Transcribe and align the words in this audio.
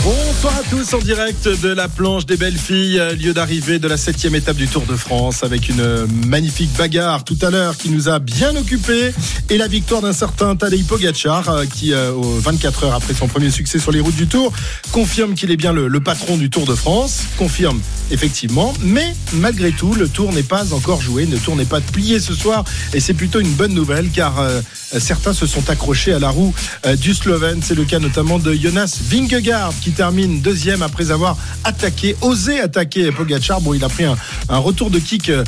Bonsoir 0.00 0.56
à 0.56 0.62
tous 0.68 0.94
en 0.94 0.98
direct 0.98 1.46
de 1.46 1.68
la 1.68 1.86
planche 1.86 2.26
des 2.26 2.36
belles 2.36 2.58
filles, 2.58 3.00
lieu 3.20 3.32
d'arrivée 3.32 3.78
de 3.78 3.86
la 3.86 3.96
septième 3.96 4.34
étape 4.34 4.56
du 4.56 4.66
Tour 4.66 4.84
de 4.86 4.96
France 4.96 5.44
avec 5.44 5.68
une 5.68 6.06
magnifique 6.26 6.72
bagarre 6.76 7.22
tout 7.22 7.38
à 7.42 7.50
l'heure 7.50 7.76
qui 7.76 7.88
nous 7.90 8.08
a 8.08 8.18
bien 8.18 8.56
occupés 8.56 9.12
et 9.50 9.58
la 9.58 9.68
victoire 9.68 10.02
d'un 10.02 10.12
certain 10.12 10.56
Tadej 10.56 10.84
Pogacar 10.84 11.48
euh, 11.48 11.64
qui, 11.66 11.92
24 11.92 12.84
heures 12.84 12.94
après 12.94 13.14
son 13.14 13.28
premier 13.28 13.50
succès 13.50 13.78
sur 13.78 13.92
les 13.92 14.00
routes 14.00 14.16
du 14.16 14.26
Tour, 14.26 14.52
confirme 14.90 15.34
qu'il 15.34 15.50
est 15.52 15.56
bien 15.56 15.72
le, 15.72 15.86
le 15.86 16.00
patron 16.00 16.36
du 16.36 16.50
Tour 16.50 16.64
de 16.64 16.74
France, 16.74 17.22
confirme 17.38 17.80
effectivement, 18.10 18.74
mais 18.80 19.14
malgré 19.34 19.70
tout, 19.70 19.94
le 19.94 20.08
Tour 20.08 20.32
n'est 20.32 20.42
pas 20.42 20.74
encore 20.74 21.00
joué, 21.00 21.26
le 21.26 21.38
Tour 21.38 21.54
n'est 21.54 21.64
pas 21.64 21.80
plié 21.80 22.18
ce 22.18 22.34
soir 22.34 22.64
et 22.92 23.00
c'est 23.00 23.14
plutôt 23.14 23.40
une 23.40 23.52
bonne 23.52 23.74
nouvelle 23.74 24.10
car 24.10 24.40
euh, 24.40 24.60
certains 24.98 25.32
se 25.32 25.46
sont 25.46 25.70
accrochés 25.70 26.12
à 26.12 26.18
la 26.18 26.30
roue 26.30 26.54
euh, 26.86 26.96
du 26.96 27.14
Slovène. 27.14 27.60
C'est 27.62 27.74
le 27.74 27.84
cas 27.84 27.98
notamment 27.98 28.38
de 28.38 28.52
Jonas 28.52 28.98
Vingegaard 29.08 29.72
qui 29.82 29.90
termine 29.90 30.40
deuxième 30.40 30.82
après 30.82 31.10
avoir 31.10 31.36
attaqué, 31.64 32.16
osé 32.20 32.60
attaquer 32.60 33.10
Pogacar. 33.10 33.60
Bon, 33.60 33.74
il 33.74 33.82
a 33.84 33.88
pris 33.88 34.04
un, 34.04 34.16
retour 34.58 34.90
de 34.90 34.98
kick 34.98 35.28
euh, 35.28 35.44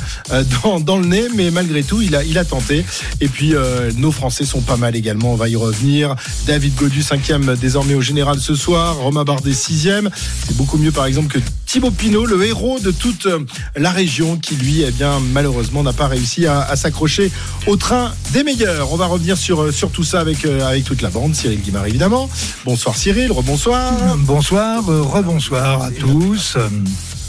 dans, 0.63 0.79
dans, 0.79 0.97
le 0.97 1.05
nez, 1.05 1.27
mais 1.35 1.51
malgré 1.51 1.83
tout, 1.83 2.01
il 2.01 2.15
a, 2.15 2.45
tenté. 2.45 2.85
Et 3.21 3.27
puis, 3.27 3.55
euh, 3.55 3.91
nos 3.97 4.11
Français 4.11 4.45
sont 4.45 4.61
pas 4.61 4.75
mal 4.75 4.95
également. 4.95 5.33
On 5.33 5.35
va 5.35 5.47
y 5.47 5.55
revenir. 5.55 6.15
David 6.45 6.75
Godu, 6.75 7.01
cinquième 7.01 7.55
désormais 7.55 7.93
au 7.93 8.01
général 8.01 8.39
ce 8.39 8.55
soir. 8.55 8.97
Romain 8.97 9.23
Bardet, 9.23 9.53
sixième. 9.53 10.09
C'est 10.45 10.57
beaucoup 10.57 10.77
mieux, 10.77 10.91
par 10.91 11.05
exemple, 11.05 11.33
que 11.33 11.43
Thibaut 11.65 11.91
Pinot, 11.91 12.25
le 12.25 12.45
héros 12.45 12.79
de 12.79 12.91
toute 12.91 13.25
euh, 13.27 13.39
la 13.77 13.91
région, 13.91 14.37
qui 14.37 14.55
lui, 14.55 14.81
eh 14.81 14.91
bien, 14.91 15.19
malheureusement, 15.31 15.81
n'a 15.81 15.93
pas 15.93 16.07
réussi 16.07 16.45
à, 16.45 16.75
s'accrocher 16.75 17.31
au 17.67 17.77
train 17.77 18.11
des 18.33 18.43
meilleurs. 18.43 18.91
On 18.91 18.97
va 18.97 19.05
revenir 19.05 19.37
sur, 19.37 19.71
tout 19.93 20.03
ça 20.03 20.19
avec, 20.19 20.45
avec 20.45 20.83
toute 20.83 21.01
la 21.01 21.09
bande. 21.09 21.35
Cyril 21.35 21.61
Guimard, 21.61 21.85
évidemment. 21.85 22.29
Bonsoir 22.65 22.97
Cyril, 22.97 23.31
rebonsoir. 23.31 23.93
Bonsoir, 24.25 24.89
euh, 24.89 25.01
rebonsoir 25.03 25.83
à 25.83 25.91
tous. 25.91 26.57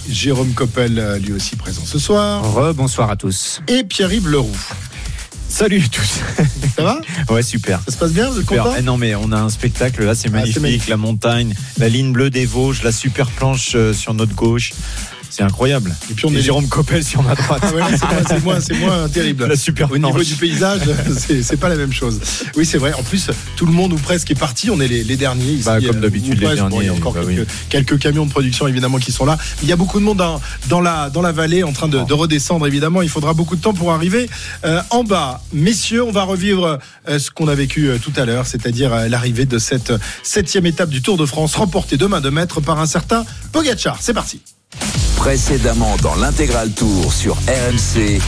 Jérôme 0.08 0.52
Coppel, 0.54 0.98
euh, 0.98 1.18
lui 1.18 1.32
aussi 1.34 1.54
présent 1.56 1.82
ce 1.84 1.98
soir. 1.98 2.42
Rebonsoir 2.54 3.10
à 3.10 3.16
tous. 3.16 3.60
Et 3.68 3.84
Pierre-Yves 3.84 4.28
Leroux. 4.28 4.56
Salut 5.48 5.82
à 5.84 5.88
tous. 5.88 6.20
Ça 6.74 6.82
va? 6.82 7.00
Ouais, 7.28 7.42
super. 7.42 7.80
Ça 7.86 7.92
se 7.92 7.98
passe 7.98 8.12
bien 8.12 8.30
Vous 8.30 8.36
êtes 8.38 8.42
Super. 8.48 8.64
content? 8.64 8.76
Eh 8.78 8.82
non, 8.82 8.96
mais 8.96 9.14
on 9.14 9.30
a 9.32 9.38
un 9.38 9.50
spectacle 9.50 10.04
là, 10.04 10.14
c'est 10.14 10.28
Ah, 10.28 10.38
magnifique. 10.38 10.88
La 10.88 10.96
montagne, 10.96 11.54
la 11.78 11.88
ligne 11.88 12.12
bleue 12.12 12.30
des 12.30 12.46
Vosges, 12.46 12.82
la 12.82 12.92
super 12.92 13.30
planche 13.30 13.72
euh, 13.74 13.92
sur 13.92 14.14
notre 14.14 14.34
gauche. 14.34 14.72
C'est 15.36 15.42
incroyable. 15.42 15.94
Et 16.10 16.14
puis 16.14 16.24
on 16.24 16.32
est 16.34 16.40
Jérôme 16.40 16.66
Coppel 16.66 17.04
sur 17.04 17.22
ma 17.22 17.34
droite. 17.34 17.62
Ah 17.62 17.74
ouais, 17.74 18.58
c'est 18.60 18.78
moins, 18.78 19.06
terrible. 19.10 19.44
La 19.44 19.54
super 19.54 19.92
Au 19.92 19.98
niveau 19.98 20.22
du 20.22 20.34
paysage, 20.34 20.80
c'est 21.28 21.58
pas 21.58 21.68
la 21.68 21.76
même 21.76 21.92
chose. 21.92 22.18
Oui, 22.56 22.64
c'est 22.64 22.78
vrai. 22.78 22.94
En 22.94 23.02
plus, 23.02 23.30
tout 23.54 23.66
le 23.66 23.72
monde 23.72 23.92
ou 23.92 23.96
presque 23.96 24.30
est 24.30 24.34
parti. 24.34 24.70
On 24.70 24.80
est 24.80 24.88
les, 24.88 25.04
les 25.04 25.16
derniers 25.16 25.52
ici. 25.52 25.64
Bah, 25.66 25.78
comme 25.78 25.98
euh, 25.98 26.00
d'habitude, 26.00 26.40
les. 26.40 26.46
Bon, 26.46 26.52
il 26.52 26.56
y 26.56 26.60
a 26.60 26.68
derniers, 26.68 26.90
encore 26.90 27.12
bah 27.12 27.20
quelques, 27.20 27.40
oui. 27.40 27.46
quelques 27.68 27.98
camions 27.98 28.24
de 28.24 28.30
production 28.30 28.66
évidemment 28.66 28.96
qui 28.96 29.12
sont 29.12 29.26
là. 29.26 29.36
Il 29.62 29.68
y 29.68 29.72
a 29.72 29.76
beaucoup 29.76 30.00
de 30.00 30.04
monde 30.04 30.16
dans, 30.16 30.40
dans 30.68 30.80
la 30.80 31.10
dans 31.10 31.20
la 31.20 31.32
vallée 31.32 31.64
en 31.64 31.72
train 31.72 31.88
de, 31.88 32.02
de 32.02 32.14
redescendre. 32.14 32.66
Évidemment, 32.66 33.02
il 33.02 33.10
faudra 33.10 33.34
beaucoup 33.34 33.56
de 33.56 33.60
temps 33.60 33.74
pour 33.74 33.92
arriver 33.92 34.30
euh, 34.64 34.80
en 34.88 35.04
bas. 35.04 35.42
Messieurs, 35.52 36.02
on 36.02 36.12
va 36.12 36.22
revivre 36.22 36.78
euh, 37.10 37.18
ce 37.18 37.30
qu'on 37.30 37.48
a 37.48 37.54
vécu 37.54 37.88
euh, 37.88 37.98
tout 37.98 38.12
à 38.16 38.24
l'heure, 38.24 38.46
c'est-à-dire 38.46 39.08
l'arrivée 39.10 39.44
de 39.44 39.58
cette 39.58 39.92
septième 40.22 40.64
étape 40.64 40.88
du 40.88 41.02
Tour 41.02 41.18
de 41.18 41.26
France, 41.26 41.56
remportée 41.56 41.98
de 41.98 42.06
main 42.06 42.22
de 42.22 42.30
maître 42.30 42.62
par 42.62 42.80
un 42.80 42.86
certain 42.86 43.26
Pogacar. 43.52 43.98
C'est 44.00 44.14
parti. 44.14 44.40
Précédemment 45.16 45.96
dans 46.02 46.14
l'intégral 46.14 46.70
tour 46.70 47.12
sur 47.12 47.34
RMC. 47.48 48.20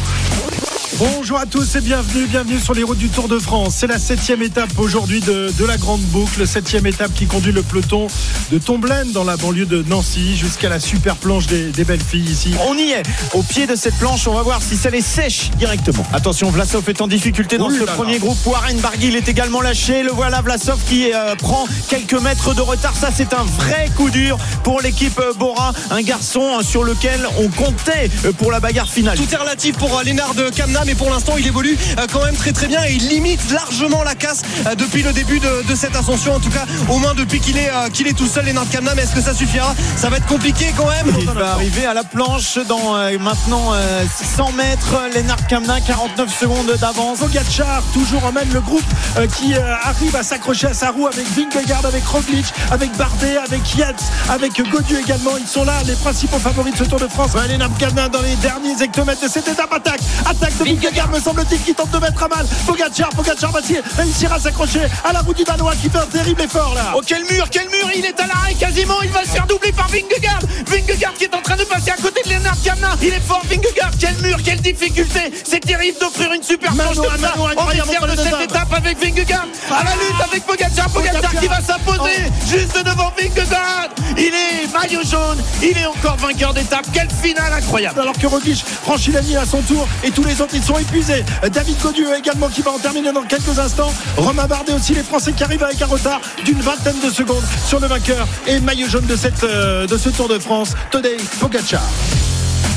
Bonjour 0.99 1.39
à 1.39 1.47
tous 1.47 1.77
et 1.77 1.81
bienvenue, 1.81 2.27
bienvenue 2.27 2.59
sur 2.59 2.75
les 2.75 2.83
routes 2.83 2.99
du 2.99 3.09
Tour 3.09 3.29
de 3.29 3.39
France. 3.39 3.77
C'est 3.79 3.87
la 3.87 4.01
septième 4.01 4.43
étape 4.43 4.77
aujourd'hui 4.79 5.21
de, 5.21 5.53
de 5.57 5.65
la 5.65 5.77
Grande 5.77 6.01
Boucle, 6.01 6.45
septième 6.45 6.87
étape 6.89 7.15
qui 7.15 7.27
conduit 7.27 7.53
le 7.53 7.63
peloton 7.63 8.09
de 8.51 8.59
Tomblaine 8.59 9.13
dans 9.13 9.23
la 9.23 9.37
banlieue 9.37 9.67
de 9.67 9.85
Nancy 9.85 10.37
jusqu'à 10.37 10.69
la 10.69 10.81
super 10.81 11.15
planche 11.15 11.47
des, 11.47 11.71
des 11.71 11.85
belles 11.85 12.03
filles 12.03 12.29
ici. 12.29 12.53
On 12.67 12.75
y 12.77 12.91
est, 12.91 13.05
au 13.33 13.45
pied 13.45 13.69
de 13.69 13.77
cette 13.77 13.95
planche, 13.95 14.27
on 14.27 14.35
va 14.35 14.43
voir 14.43 14.61
si 14.61 14.77
ça 14.77 14.91
les 14.91 15.01
sèche 15.01 15.51
directement. 15.57 16.05
Attention, 16.13 16.51
Vlasov 16.51 16.83
est 16.89 17.01
en 17.01 17.07
difficulté 17.07 17.59
dans 17.59 17.69
Ouh 17.69 17.75
ce 17.75 17.81
là 17.81 17.87
là. 17.87 17.93
premier 17.93 18.19
groupe. 18.19 18.39
Warren 18.45 18.79
Barguil 18.81 19.15
est 19.15 19.29
également 19.29 19.61
lâché. 19.61 20.03
Le 20.03 20.11
voilà, 20.11 20.41
Vlasov 20.41 20.81
qui 20.89 21.13
euh, 21.13 21.37
prend 21.37 21.69
quelques 21.89 22.21
mètres 22.21 22.55
de 22.55 22.61
retard. 22.61 22.97
Ça, 22.97 23.11
c'est 23.15 23.35
un 23.35 23.45
vrai 23.45 23.89
coup 23.97 24.11
dur 24.11 24.37
pour 24.65 24.81
l'équipe 24.81 25.21
euh, 25.21 25.33
Bora. 25.35 25.73
Un 25.93 26.03
garçon 26.03 26.59
euh, 26.59 26.63
sur 26.65 26.83
lequel 26.83 27.21
on 27.39 27.47
comptait 27.51 28.11
pour 28.39 28.51
la 28.51 28.59
bagarre 28.59 28.89
finale. 28.91 29.17
Tout 29.17 29.33
est 29.33 29.37
relatif 29.37 29.77
pour 29.77 30.03
Lénard 30.05 30.35
de 30.35 30.51
Kamna, 30.51 30.85
mais 30.89 30.95
pour 30.95 31.11
l'instant, 31.11 31.35
il 31.39 31.47
évolue 31.47 31.77
euh, 31.99 32.07
quand 32.11 32.25
même 32.25 32.35
très 32.35 32.53
très 32.53 32.67
bien 32.67 32.83
et 32.83 32.95
il 32.95 33.09
limite 33.09 33.51
largement 33.51 34.03
la 34.03 34.15
casse 34.15 34.41
euh, 34.67 34.75
depuis 34.75 35.03
le 35.03 35.13
début 35.13 35.39
de, 35.39 35.69
de 35.69 35.75
cette 35.75 35.95
ascension. 35.95 36.35
En 36.35 36.41
tout 36.41 36.49
cas, 36.49 36.65
au 36.89 36.99
moins 36.99 37.13
depuis 37.13 37.41
qu'il 37.41 37.59
est, 37.59 37.69
euh, 37.69 37.91
qu'il 37.91 38.09
est 38.09 38.15
tout 38.15 38.27
seul, 38.27 38.47
Lénard 38.47 38.65
de 38.65 38.73
Kamna. 38.73 38.95
Mais 38.95 39.03
est-ce 39.03 39.15
que 39.15 39.21
ça 39.21 39.35
suffira? 39.35 39.75
Ça 39.97 40.09
va 40.09 40.17
être 40.17 40.27
compliqué 40.27 40.73
quand 40.75 40.89
même. 40.89 41.15
Il 41.21 41.27
va 41.27 41.53
arriver 41.53 41.85
à 41.85 41.93
la 41.93 42.05
planche 42.05 42.57
dans 42.67 42.97
euh, 42.97 43.19
maintenant 43.19 43.75
euh, 43.75 44.03
600 44.19 44.53
mètres. 44.53 44.97
Lennart 45.15 45.47
Kamna, 45.47 45.79
49 45.83 46.41
secondes 46.41 46.73
d'avance. 46.81 47.19
Pogacar 47.19 47.83
toujours 47.93 48.25
emmène 48.25 48.49
le 48.55 48.61
groupe 48.61 48.83
euh, 49.19 49.27
qui 49.27 49.55
euh, 49.55 49.75
arrive 49.83 50.17
à 50.17 50.23
s'accrocher 50.23 50.69
à 50.69 50.75
sa 50.75 50.91
roue 50.91 51.07
avec 51.07 51.27
Vingegaard, 51.37 51.85
avec 51.85 52.07
Roglic, 52.07 52.47
avec 52.71 52.97
Bardet, 52.97 53.37
avec 53.37 53.77
Yates, 53.77 54.05
avec 54.31 54.53
Godieu 54.71 55.01
également. 55.01 55.37
Ils 55.39 55.47
sont 55.47 55.65
là, 55.65 55.75
les 55.87 55.97
principaux 55.97 56.39
favoris 56.39 56.73
de 56.73 56.79
ce 56.79 56.85
Tour 56.85 56.99
de 56.99 57.09
France. 57.09 57.33
Elena 57.45 57.69
Kamna 57.79 58.09
dans 58.09 58.23
les 58.23 58.37
derniers 58.37 58.81
hectomètres 58.83 59.23
de 59.23 59.29
cette 59.29 59.49
étape. 59.49 59.71
Attaque, 59.71 60.01
attaque 60.25 60.57
de 60.59 60.65
Vingegaard, 60.79 61.11
me 61.11 61.19
semble-t-il, 61.19 61.61
qui 61.61 61.75
tente 61.75 61.91
de 61.91 61.99
mettre 61.99 62.23
à 62.23 62.29
mal 62.29 62.47
Pogacar. 62.67 63.09
Pogacar 63.11 63.51
va 63.51 63.61
réussir 63.97 64.33
à 64.33 64.39
s'accrocher 64.39 64.83
à 65.05 65.13
la 65.13 65.21
roue 65.21 65.35
du 65.35 65.43
Danois 65.43 65.75
qui 65.75 65.91
fait 65.91 65.99
un 65.99 66.07
terrible 66.07 66.43
effort 66.43 66.73
là. 66.75 66.93
Oh 66.95 67.01
quel 67.05 67.23
mur, 67.25 67.49
quel 67.51 67.69
mur 67.69 67.91
Il 67.97 68.05
est 68.05 68.19
à 68.21 68.27
l'arrêt 68.27 68.55
quasiment. 68.55 69.03
Il 69.03 69.11
va 69.11 69.23
se 69.23 69.31
faire 69.31 69.47
doubler 69.47 69.73
par 69.73 69.89
Vingegaard. 69.89 70.41
Vingegaard 70.67 71.15
qui 71.15 71.25
est 71.25 71.35
en 71.35 71.43
train 71.43 71.57
de 71.57 71.65
passer 71.65 71.91
à 71.91 71.97
côté 71.97 72.23
de 72.25 72.29
Lénard 72.29 72.57
Kamna. 72.63 72.97
Il 73.03 73.09
est 73.09 73.21
fort, 73.21 73.43
Vingegaard. 73.49 73.91
Quel 73.99 74.17
mur, 74.19 74.39
quelle 74.45 74.61
difficulté. 74.61 75.33
C'est 75.45 75.61
terrible 75.61 75.99
d'offrir 75.99 76.33
une 76.33 76.43
super 76.43 76.73
planche 76.73 76.97
comme 76.97 77.19
ça 77.19 77.35
dessert 77.75 78.07
de 78.07 78.17
cette 78.17 78.51
étape 78.51 78.73
avec 78.73 78.99
Vingegaard. 79.03 79.47
À 79.71 79.85
la 79.85 79.91
lutte 79.91 80.21
avec 80.25 80.47
Pogacar. 80.47 80.91
Pogacar 80.91 81.21
Pogacar. 81.21 81.41
qui 81.41 81.49
va 81.49 81.61
s'imposer 81.61 82.31
juste 82.47 82.85
devant 82.85 83.13
Vingegaard. 83.19 83.89
Il 84.17 84.33
est 84.35 84.73
maillot 84.73 85.03
jaune. 85.03 85.39
Il 85.61 85.77
est 85.77 85.87
encore 85.87 86.17
vainqueur 86.19 86.55
d'étape. 86.55 86.87
Quelle 86.93 87.11
finale 87.11 87.53
incroyable. 87.53 88.01
alors 88.01 88.17
que 88.17 88.27
Roglic 88.27 88.65
franchit 88.65 89.11
la 89.11 89.21
ligne 89.21 89.39
à 89.39 89.47
son 89.47 89.61
tour 89.63 89.89
et 90.05 90.11
tous 90.11 90.23
les 90.23 90.41
autres 90.41 90.55
ils 90.55 90.68
sont 90.69 90.79
épuisés. 90.79 91.25
David 91.51 91.81
Godieu 91.81 92.15
également 92.15 92.49
qui 92.49 92.61
va 92.61 92.73
en 92.73 92.79
terminer 92.79 93.11
dans 93.11 93.23
quelques 93.23 93.59
instants. 93.59 93.91
Romain 94.19 94.47
Bardet 94.47 94.75
aussi 94.75 94.93
les 94.93 95.03
Français 95.03 95.33
qui 95.33 95.43
arrivent 95.43 95.63
avec 95.63 95.81
un 95.81 95.87
retard 95.87 96.21
d'une 96.45 96.61
vingtaine 96.61 97.01
de 97.03 97.11
secondes 97.11 97.45
sur 97.67 97.81
le 97.81 97.87
vainqueur 97.87 98.29
et 98.47 98.61
maillot 98.61 98.87
jaune 98.87 99.07
de, 99.07 99.17
euh, 99.45 99.87
ce 99.89 100.09
Tour 100.11 100.29
de 100.29 100.39
France. 100.39 100.75
Tadej 100.91 101.23
Pogacar. 101.41 101.89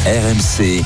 RMC. 0.06 0.84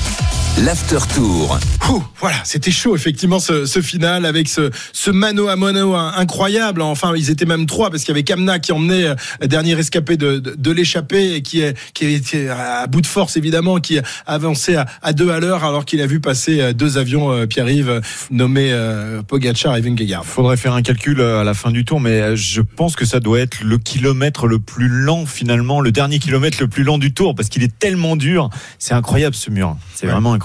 L'after 0.64 1.00
tour. 1.14 1.60
Ouh, 1.90 2.02
voilà, 2.22 2.38
c'était 2.46 2.72
chaud 2.72 2.96
effectivement 2.96 3.40
ce, 3.40 3.66
ce 3.66 3.82
final 3.82 4.26
avec 4.26 4.48
ce, 4.48 4.72
ce 4.94 5.12
mano 5.12 5.50
à 5.50 5.58
mano 5.58 5.96
incroyable. 5.96 6.82
Enfin, 6.82 7.14
ils 7.18 7.30
étaient 7.30 7.46
même 7.46 7.66
trois 7.66 7.90
parce 7.92 8.04
qu'il 8.04 8.14
y 8.14 8.16
avait 8.16 8.24
Kamna 8.24 8.60
qui 8.60 8.72
emmenait 8.72 9.04
euh, 9.08 9.16
dernier 9.48 9.74
rescapé 9.76 10.16
de, 10.16 10.40
de, 10.40 10.56
de 10.58 10.72
l'échappée 10.72 11.34
et 11.36 11.42
qui, 11.42 11.60
est- 11.60 11.78
qui 11.94 12.06
était 12.06 12.48
à 12.48 12.88
bout 12.88 13.02
de 13.02 13.06
force 13.06 13.36
évidemment, 13.36 13.80
qui 13.82 14.00
avançait 14.26 14.78
à, 14.78 14.86
à 15.02 15.12
deux 15.12 15.30
à 15.30 15.42
l'heure 15.42 15.66
alors 15.66 15.84
qu'il 15.84 16.00
a 16.02 16.08
vu 16.08 16.22
passer 16.22 16.62
euh, 16.62 16.72
deux 16.74 16.98
avions 16.98 17.34
euh, 17.34 17.46
Pierre-Yves 17.48 18.00
nommés 18.32 18.72
euh, 18.72 19.22
Pogacar 19.24 19.76
et 19.76 19.82
Vingegaard. 19.82 20.26
Faudrait 20.26 20.56
faire 20.58 20.74
un 20.74 20.82
calcul 20.84 21.20
euh, 21.20 21.42
à 21.42 21.44
la 21.44 21.54
fin 21.54 21.72
du 21.72 21.84
tour, 21.84 22.00
mais 22.00 22.22
euh, 22.22 22.36
je 22.38 22.62
pense 22.62 22.96
que 22.96 23.04
ça 23.04 23.20
doit 23.20 23.42
être 23.42 23.62
le 23.62 23.78
kilomètre 23.78 24.48
le 24.48 24.60
plus 24.60 24.88
lent 24.88 25.26
finalement, 25.26 25.82
le 25.82 25.92
dernier 25.92 26.18
kilomètre 26.20 26.60
le 26.62 26.70
plus 26.70 26.84
lent 26.84 26.98
du 26.98 27.14
tour, 27.14 27.36
parce 27.36 27.50
qu'il 27.50 27.62
est 27.62 27.78
tellement 27.78 28.16
dur. 28.16 28.50
C'est 28.80 28.94
incroyable 28.94 29.36
ce 29.36 29.50
mur. 29.52 29.76
C'est 29.94 30.06
Ouais. 30.06 30.12
vraiment 30.14 30.32
incroyable. 30.32 30.45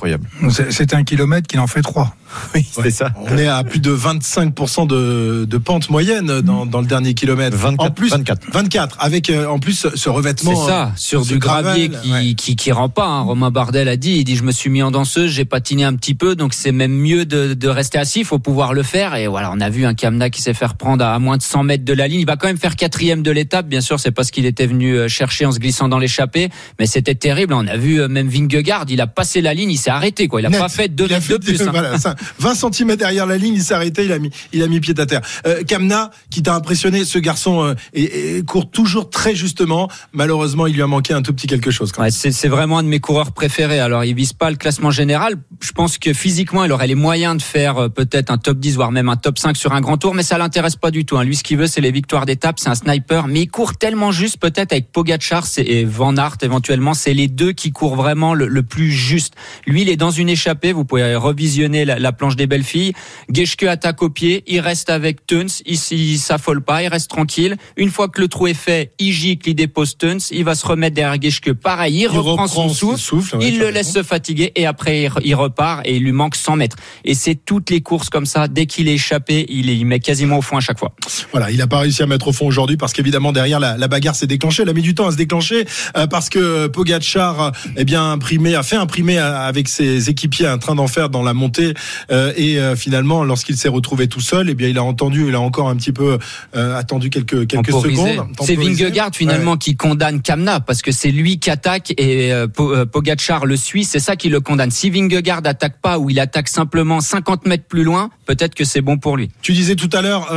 C'est 0.51 0.73
c'est 0.73 0.95
un 0.95 1.05
kilomètre 1.05 1.47
qui 1.47 1.59
en 1.59 1.67
fait 1.67 1.83
trois. 1.83 2.15
Oui, 2.55 2.65
c'est 2.71 2.91
ça. 2.93 3.11
On 3.17 3.37
est 3.37 3.49
à 3.49 3.65
plus 3.65 3.81
de 3.81 3.93
25% 3.93 4.87
de, 4.87 5.45
de 5.49 5.59
pente 5.59 5.91
moyenne 5.91 6.41
dans, 6.43 6.65
dans 6.65 6.81
le 6.81 6.87
dernier 6.87 7.13
kilomètre. 7.15 7.57
24, 7.57 7.89
en 7.89 7.91
plus, 7.91 8.11
24. 8.11 8.53
24 8.53 8.97
avec 9.01 9.31
euh, 9.31 9.47
en 9.47 9.59
plus 9.59 9.89
ce 9.95 10.09
revêtement. 10.09 10.55
C'est 10.55 10.67
ça, 10.71 10.83
euh, 10.85 10.91
sur 10.97 11.25
ce 11.25 11.33
du 11.33 11.39
gravier 11.41 11.89
gravel, 11.89 12.03
qui, 12.05 12.13
ouais. 12.13 12.35
qui, 12.35 12.55
qui 12.57 12.71
rend 12.71 12.89
pas. 12.89 13.07
hein. 13.07 13.23
Romain 13.23 13.51
Bardel 13.51 13.89
a 13.89 13.97
dit, 13.97 14.19
il 14.19 14.25
dit, 14.25 14.37
je 14.37 14.45
me 14.45 14.53
suis 14.53 14.71
mis 14.71 14.81
en 14.83 14.93
danseuse, 14.93 15.33
j'ai 15.33 15.45
patiné 15.45 15.83
un 15.83 15.95
petit 15.97 16.15
peu, 16.15 16.37
donc 16.37 16.55
c'est 16.55 16.71
même 16.71 16.93
mieux 16.93 17.25
de, 17.25 17.55
de 17.55 17.69
rester 17.69 17.99
assis, 17.99 18.21
il 18.21 18.25
faut 18.25 18.39
pouvoir 18.39 18.75
le 18.75 18.85
faire. 18.85 19.17
Et 19.17 19.27
voilà, 19.27 19.51
on 19.53 19.61
a 19.61 19.69
vu 19.69 19.85
un 19.85 19.95
Kamna 19.95 20.31
qui 20.31 20.41
s'est 20.41 20.55
fait 20.55 20.67
reprendre 20.67 21.05
à 21.05 21.19
moins 21.19 21.37
de 21.37 21.43
100 21.43 21.65
mètres 21.65 21.85
de 21.85 21.93
la 21.93 22.07
ligne. 22.07 22.21
Il 22.21 22.27
va 22.27 22.37
quand 22.37 22.47
même 22.47 22.59
faire 22.59 22.77
quatrième 22.77 23.23
de 23.23 23.31
l'étape, 23.33 23.67
bien 23.67 23.81
sûr, 23.81 23.99
c'est 23.99 24.13
parce 24.13 24.31
qu'il 24.31 24.47
était 24.47 24.67
venu 24.67 24.95
euh, 24.97 25.09
chercher 25.09 25.47
en 25.47 25.53
se 25.53 25.59
glissant 25.59 25.89
dans 25.89 25.99
l'échappée, 25.99 26.49
mais 26.79 26.87
c'était 26.87 27.17
terrible. 27.17 27.55
On 27.55 27.67
a 27.67 27.77
vu 27.77 28.07
même 28.09 28.29
Vingegaard, 28.29 28.85
il 28.89 29.01
a 29.01 29.09
passé 29.09 29.41
la 29.41 29.53
ligne, 29.53 29.71
il 29.73 29.79
s'est 29.79 29.90
arrêté, 29.91 30.29
quoi. 30.29 30.41
Il 30.41 30.47
a 30.47 30.51
pas 30.51 30.69
fait 30.69 30.89
deux 30.89 31.07
mètres 31.09 31.27
fait 31.27 31.39
de 31.39 31.45
plus. 31.45 31.61
hein. 31.63 31.71
voilà, 31.73 31.99
ça, 31.99 32.15
20 32.39 32.55
cm 32.73 32.97
derrière 32.97 33.27
la 33.27 33.37
ligne, 33.37 33.55
il 33.55 33.63
s'est 33.63 33.75
arrêté, 33.75 34.05
il 34.05 34.13
a 34.13 34.19
mis, 34.19 34.31
il 34.53 34.63
a 34.63 34.69
mis 34.69 34.81
pied 34.81 34.95
à 34.99 35.07
terre. 35.07 35.21
Euh, 35.47 35.63
Kamna, 35.65 36.11
qui 36.31 36.43
t'a 36.43 36.55
impressionné, 36.55 37.05
ce 37.05 37.19
garçon 37.19 37.63
euh, 37.65 37.75
et, 37.93 38.37
et 38.39 38.43
court 38.43 38.71
toujours 38.71 39.11
très 39.11 39.35
justement. 39.35 39.89
Malheureusement, 40.13 40.67
il 40.67 40.75
lui 40.75 40.83
a 40.83 40.87
manqué 40.87 41.13
un 41.15 41.23
tout 41.23 41.33
petit 41.33 41.47
quelque 41.47 41.71
chose. 41.71 41.93
Ouais, 41.99 42.11
c'est 42.11 42.49
vraiment 42.49 42.79
un 42.79 42.83
de 42.83 42.89
mes 42.89 43.01
coureurs 43.01 43.33
préférés. 43.33 43.81
Alors, 43.81 44.05
il 44.05 44.15
vise 44.15 44.33
pas 44.33 44.51
le 44.51 44.57
classement 44.57 44.91
général. 44.91 45.35
Je 45.61 45.73
pense 45.73 45.99
que 45.99 46.13
physiquement, 46.13 46.65
il 46.65 46.73
aurait 46.73 46.87
les 46.87 46.95
moyens 46.95 47.37
de 47.37 47.43
faire 47.43 47.79
euh, 47.79 47.89
peut-être 47.89 48.31
un 48.31 48.39
top 48.39 48.59
10, 48.59 48.75
voire 48.77 48.93
même 48.93 49.09
un 49.09 49.17
top 49.17 49.39
5 49.39 49.57
sur 49.57 49.73
un 49.73 49.81
grand 49.81 49.97
tour, 49.99 50.15
mais 50.15 50.23
ça 50.23 50.39
l'intéresse 50.39 50.77
pas 50.77 50.91
du 50.91 51.05
tout. 51.05 51.19
hein. 51.19 51.25
Lui, 51.25 51.37
ce 51.37 51.43
qu'il 51.43 51.57
veut, 51.59 51.67
c'est 51.67 51.81
les 51.81 51.93
victoires 51.93 52.27
d'étape. 52.27 52.59
C'est 52.59 52.69
un 52.69 52.75
sniper, 52.75 53.27
mais 53.27 53.43
il 53.43 53.49
court 53.49 53.77
tellement 53.77 54.11
juste, 54.13 54.39
peut-être 54.39 54.73
avec 54.73 54.93
Pogacar 54.93 55.45
et 55.59 55.85
Van 55.85 56.17
Aert 56.17 56.37
éventuellement. 56.43 56.95
C'est 56.95 57.15
les 57.15 57.29
deux 57.29 57.53
qui 57.53 57.73
courent 57.73 57.97
vraiment 57.97 58.35
le, 58.35 58.47
le 58.49 58.63
plus 58.63 58.91
juste. 58.91 59.35
Lui, 59.67 59.80
il 59.83 59.89
est 59.89 59.97
dans 59.97 60.11
une 60.11 60.29
échappée. 60.29 60.73
Vous 60.73 60.85
pouvez 60.85 61.15
revisionner 61.17 61.85
la, 61.85 61.99
la 61.99 62.13
planche 62.13 62.37
des 62.37 62.47
belles 62.47 62.65
filles. 62.65 62.93
Geschke 63.33 63.65
attaque 63.65 64.03
au 64.03 64.11
pied. 64.11 64.43
Il 64.47 64.61
reste 64.61 64.91
avec 64.91 65.27
Tuns. 65.27 65.47
Il, 65.67 65.79
il 65.93 66.19
s'affole 66.19 66.63
pas. 66.63 66.83
Il 66.83 66.89
reste 66.89 67.11
tranquille. 67.11 67.57
Une 67.77 67.91
fois 67.91 68.09
que 68.09 68.21
le 68.21 68.29
trou 68.29 68.47
est 68.47 68.55
fait, 68.55 68.93
il 68.99 69.13
gicle, 69.13 69.51
il 69.51 69.55
dépose 69.55 69.97
Tuns. 69.99 70.19
Il 70.31 70.45
va 70.45 70.55
se 70.55 70.67
remettre 70.67 70.95
derrière 70.95 71.21
Geschke. 71.21 71.53
Pareil, 71.53 71.95
il, 71.95 72.01
Il 72.03 72.09
reprend, 72.09 72.47
son 72.47 72.69
souffle. 72.97 73.37
ouais, 73.37 73.49
il 73.49 73.59
le 73.59 73.71
laisse 73.71 73.93
se 73.93 74.03
fatiguer 74.03 74.53
et 74.57 74.67
après 74.67 75.03
il 75.03 75.09
re- 75.09 75.21
il 75.25 75.35
repart 75.35 75.83
et 75.85 75.97
il 75.97 76.03
lui 76.03 76.13
manque 76.13 76.37
100 76.37 76.57
mètres. 76.57 76.77
Et 77.05 77.15
c'est 77.15 77.35
toutes 77.35 77.71
les 77.71 77.81
courses 77.81 78.11
comme 78.11 78.27
ça. 78.27 78.49
Dès 78.49 78.67
qu'il 78.67 78.89
est 78.89 78.95
échappé, 78.95 79.47
il, 79.49 79.71
est- 79.71 79.77
il 79.77 79.85
met 79.87 80.01
quasiment 80.01 80.39
au 80.39 80.43
fond 80.43 80.57
à 80.57 80.61
chaque 80.61 80.79
fois. 80.79 80.93
Voilà, 81.33 81.51
il 81.51 81.59
n'a 81.59 81.67
pas 81.67 81.79
réussi 81.79 82.03
à 82.03 82.07
mettre 82.07 82.29
au 82.29 82.33
fond 82.33 82.47
aujourd'hui 82.47 82.77
parce 82.77 82.93
qu'évidemment 82.93 83.33
derrière 83.33 83.61
la, 83.61 83.77
la 83.77 83.89
bagarre 83.89 84.15
s'est 84.15 84.27
déclenchée. 84.27 84.63
Elle 84.63 84.69
a 84.69 84.73
mis 84.73 84.83
du 84.83 84.95
temps 84.95 85.07
à 85.07 85.13
se 85.13 85.17
déclencher 85.17 85.65
euh, 85.97 86.07
parce 86.07 86.29
que 86.29 86.67
Pogacar, 86.69 87.41
euh, 87.43 87.51
eh 87.77 87.85
bien 87.85 88.13
imprimé, 88.13 88.55
a 88.55 88.63
fait 88.63 88.77
imprimer 88.77 89.19
euh, 89.19 89.47
avec 89.61 89.69
ses 89.69 90.09
équipiers 90.09 90.47
un 90.47 90.57
train 90.59 90.75
d'enfer 90.75 91.11
dans 91.11 91.23
la 91.23 91.35
montée 91.35 91.75
euh, 92.11 92.33
et 92.37 92.59
euh, 92.59 92.75
finalement 92.77 93.25
lorsqu'il 93.25 93.57
s'est 93.59 93.69
retrouvé 93.69 94.09
tout 94.09 94.21
seul, 94.23 94.49
eh 94.49 94.55
bien 94.55 94.69
il 94.69 94.79
a 94.79 94.83
entendu, 94.83 95.27
il 95.29 95.35
a 95.35 95.41
encore 95.41 95.69
un 95.69 95.77
petit 95.77 95.93
peu 95.93 96.19
euh, 96.57 96.77
attendu 96.79 97.11
quelques 97.11 97.47
quelques 97.47 97.67
Temporisé. 97.71 98.15
secondes. 98.15 98.29
C'est. 98.41 98.55
Vingegaard 98.57 99.11
finalement 99.15 99.53
Ouais. 99.53 99.59
qui 99.59 99.77
condamne 99.77 100.23
Kamna 100.23 100.61
parce 100.61 100.81
que 100.81 100.93
c'est 100.93 101.11
lui 101.11 101.39
qui 101.39 101.51
attaque 101.51 101.93
et 101.99 102.33
Po- 102.55 102.87
Pogacar 102.87 103.45
le 103.47 103.57
suit. 103.57 103.85
C'est 103.85 103.99
ça 104.01 104.17
qui 104.17 104.29
le 104.31 104.41
condamne. 104.41 104.71
Si 104.71 104.89
Vingegaard 104.91 105.41
attaque 105.45 105.81
pas 105.83 105.99
ou 105.99 106.09
il 106.11 106.19
attaque 106.21 106.49
simplement 106.49 107.01
50 107.01 107.47
mètres 107.47 107.65
plus 107.69 107.85
loin, 107.85 108.11
peut-être 108.27 108.55
que 108.55 108.65
c'est 108.65 108.81
bon 108.81 108.97
pour 108.99 109.17
lui. 109.17 109.31
Tu 109.43 109.53
disais 109.53 109.77
tout 109.77 109.91
à 109.93 110.01
l'heure 110.03 110.31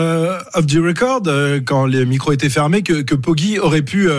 off 0.53 0.65
the 0.67 0.77
record 0.83 1.21
quand 1.65 1.85
les 1.85 2.05
micros 2.05 2.31
étaient 2.33 2.49
fermés 2.49 2.81
que, 2.81 3.01
que 3.03 3.15
Poggi 3.15 3.59
aurait 3.59 3.81
pu 3.83 4.09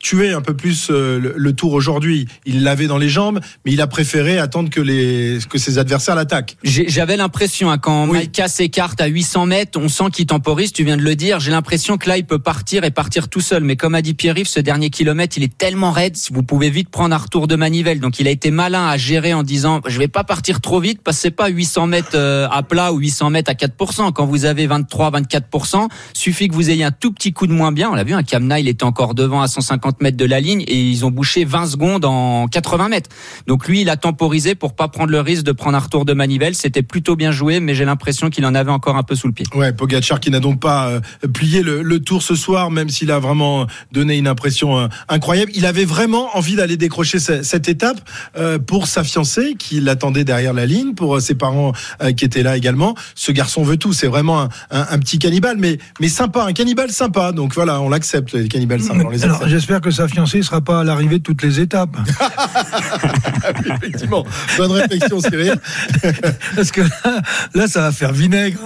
tuer 0.00 0.32
un 0.32 0.40
peu 0.40 0.54
plus 0.54 0.88
euh, 0.90 1.20
le, 1.20 1.34
le 1.36 1.52
tour 1.52 1.72
aujourd'hui. 1.72 2.26
Il 2.46 2.62
l'avait 2.64 2.86
dans 2.86 2.98
les 2.98 3.08
jambes, 3.08 3.40
mais 3.64 3.72
il 3.72 3.80
a 3.80 3.86
préféré 3.86 4.38
attendre 4.38 4.70
que 4.70 4.80
les 4.80 5.38
que 5.48 5.58
ses 5.58 5.78
adversaires 5.78 6.14
l'attaquent. 6.14 6.56
J'avais 6.64 7.16
l'impression, 7.16 7.70
hein, 7.70 7.78
quand 7.78 8.06
Oui. 8.08 8.18
Maïka 8.18 8.48
s'écarte 8.48 9.00
à 9.00 9.06
800 9.06 9.46
mètres, 9.46 9.78
on 9.80 9.88
sent 9.88 10.04
qu'il 10.12 10.26
temporise, 10.26 10.72
tu 10.72 10.84
viens 10.84 10.96
de 10.96 11.02
le 11.02 11.14
dire. 11.14 11.38
J'ai 11.40 11.50
l'impression 11.50 11.98
que 11.98 12.08
là, 12.08 12.16
il 12.16 12.24
peut 12.24 12.38
partir 12.38 12.84
et 12.84 12.90
partir 12.90 13.28
tout 13.28 13.40
seul. 13.40 13.62
Mais 13.62 13.76
comme 13.76 13.94
a 13.94 14.02
dit 14.02 14.14
Pierre-Yves, 14.14 14.48
ce 14.48 14.60
dernier 14.60 14.90
kilomètre, 14.90 15.36
il 15.36 15.44
est 15.44 15.56
tellement 15.56 15.90
raide, 15.90 16.16
vous 16.32 16.42
pouvez 16.42 16.70
vite 16.70 16.88
prendre 16.88 17.14
un 17.14 17.18
retour 17.18 17.46
de 17.46 17.56
manivelle. 17.56 18.00
Donc 18.00 18.18
il 18.18 18.26
a 18.26 18.30
été 18.30 18.50
malin 18.50 18.86
à 18.86 18.96
gérer 18.96 19.34
en 19.34 19.42
disant, 19.42 19.80
je 19.86 19.98
vais 19.98 20.08
pas 20.08 20.24
partir 20.24 20.60
trop 20.60 20.80
vite 20.80 21.00
parce 21.02 21.18
que 21.18 21.22
c'est 21.22 21.30
pas 21.30 21.48
800 21.48 21.86
mètres 21.86 22.10
euh, 22.14 22.48
à 22.50 22.62
plat 22.62 22.92
ou 22.92 22.98
800 22.98 23.30
mètres 23.30 23.50
à 23.50 23.54
4%. 23.54 24.12
Quand 24.12 24.26
vous 24.26 24.44
avez 24.44 24.66
23, 24.66 25.10
24%, 25.10 25.88
suffit 26.14 26.48
que 26.48 26.54
vous 26.54 26.70
ayez 26.70 26.84
un 26.84 26.90
tout 26.90 27.12
petit 27.12 27.32
coup 27.32 27.46
de 27.46 27.52
moins 27.52 27.72
bien. 27.72 27.90
On 27.90 27.94
l'a 27.94 28.04
vu, 28.04 28.14
un 28.14 28.22
Kamna, 28.22 28.60
il 28.60 28.68
était 28.68 28.84
encore 28.84 29.14
devant 29.14 29.42
à 29.42 29.48
150 29.48 29.89
mètres 30.00 30.16
de 30.16 30.24
la 30.24 30.40
ligne 30.40 30.62
et 30.66 30.80
ils 30.80 31.04
ont 31.04 31.10
bouché 31.10 31.44
20 31.44 31.66
secondes 31.66 32.04
en 32.04 32.46
80 32.48 32.88
mètres. 32.88 33.10
Donc 33.46 33.66
lui, 33.68 33.80
il 33.82 33.90
a 33.90 33.96
temporisé 33.96 34.54
pour 34.54 34.74
pas 34.74 34.88
prendre 34.88 35.10
le 35.10 35.20
risque 35.20 35.42
de 35.44 35.52
prendre 35.52 35.76
un 35.76 35.80
retour 35.80 36.04
de 36.04 36.12
manivelle. 36.12 36.54
C'était 36.54 36.82
plutôt 36.82 37.16
bien 37.16 37.32
joué, 37.32 37.60
mais 37.60 37.74
j'ai 37.74 37.84
l'impression 37.84 38.30
qu'il 38.30 38.44
en 38.46 38.54
avait 38.54 38.70
encore 38.70 38.96
un 38.96 39.02
peu 39.02 39.14
sous 39.14 39.26
le 39.26 39.32
pied. 39.32 39.46
Ouais, 39.54 39.72
Pogacar 39.72 40.20
qui 40.20 40.30
n'a 40.30 40.40
donc 40.40 40.60
pas 40.60 40.88
euh, 40.88 41.00
plié 41.32 41.62
le, 41.62 41.82
le 41.82 42.00
tour 42.00 42.22
ce 42.22 42.34
soir, 42.34 42.70
même 42.70 42.88
s'il 42.88 43.10
a 43.10 43.18
vraiment 43.18 43.66
donné 43.92 44.16
une 44.18 44.26
impression 44.28 44.78
euh, 44.78 44.86
incroyable. 45.08 45.50
Il 45.54 45.66
avait 45.66 45.84
vraiment 45.84 46.36
envie 46.36 46.56
d'aller 46.56 46.76
décrocher 46.76 47.18
ce- 47.18 47.42
cette 47.42 47.68
étape 47.68 48.00
euh, 48.36 48.58
pour 48.58 48.86
sa 48.86 49.04
fiancée 49.04 49.54
qui 49.58 49.80
l'attendait 49.80 50.24
derrière 50.24 50.52
la 50.52 50.66
ligne, 50.66 50.94
pour 50.94 51.16
euh, 51.16 51.20
ses 51.20 51.34
parents 51.34 51.72
euh, 52.02 52.12
qui 52.12 52.24
étaient 52.24 52.42
là 52.42 52.56
également. 52.56 52.94
Ce 53.14 53.32
garçon 53.32 53.62
veut 53.62 53.76
tout. 53.76 53.92
C'est 53.92 54.06
vraiment 54.06 54.40
un, 54.42 54.48
un- 54.70 54.86
un 54.90 54.98
petit 54.98 55.18
cannibale, 55.18 55.56
mais 55.58 55.78
mais 56.00 56.08
sympa, 56.08 56.44
un 56.44 56.52
cannibale 56.52 56.90
sympa. 56.90 57.32
Donc 57.32 57.54
voilà, 57.54 57.80
on 57.80 57.88
l'accepte 57.88 58.32
les 58.34 58.48
cannibales 58.48 58.80
sympas. 58.82 59.08
Accepte. 59.34 59.50
J'espère 59.80 60.06
que 60.06 60.08
sa 60.08 60.08
fiancée 60.08 60.38
ne 60.38 60.42
sera 60.42 60.60
pas 60.60 60.80
à 60.80 60.84
l'arrivée 60.84 61.18
de 61.18 61.22
toutes 61.22 61.42
les 61.42 61.60
étapes. 61.60 61.96
Effectivement, 63.66 64.26
bonne 64.56 64.72
réflexion, 64.72 65.20
Cyril. 65.20 65.54
Parce 66.56 66.70
que 66.70 66.80
là, 66.80 67.22
là, 67.54 67.68
ça 67.68 67.82
va 67.82 67.92
faire 67.92 68.12
vinaigre. 68.12 68.58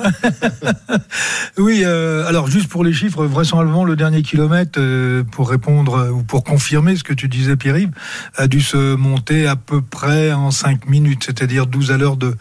oui, 1.58 1.82
euh, 1.84 2.26
alors 2.26 2.48
juste 2.48 2.68
pour 2.68 2.84
les 2.84 2.92
chiffres, 2.92 3.24
vraisemblablement, 3.26 3.84
le 3.84 3.96
dernier 3.96 4.22
kilomètre, 4.22 4.78
euh, 4.78 5.22
pour 5.24 5.50
répondre 5.50 5.94
euh, 5.94 6.10
ou 6.10 6.22
pour 6.22 6.42
confirmer 6.42 6.96
ce 6.96 7.04
que 7.04 7.14
tu 7.14 7.28
disais, 7.28 7.56
Pierre-Yves, 7.56 7.92
a 8.36 8.46
dû 8.46 8.60
se 8.60 8.94
monter 8.94 9.46
à 9.46 9.56
peu 9.56 9.82
près 9.82 10.32
en 10.32 10.50
5 10.50 10.88
minutes, 10.88 11.24
c'est-à-dire 11.26 11.66
12 11.66 11.92
à 11.92 11.96
l'heure 11.96 12.16
de, 12.16 12.34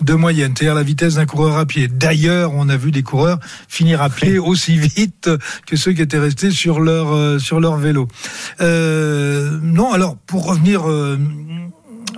de 0.00 0.14
moyenne, 0.14 0.54
c'est-à-dire 0.56 0.74
la 0.74 0.82
vitesse 0.82 1.14
d'un 1.14 1.26
coureur 1.26 1.58
à 1.58 1.66
pied. 1.66 1.88
D'ailleurs, 1.88 2.52
on 2.54 2.68
a 2.68 2.76
vu 2.76 2.90
des 2.90 3.02
coureurs 3.02 3.38
finir 3.68 4.02
à 4.02 4.10
pied 4.10 4.38
aussi 4.38 4.78
vite 4.78 5.30
que 5.66 5.76
ceux 5.76 5.92
qui 5.92 6.02
étaient 6.02 6.18
restés 6.18 6.50
sur 6.50 6.80
leur, 6.80 7.14
euh, 7.14 7.38
sur 7.38 7.60
leur 7.60 7.76
vélo. 7.76 8.08
Euh, 8.60 9.58
non, 9.62 9.92
alors, 9.92 10.16
pour 10.26 10.46
revenir... 10.46 10.88
euh, 10.88 11.18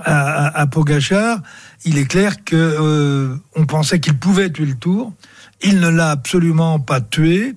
à, 0.05 0.47
à, 0.47 0.61
à 0.61 0.67
Pogachar, 0.69 1.41
il 1.85 1.99
est 1.99 2.05
clair 2.05 2.45
que 2.45 2.55
euh, 2.55 3.35
on 3.57 3.67
pensait 3.67 3.99
qu'il 3.99 4.17
pouvait 4.17 4.49
tuer 4.49 4.67
le 4.67 4.75
Tour. 4.77 5.13
Il 5.61 5.81
ne 5.81 5.89
l'a 5.89 6.11
absolument 6.13 6.79
pas 6.79 7.01
tué, 7.01 7.57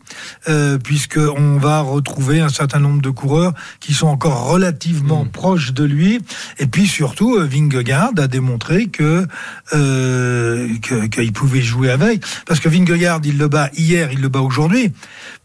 euh, 0.49 0.79
puisque 0.79 1.19
on 1.19 1.57
va 1.57 1.81
retrouver 1.81 2.39
un 2.41 2.49
certain 2.49 2.79
nombre 2.79 2.99
de 3.03 3.11
coureurs 3.11 3.53
qui 3.79 3.93
sont 3.93 4.07
encore 4.07 4.47
relativement 4.47 5.25
proches 5.25 5.71
de 5.73 5.83
lui. 5.83 6.19
Et 6.57 6.65
puis 6.65 6.87
surtout, 6.87 7.35
euh, 7.35 7.45
Vingegaard 7.45 8.13
a 8.17 8.27
démontré 8.27 8.87
que 8.87 9.27
euh, 9.73 10.67
que- 10.81 11.05
qu'il 11.05 11.31
pouvait 11.31 11.61
jouer 11.61 11.91
avec, 11.91 12.23
parce 12.47 12.59
que 12.59 12.69
Vingegaard, 12.69 13.21
il 13.23 13.37
le 13.37 13.47
bat 13.49 13.69
hier, 13.77 14.11
il 14.11 14.19
le 14.21 14.29
bat 14.29 14.41
aujourd'hui, 14.41 14.91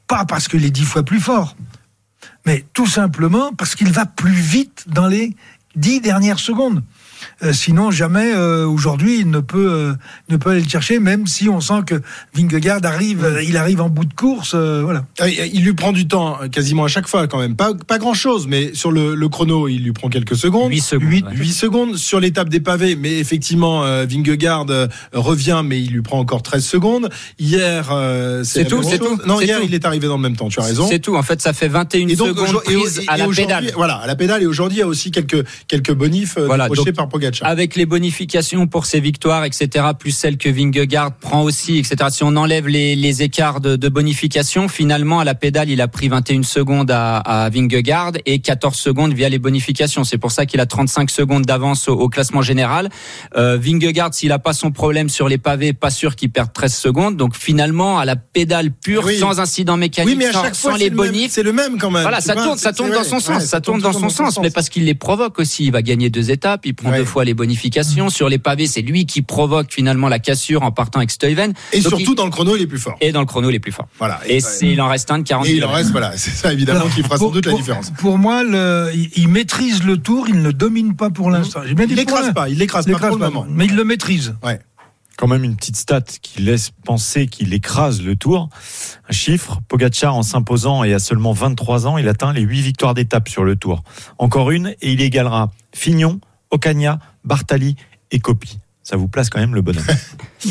pas 0.06 0.24
parce 0.24 0.48
qu'il 0.48 0.64
est 0.64 0.70
dix 0.70 0.84
fois 0.84 1.02
plus 1.02 1.20
fort, 1.20 1.56
mais 2.46 2.64
tout 2.72 2.86
simplement 2.86 3.52
parce 3.52 3.74
qu'il 3.74 3.92
va 3.92 4.06
plus 4.06 4.32
vite 4.32 4.84
dans 4.86 5.08
les 5.08 5.36
dix 5.74 6.00
dernières 6.00 6.38
secondes. 6.38 6.82
Euh, 7.42 7.52
sinon, 7.52 7.90
jamais 7.90 8.32
euh, 8.34 8.66
aujourd'hui 8.66 9.18
il 9.20 9.30
ne 9.30 9.40
peut 9.40 9.70
euh, 9.70 9.94
ne 10.28 10.36
peut 10.36 10.50
aller 10.50 10.60
le 10.62 10.68
chercher, 10.68 10.98
même 10.98 11.26
si 11.26 11.48
on 11.48 11.60
sent 11.60 11.82
que 11.86 12.00
Vingegaard 12.34 12.80
arrive, 12.84 13.40
il 13.46 13.56
arrive 13.56 13.80
en 13.80 13.88
bout 13.88 14.04
de 14.04 14.14
course, 14.14 14.52
euh, 14.54 14.82
voilà. 14.82 15.04
Ah, 15.18 15.28
Il 15.28 15.64
lui 15.64 15.74
prend 15.74 15.92
du 15.92 16.06
temps 16.08 16.38
euh, 16.42 16.48
quasiment 16.48 16.84
à 16.84 16.88
chaque 16.88 17.08
fois 17.08 17.26
quand 17.26 17.38
même. 17.38 17.56
Pas, 17.56 17.72
pas 17.74 17.98
grand 17.98 18.14
chose, 18.14 18.46
mais 18.46 18.74
sur 18.74 18.92
le, 18.92 19.14
le 19.14 19.28
chrono, 19.28 19.68
il 19.68 19.82
lui 19.82 19.92
prend 19.92 20.08
quelques 20.08 20.36
secondes. 20.36 20.70
8 20.70 20.80
secondes. 20.80 21.90
Ouais. 21.90 21.96
sur 21.96 22.20
l'étape 22.20 22.48
des 22.48 22.60
pavés, 22.60 22.96
mais 22.96 23.18
effectivement, 23.18 23.84
euh, 23.84 24.06
Vingegaard 24.08 24.66
revient, 25.12 25.62
mais 25.64 25.80
il 25.80 25.92
lui 25.92 26.02
prend 26.02 26.18
encore 26.18 26.42
13 26.42 26.64
secondes. 26.64 27.08
Hier, 27.38 27.88
euh, 27.92 28.44
C'est 28.44 28.64
tout, 28.64 28.82
c'est 28.82 28.98
tout, 28.98 29.18
Non, 29.26 29.40
hier, 29.40 29.58
tout. 29.60 29.66
il 29.66 29.74
est 29.74 29.84
arrivé 29.84 30.06
dans 30.06 30.16
le 30.16 30.22
même 30.22 30.36
temps, 30.36 30.48
tu 30.48 30.60
as 30.60 30.64
raison. 30.64 30.86
C'est 30.88 30.98
tout. 30.98 31.16
En 31.16 31.22
fait, 31.22 31.40
ça 31.40 31.52
fait 31.52 31.68
21 31.68 32.08
Et 32.08 32.16
donc, 32.16 32.28
secondes 32.28 32.62
et 32.68 32.72
et 32.72 33.08
à 33.08 33.16
la 33.16 33.28
pédale. 33.28 33.72
Voilà, 33.74 33.96
à 33.96 34.06
la 34.06 34.16
pédale. 34.16 34.42
Et 34.42 34.46
aujourd'hui, 34.46 34.78
il 34.78 34.80
y 34.80 34.84
a 34.84 34.86
aussi 34.86 35.10
quelques, 35.10 35.44
quelques 35.68 35.92
bonifs 35.92 36.38
Voilà, 36.38 36.68
donc, 36.68 36.90
par 36.92 37.05
Pogacar. 37.06 37.48
Avec 37.48 37.76
les 37.76 37.86
bonifications 37.86 38.66
pour 38.66 38.86
ses 38.86 39.00
victoires, 39.00 39.44
etc., 39.44 39.86
plus 39.98 40.10
celles 40.12 40.36
que 40.38 40.48
Vingegaard 40.48 41.12
prend 41.12 41.42
aussi, 41.42 41.78
etc. 41.78 41.96
Si 42.10 42.22
on 42.24 42.36
enlève 42.36 42.68
les, 42.68 42.96
les 42.96 43.22
écarts 43.22 43.60
de, 43.60 43.76
de 43.76 43.88
bonification, 43.88 44.68
finalement, 44.68 45.20
à 45.20 45.24
la 45.24 45.34
pédale, 45.34 45.70
il 45.70 45.80
a 45.80 45.88
pris 45.88 46.08
21 46.08 46.42
secondes 46.42 46.90
à, 46.90 47.16
à 47.18 47.48
Vingegaard 47.50 48.12
et 48.26 48.38
14 48.38 48.76
secondes 48.76 49.12
via 49.12 49.28
les 49.28 49.38
bonifications. 49.38 50.04
C'est 50.04 50.18
pour 50.18 50.30
ça 50.30 50.46
qu'il 50.46 50.60
a 50.60 50.66
35 50.66 51.10
secondes 51.10 51.44
d'avance 51.44 51.88
au, 51.88 51.94
au 51.94 52.08
classement 52.08 52.42
général. 52.42 52.88
Euh, 53.36 53.58
Vingegaard, 53.60 54.12
s'il 54.14 54.32
a 54.32 54.38
pas 54.38 54.52
son 54.52 54.70
problème 54.70 55.08
sur 55.08 55.28
les 55.28 55.38
pavés, 55.38 55.72
pas 55.72 55.90
sûr 55.90 56.16
qu'il 56.16 56.30
perde 56.30 56.52
13 56.52 56.74
secondes. 56.74 57.16
Donc 57.16 57.36
finalement, 57.36 57.98
à 57.98 58.04
la 58.04 58.16
pédale 58.16 58.70
pure, 58.72 59.04
Oui. 59.04 59.18
sans 59.18 59.40
incident 59.40 59.76
mécanique, 59.76 60.10
Oui, 60.12 60.16
mais 60.18 60.26
à 60.26 60.32
sans, 60.32 60.42
chaque 60.42 60.54
sans 60.54 60.68
fois, 60.70 60.78
les 60.78 60.90
bonifs, 60.90 61.32
c'est 61.32 61.42
le 61.42 61.52
même 61.52 61.78
quand 61.78 61.90
même. 61.90 62.02
voilà, 62.02 62.20
ça 62.20 62.34
tourne, 62.34 62.58
ça 62.58 62.72
tourne 62.72 62.90
dans 62.90 63.04
son 63.04 63.20
sens, 63.20 63.44
ça 63.44 63.60
tourne 63.60 63.80
dans 63.80 63.92
son 63.92 64.08
sens, 64.08 64.38
mais 64.40 64.50
parce 64.50 64.68
qu'il 64.68 64.84
les 64.84 64.94
provoque 64.94 65.38
aussi. 65.38 65.64
Il 65.66 65.72
va 65.72 65.82
gagner 65.82 66.10
deux 66.10 66.30
étapes, 66.30 66.66
il 66.66 66.74
prend 66.74 66.90
Ouais. 66.96 67.00
deux 67.00 67.04
fois 67.06 67.24
les 67.24 67.34
bonifications. 67.34 68.08
Sur 68.10 68.28
les 68.28 68.38
pavés, 68.38 68.66
c'est 68.66 68.82
lui 68.82 69.06
qui 69.06 69.22
provoque 69.22 69.72
finalement 69.72 70.08
la 70.08 70.18
cassure 70.18 70.62
en 70.62 70.70
partant 70.72 70.98
avec 70.98 71.10
Stuyven. 71.10 71.52
Et 71.72 71.80
Donc, 71.80 71.94
surtout, 71.96 72.14
dans 72.14 72.24
le 72.24 72.30
chrono, 72.30 72.56
il 72.56 72.62
est 72.62 72.66
plus 72.66 72.78
fort. 72.78 72.96
et 73.00 73.12
dans 73.12 73.20
le 73.20 73.26
chrono, 73.26 73.48
il 73.50 73.54
est 73.54 73.60
plus 73.60 73.72
fort. 73.72 73.86
Voilà. 73.98 74.20
Et 74.26 74.40
c'est, 74.40 74.68
il 74.68 74.80
en 74.80 74.88
reste 74.88 75.10
un 75.10 75.18
de 75.18 75.24
40 75.24 75.46
Et 75.46 75.54
il 75.56 75.64
en 75.64 75.70
reste, 75.70 75.90
voilà, 75.90 76.16
c'est 76.16 76.30
ça 76.30 76.52
évidemment 76.52 76.80
Alors, 76.80 76.94
qui 76.94 77.02
fera 77.02 77.16
pour- 77.16 77.28
sans 77.28 77.32
doute 77.34 77.46
la 77.46 77.52
différence. 77.54 77.90
Pour 77.98 78.18
moi, 78.18 78.42
le, 78.42 78.90
il, 79.16 79.28
maîtrise 79.28 79.82
le 79.84 79.96
tour, 79.98 80.26
il 80.28 80.36
ne 80.36 80.42
le 80.42 80.52
domine 80.52 80.96
pas 80.96 81.10
pour 81.10 81.30
l'instant. 81.30 81.60
J'ai 81.66 81.74
bien 81.74 81.86
dit 81.86 81.92
Il 81.92 81.96
l'écrase 81.96 82.32
pas, 82.34 82.48
il 82.48 82.58
l'écrase 82.58 82.84
il 82.88 82.92
pas 82.92 82.98
pour 83.08 83.16
le 83.16 83.18
pas, 83.24 83.30
moment. 83.30 83.46
mais 83.48 83.66
il 83.66 83.74
le 83.76 83.84
maîtrise. 83.84 84.34
quand 85.16 85.28
même 85.28 85.44
une 85.44 85.56
petite 85.56 85.76
stat 85.76 86.02
qui 86.20 86.42
laisse 86.42 86.70
penser 86.84 87.26
qu'il 87.26 87.54
écrase 87.54 88.02
le 88.02 88.16
tour. 88.16 88.50
Un 89.08 89.12
chiffre, 89.12 89.60
Pogacar 89.66 90.14
en 90.14 90.22
s'imposant 90.22 90.84
et 90.84 90.92
à 90.92 90.98
seulement 90.98 91.32
23 91.32 91.86
ans, 91.86 91.96
il 91.96 92.06
atteint 92.08 92.32
les 92.34 92.42
8 92.42 92.60
victoires 92.60 92.92
d'étape 92.94 93.28
sur 93.30 93.42
le 93.42 93.56
tour. 93.56 93.82
Encore 94.18 94.50
une 94.50 94.74
et 94.82 94.92
il 94.92 95.00
égalera 95.00 95.50
Fignon, 95.74 96.20
Ocagna, 96.56 96.98
Bartali 97.22 97.76
et 98.10 98.18
Coppi. 98.18 98.58
Ça 98.88 98.96
vous 98.96 99.08
place 99.08 99.30
quand 99.30 99.40
même 99.40 99.54
le 99.54 99.62
bonhomme. 99.62 99.84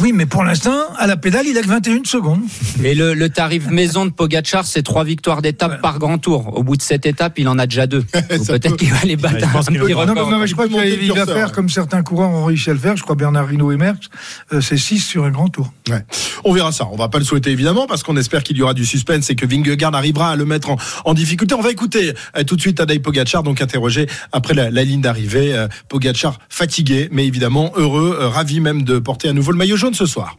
Oui, 0.01 0.11
mais 0.13 0.25
pour 0.25 0.43
l'instant, 0.43 0.75
à 0.97 1.07
la 1.07 1.15
pédale, 1.15 1.45
il 1.47 1.57
a 1.57 1.61
que 1.61 1.67
21 1.67 2.03
secondes. 2.03 2.41
Et 2.83 2.95
le, 2.95 3.13
le 3.13 3.29
tarif 3.29 3.67
maison 3.69 4.05
de 4.05 4.09
Pogachar, 4.09 4.65
c'est 4.65 4.81
trois 4.81 5.05
victoires 5.05 5.41
d'étape 5.41 5.71
Ouais. 5.73 5.77
par 5.81 5.99
grand 5.99 6.17
tour. 6.17 6.57
Au 6.57 6.63
bout 6.63 6.75
de 6.75 6.81
cette 6.81 7.05
étape, 7.05 7.39
il 7.39 7.47
en 7.47 7.57
a 7.59 7.65
déjà 7.65 7.87
deux. 7.87 8.01
Peut-être 8.11 8.69
peut- 8.71 8.75
qu'il 8.75 8.89
va 8.91 9.03
les 9.05 9.15
battre 9.15 9.35
Ouais, 9.35 9.39
je 9.41 9.45
un 9.45 9.49
pense 9.51 9.65
petit 9.67 9.77
Non, 9.77 9.85
mais, 9.85 10.15
non, 10.31 10.39
mais 10.39 10.47
je 10.47 10.53
crois 10.53 10.67
qu'il 10.67 11.13
va 11.13 11.25
faire 11.25 11.47
ouais. 11.47 11.51
comme 11.53 11.69
certains 11.69 12.03
coureurs 12.03 12.29
ont 12.31 12.43
réussi 12.43 12.71
à 12.71 12.73
le 12.73 12.79
faire. 12.79 12.97
Je 12.97 13.03
crois 13.03 13.15
Bernard 13.15 13.53
Hinault 13.53 13.71
et 13.71 13.77
Merckx, 13.77 14.09
euh, 14.51 14.59
c'est 14.59 14.75
6 14.75 14.99
sur 14.99 15.23
un 15.23 15.29
grand 15.31 15.47
tour. 15.47 15.71
Ouais. 15.87 16.03
On 16.43 16.51
verra 16.51 16.73
ça. 16.73 16.87
On 16.91 16.97
va 16.97 17.07
pas 17.07 17.19
le 17.19 17.23
souhaiter 17.25 17.51
évidemment 17.51 17.87
parce 17.87 18.03
qu'on 18.03 18.17
espère 18.17 18.43
qu'il 18.43 18.57
y 18.57 18.61
aura 18.63 18.73
du 18.73 18.85
suspense 18.85 19.29
et 19.29 19.35
que 19.35 19.45
Vingegaard 19.45 19.95
arrivera 19.95 20.31
à 20.31 20.35
le 20.35 20.43
mettre 20.45 20.71
en, 20.71 20.77
en 21.05 21.13
difficulté. 21.13 21.55
On 21.55 21.61
va 21.61 21.71
écouter 21.71 22.11
euh, 22.35 22.43
tout 22.43 22.57
de 22.57 22.61
suite 22.61 22.77
Tadej 22.77 23.01
Pogacar, 23.01 23.43
donc 23.43 23.61
interrogé 23.61 24.07
après 24.33 24.55
la, 24.55 24.71
la 24.71 24.83
ligne 24.83 25.01
d'arrivée. 25.01 25.53
Euh, 25.55 25.67
Pogacar 25.87 26.39
fatigué, 26.49 27.07
mais 27.13 27.25
évidemment 27.25 27.71
heureux, 27.77 28.17
euh, 28.19 28.24
ravi 28.27 28.59
même 28.59 28.83
de 28.83 28.99
porter 28.99 29.29
à 29.29 29.33
nouveau 29.33 29.51
le 29.51 29.57
maillot 29.57 29.77
jaune 29.77 29.93
ce 29.93 30.05
soir. 30.05 30.35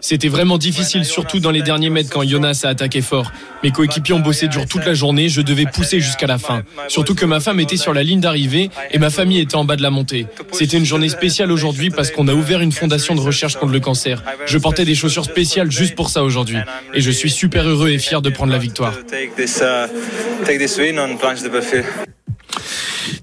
C'était 0.00 0.28
vraiment 0.28 0.58
difficile, 0.58 1.04
surtout 1.04 1.40
dans 1.40 1.50
les 1.50 1.62
derniers 1.62 1.88
mètres 1.88 2.10
quand 2.10 2.28
Jonas 2.28 2.60
a 2.64 2.68
attaqué 2.68 3.00
fort. 3.00 3.32
Mes 3.62 3.70
coéquipiers 3.70 4.14
ont 4.14 4.20
bossé 4.20 4.48
dur 4.48 4.66
toute 4.66 4.84
la 4.84 4.92
journée, 4.92 5.30
je 5.30 5.40
devais 5.40 5.64
pousser 5.64 6.00
jusqu'à 6.00 6.26
la 6.26 6.38
fin. 6.38 6.62
Surtout 6.88 7.14
que 7.14 7.24
ma 7.24 7.40
femme 7.40 7.58
était 7.58 7.78
sur 7.78 7.94
la 7.94 8.02
ligne 8.02 8.20
d'arrivée 8.20 8.70
et 8.90 8.98
ma 8.98 9.08
famille 9.08 9.40
était 9.40 9.56
en 9.56 9.64
bas 9.64 9.76
de 9.76 9.82
la 9.82 9.90
montée. 9.90 10.26
C'était 10.52 10.76
une 10.76 10.84
journée 10.84 11.08
spéciale 11.08 11.50
aujourd'hui 11.50 11.88
parce 11.90 12.10
qu'on 12.10 12.28
a 12.28 12.34
ouvert 12.34 12.60
une 12.60 12.72
fondation 12.72 13.14
de 13.14 13.20
recherche 13.20 13.56
contre 13.56 13.72
le 13.72 13.80
cancer. 13.80 14.22
Je 14.44 14.58
portais 14.58 14.84
des 14.84 14.94
chaussures 14.94 15.24
spéciales 15.24 15.70
juste 15.70 15.94
pour 15.94 16.10
ça 16.10 16.22
aujourd'hui. 16.22 16.58
Et 16.92 17.00
je 17.00 17.10
suis 17.10 17.30
super 17.30 17.66
heureux 17.66 17.88
et 17.88 17.98
fier 17.98 18.20
de 18.20 18.28
prendre 18.28 18.52
la 18.52 18.58
victoire. 18.58 18.92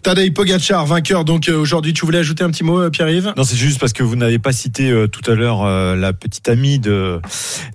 Tadej 0.04 0.32
Pogacar, 0.34 0.86
vainqueur. 0.86 1.24
Donc 1.26 1.48
euh, 1.48 1.56
aujourd'hui, 1.58 1.94
tu 1.94 2.06
voulais 2.06 2.20
ajouter 2.20 2.44
un 2.44 2.50
petit 2.52 2.64
mot, 2.64 2.78
euh, 2.80 2.90
Pierre-Yves? 2.90 3.34
Non, 3.38 3.44
c'est 3.44 3.56
juste 3.56 3.80
parce 3.80 3.94
que 3.94 4.04
vous 4.04 4.16
n'avez 4.18 4.38
pas 4.38 4.52
cité 4.52 4.90
euh, 4.92 5.08
tout 5.08 5.22
à 5.32 5.34
l'heure 5.34 5.64
euh, 5.64 5.96
la 5.96 6.12
petite 6.14 6.50
amie 6.50 6.78
de, 6.78 7.22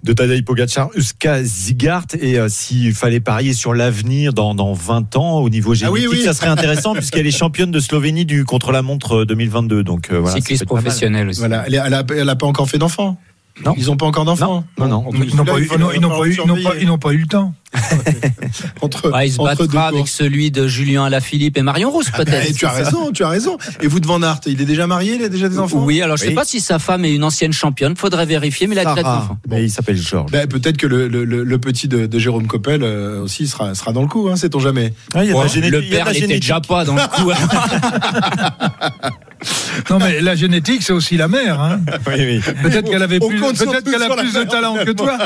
de 0.04 0.12
Tadej 0.12 0.44
Pogacar, 0.44 0.90
Uska 0.94 1.42
Zigart, 1.42 2.04
et 2.20 2.38
euh, 2.38 2.48
s'il 2.48 2.92
fallait 2.94 3.20
parier 3.20 3.54
sur 3.54 3.72
l'avenir 3.74 4.32
dans, 4.34 4.54
dans 4.54 4.74
20 4.74 5.16
ans 5.16 5.38
au 5.38 5.48
niveau 5.48 5.72
Ah 5.82 5.90
oui, 5.90 6.00
génétique, 6.02 6.20
oui. 6.20 6.24
ça 6.26 6.34
serait 6.34 6.48
intéressant 6.48 6.92
puisqu'elle 6.94 7.26
est 7.26 7.30
championne 7.36 7.70
de 7.70 7.80
Slovénie 7.80 8.26
du 8.26 8.44
contre-la-montre 8.44 9.24
2022. 9.24 9.82
Donc 9.82 10.10
euh, 10.12 10.18
voilà, 10.20 10.36
Cycliste 10.36 10.60
peut 10.60 10.64
être 10.64 10.68
pas 10.68 10.74
mal. 10.76 10.84
professionnel 10.84 11.28
aussi. 11.30 11.38
Voilà, 11.40 11.64
elle, 11.66 11.74
est- 11.74 11.80
elle 11.84 11.94
a, 11.94 12.04
elle 12.16 12.28
a 12.28 12.36
pas 12.36 12.46
encore 12.46 12.68
fait 12.68 12.78
d'enfant? 12.78 13.18
Non. 13.64 13.74
Ils 13.76 13.90
ont 13.90 13.96
pas 13.96 14.06
encore 14.06 14.24
d'enfants. 14.24 14.62
Non, 14.78 14.86
non, 14.86 15.02
n'ont 15.02 15.10
pas, 15.10 15.18
n'ont- 15.18 15.26
n'ont 15.26 15.44
pas 15.44 15.58
n'ont 15.58 16.62
pas- 16.62 16.76
ils 16.80 16.86
n'ont 16.86 16.98
pas 16.98 17.10
eu 17.12 17.16
le 17.18 17.26
temps. 17.26 17.54
entre, 18.80 19.10
Bah, 19.10 19.24
il 19.26 19.32
se 19.32 19.40
entre 19.40 19.56
battra 19.66 19.88
avec 19.88 19.98
courses. 20.00 20.12
celui 20.12 20.50
de 20.50 20.66
Julien 20.66 21.04
Alaphilippe 21.04 21.56
et 21.58 21.62
Marion 21.62 21.90
Rousse, 21.90 22.08
Ah, 22.12 22.18
peut-être. 22.18 22.46
bah, 22.48 22.54
tu 22.56 22.64
as 22.66 22.70
raison, 22.72 23.12
tu 23.12 23.22
as 23.24 23.28
raison. 23.28 23.58
Et 23.82 23.86
vous 23.88 24.00
de 24.00 24.06
Van 24.06 24.22
Aert, 24.22 24.40
il 24.46 24.60
est 24.60 24.64
déjà 24.64 24.86
marié, 24.86 25.14
il 25.16 25.22
a 25.24 25.28
déjà 25.28 25.48
des 25.48 25.58
enfants? 25.58 25.82
Oui, 25.84 26.00
alors 26.02 26.16
je 26.16 26.22
sais 26.22 26.28
Oui. 26.28 26.34
pas 26.34 26.44
si 26.44 26.60
sa 26.60 26.78
femme 26.78 27.04
est 27.04 27.14
une 27.14 27.24
ancienne 27.24 27.52
championne, 27.52 27.96
faudrait 27.96 28.26
vérifier, 28.26 28.66
mais 28.66 28.74
il 28.74 28.78
a 28.78 28.84
déjà 28.84 28.94
des 29.02 29.08
enfants. 29.08 29.38
mais 29.48 29.64
il 29.64 29.70
s'appelle 29.70 29.96
Georges. 29.96 30.30
Ben, 30.30 30.46
peut-être 30.46 30.76
que 30.78 30.86
le, 30.86 31.08
le, 31.08 31.24
le, 31.24 31.44
le 31.44 31.58
petit 31.58 31.88
de, 31.88 32.06
de 32.06 32.18
Jérôme 32.18 32.46
Coppel 32.46 32.82
euh, 32.82 33.22
aussi 33.22 33.46
sera, 33.46 33.74
sera 33.74 33.92
dans 33.92 34.02
le 34.02 34.08
coup, 34.08 34.28
hein, 34.30 34.36
sait-on 34.36 34.60
jamais. 34.60 34.92
Ah, 35.14 35.24
y 35.24 35.30
a 35.30 35.34
la 35.34 35.68
le 35.68 35.82
père 35.82 36.10
n'était 36.12 36.26
déjà 36.38 36.60
pas 36.60 36.84
dans 36.84 36.94
le 36.94 37.02
coup. 37.08 37.30
Non, 39.90 39.98
mais 40.00 40.20
la 40.20 40.34
génétique, 40.34 40.82
c'est 40.82 40.92
aussi 40.92 41.16
la 41.16 41.28
mère. 41.28 41.60
hein. 41.60 41.80
Oui, 42.08 42.14
oui. 42.18 42.40
Peut-être 42.62 42.90
qu'elle 42.90 43.02
avait 43.04 43.20
On 43.22 43.28
plus, 43.28 43.38
peut-être 43.40 43.84
qu'elle 43.88 44.02
a 44.02 44.16
plus 44.16 44.32
de 44.34 44.42
talent 44.42 44.74
que 44.84 44.90
toi. 44.90 45.16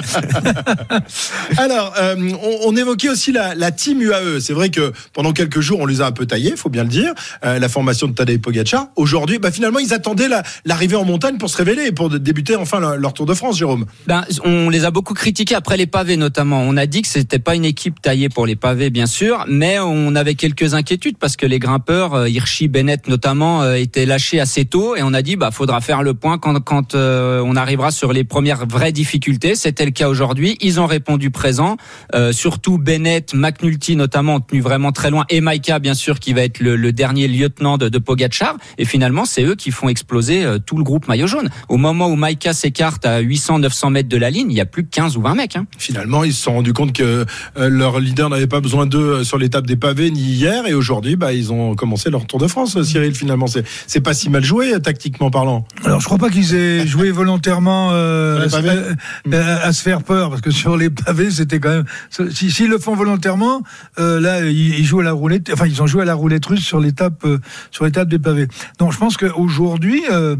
Alors, 1.57 1.95
euh, 1.99 2.32
on, 2.35 2.69
on 2.69 2.77
évoquait 2.77 3.09
aussi 3.09 3.33
la, 3.33 3.71
team 3.71 4.01
UAE. 4.03 4.41
C'est 4.41 4.53
vrai 4.53 4.71
que 4.71 4.93
pendant 5.13 5.33
quelques 5.33 5.61
jours, 5.61 5.81
on 5.81 5.87
les 5.87 6.01
a 6.01 6.07
un 6.07 6.13
peu 6.13 6.27
taillés, 6.27 6.57
faut 6.57 6.69
bien 6.69 6.83
le 6.83 6.89
dire. 6.89 7.13
Euh, 7.45 7.59
la 7.59 7.69
formation 7.69 8.07
de 8.09 8.13
Tadej 8.13 8.39
Pogacar. 8.41 8.89
Aujourd'hui, 8.97 9.39
bah, 9.39 9.51
finalement, 9.51 9.79
ils 9.79 9.95
attendaient 9.95 10.29
la- 10.29 10.43
l'arrivée 10.65 10.97
en 10.97 11.05
montagne 11.05 11.39
pour 11.39 11.51
se 11.51 11.57
révéler 11.57 11.87
et 11.87 11.93
pour 11.93 12.11
débuter 12.11 12.57
enfin 12.57 12.81
leur, 12.97 13.13
Tour 13.13 13.27
de 13.27 13.35
France, 13.35 13.59
Jérôme. 13.59 13.85
Ben, 14.07 14.25
on 14.45 14.71
les 14.71 14.85
a 14.87 14.91
beaucoup 14.91 15.13
critiqués 15.13 15.55
après 15.55 15.77
les 15.77 15.87
pavés 15.87 16.17
notamment. 16.17 16.63
On 16.63 16.77
a 16.79 16.87
dit 16.87 17.03
que 17.03 17.09
c'était 17.09 17.39
pas 17.39 17.55
une 17.55 17.65
équipe 17.67 18.01
taillée 18.01 18.31
pour 18.31 18.47
les 18.47 18.57
pavés 18.57 18.89
bien 18.89 19.05
sûr, 19.05 19.45
mais 19.49 19.79
on 19.79 20.15
avait 20.15 20.35
quelques 20.35 20.73
inquiétudes 20.73 21.19
parce 21.19 21.37
que 21.37 21.45
les 21.45 21.59
grimpeurs, 21.59 22.15
euh, 22.15 22.29
Hirschi, 22.29 22.69
Bennett 22.69 23.07
notamment, 23.09 23.63
euh, 23.63 23.75
étaient 23.75 24.07
lâchés 24.07 24.41
assez 24.41 24.65
tôt 24.65 24.97
et 24.97 25.03
on 25.03 25.13
a 25.13 25.21
dit 25.21 25.37
bah 25.37 25.51
faudra 25.51 25.83
faire 25.83 26.03
le 26.03 26.15
point 26.15 26.39
quand 26.39 26.95
euh, 26.95 27.43
on 27.45 27.57
arrivera 27.57 27.91
sur 27.91 28.13
les 28.13 28.25
premières 28.25 28.67
vraies 28.67 28.93
difficultés. 28.93 29.55
C'était 29.55 29.85
le 29.85 29.91
cas 29.91 30.09
aujourd'hui. 30.09 30.57
Ils 30.61 30.81
ont 30.81 30.87
répondu 30.87 31.31
présent. 31.31 31.77
Euh, 32.15 32.22
surtout 32.31 32.79
Bennett, 32.79 33.35
McNulty 33.35 33.97
notamment 33.97 34.37
ont 34.37 34.41
tenu 34.41 34.61
vraiment 34.61 34.93
très 34.93 35.11
loin 35.11 35.25
et 35.29 35.41
Maika 35.41 35.79
bien 35.79 35.95
sûr 35.95 36.21
qui 36.21 36.33
va 36.33 36.43
être 36.43 36.61
le, 36.61 36.77
le 36.77 36.93
dernier 36.93 37.27
lieutenant 37.27 37.79
de, 37.79 37.89
de 37.89 37.99
Pogacar 37.99 38.57
et 38.79 38.85
finalement 38.85 39.25
c'est 39.25 39.43
eux 39.43 39.55
qui 39.55 39.71
font 39.71 39.89
exploser 39.89 40.45
euh, 40.45 40.59
tout 40.59 40.77
le 40.77 40.85
groupe 40.85 41.09
maillot 41.09 41.27
jaune. 41.27 41.51
Au 41.69 41.77
moment 41.77 42.09
où 42.09 42.17
Maika 42.17 42.53
s'écarte 42.53 43.07
à 43.07 43.23
800-900 43.23 43.91
mètres 43.91 44.09
de 44.09 44.17
la 44.17 44.31
ligne, 44.31 44.51
il 44.51 44.57
y 44.57 44.61
a 44.61 44.67
plus 44.67 44.85
que 44.85 44.91
15 44.91 45.17
ou 45.17 45.23
20 45.23 45.35
mecs. 45.35 45.57
Hein. 45.57 45.67
Finalement, 45.79 46.25
ils 46.25 46.33
se 46.33 46.43
sont 46.43 46.53
rendus 46.53 46.73
compte 46.73 46.93
que 46.93 47.25
euh, 47.57 47.69
leur 47.69 47.99
leader 48.01 48.29
n'avait 48.31 48.47
pas 48.47 48.61
besoin 48.61 48.87
d'eux 48.87 48.99
euh, 48.99 49.25
sur 49.25 49.39
l'étape 49.39 49.67
des 49.67 49.77
pavés 49.77 50.11
ni 50.11 50.21
hier. 50.21 50.67
Et 50.67 50.75
aujourd'hui, 50.75 51.17
bah, 51.17 51.33
ils 51.33 51.53
ont 51.53 51.75
commencé 51.75 52.11
leur 52.11 52.27
Tour 52.27 52.39
de 52.39 52.47
France, 52.47 52.77
euh, 52.77 52.83
Cyril. 52.83 53.15
Finalement, 53.15 53.47
c'est 53.87 54.01
pas 54.01 54.15
si 54.15 54.31
mal 54.31 54.45
joué, 54.45 54.75
euh, 54.75 54.79
tactiquement 54.79 55.31
parlant. 55.31 55.67
Alors, 55.85 56.01
je 56.01 56.07
crois 56.07 56.19
pas 56.19 56.31
qu'ils 56.31 56.55
aient 56.55 56.87
joué 56.87 57.11
volontairement 57.11 57.91
euh, 57.93 58.47
euh, 58.49 59.57
à 59.63 59.73
se 59.73 59.83
faire 59.83 60.03
peur, 60.03 60.31
parce 60.31 60.41
que 60.41 60.51
sur 60.51 60.77
les 60.77 60.91
pavés, 60.91 61.31
c'était 61.31 61.61
quand 61.61 61.71
même. 61.71 61.85
Si- 62.31 62.51
S'ils 62.51 62.69
le 62.69 62.79
font 62.79 62.95
volontairement, 62.95 63.63
euh, 63.99 64.21
là, 64.21 64.45
ils, 64.45 64.85
jouent 64.85 65.01
à 65.01 65.05
la 65.05 65.13
roulette. 65.13 65.51
Enfin, 65.53 65.67
ils 65.67 65.83
ont 65.83 65.87
joué 65.87 66.03
à 66.03 66.05
la 66.05 66.15
roulette 66.15 66.45
russe 66.47 66.65
sur 66.65 66.79
l'étape, 66.81 67.25
euh, 67.25 67.39
sur 67.71 67.85
l'étape 67.85 68.09
des 68.09 68.19
pavés. 68.19 68.49
Donc, 68.79 68.93
je 68.93 68.99
pense 68.99 69.17
qu'aujourd'hui, 69.17 70.03
euh, 70.11 70.37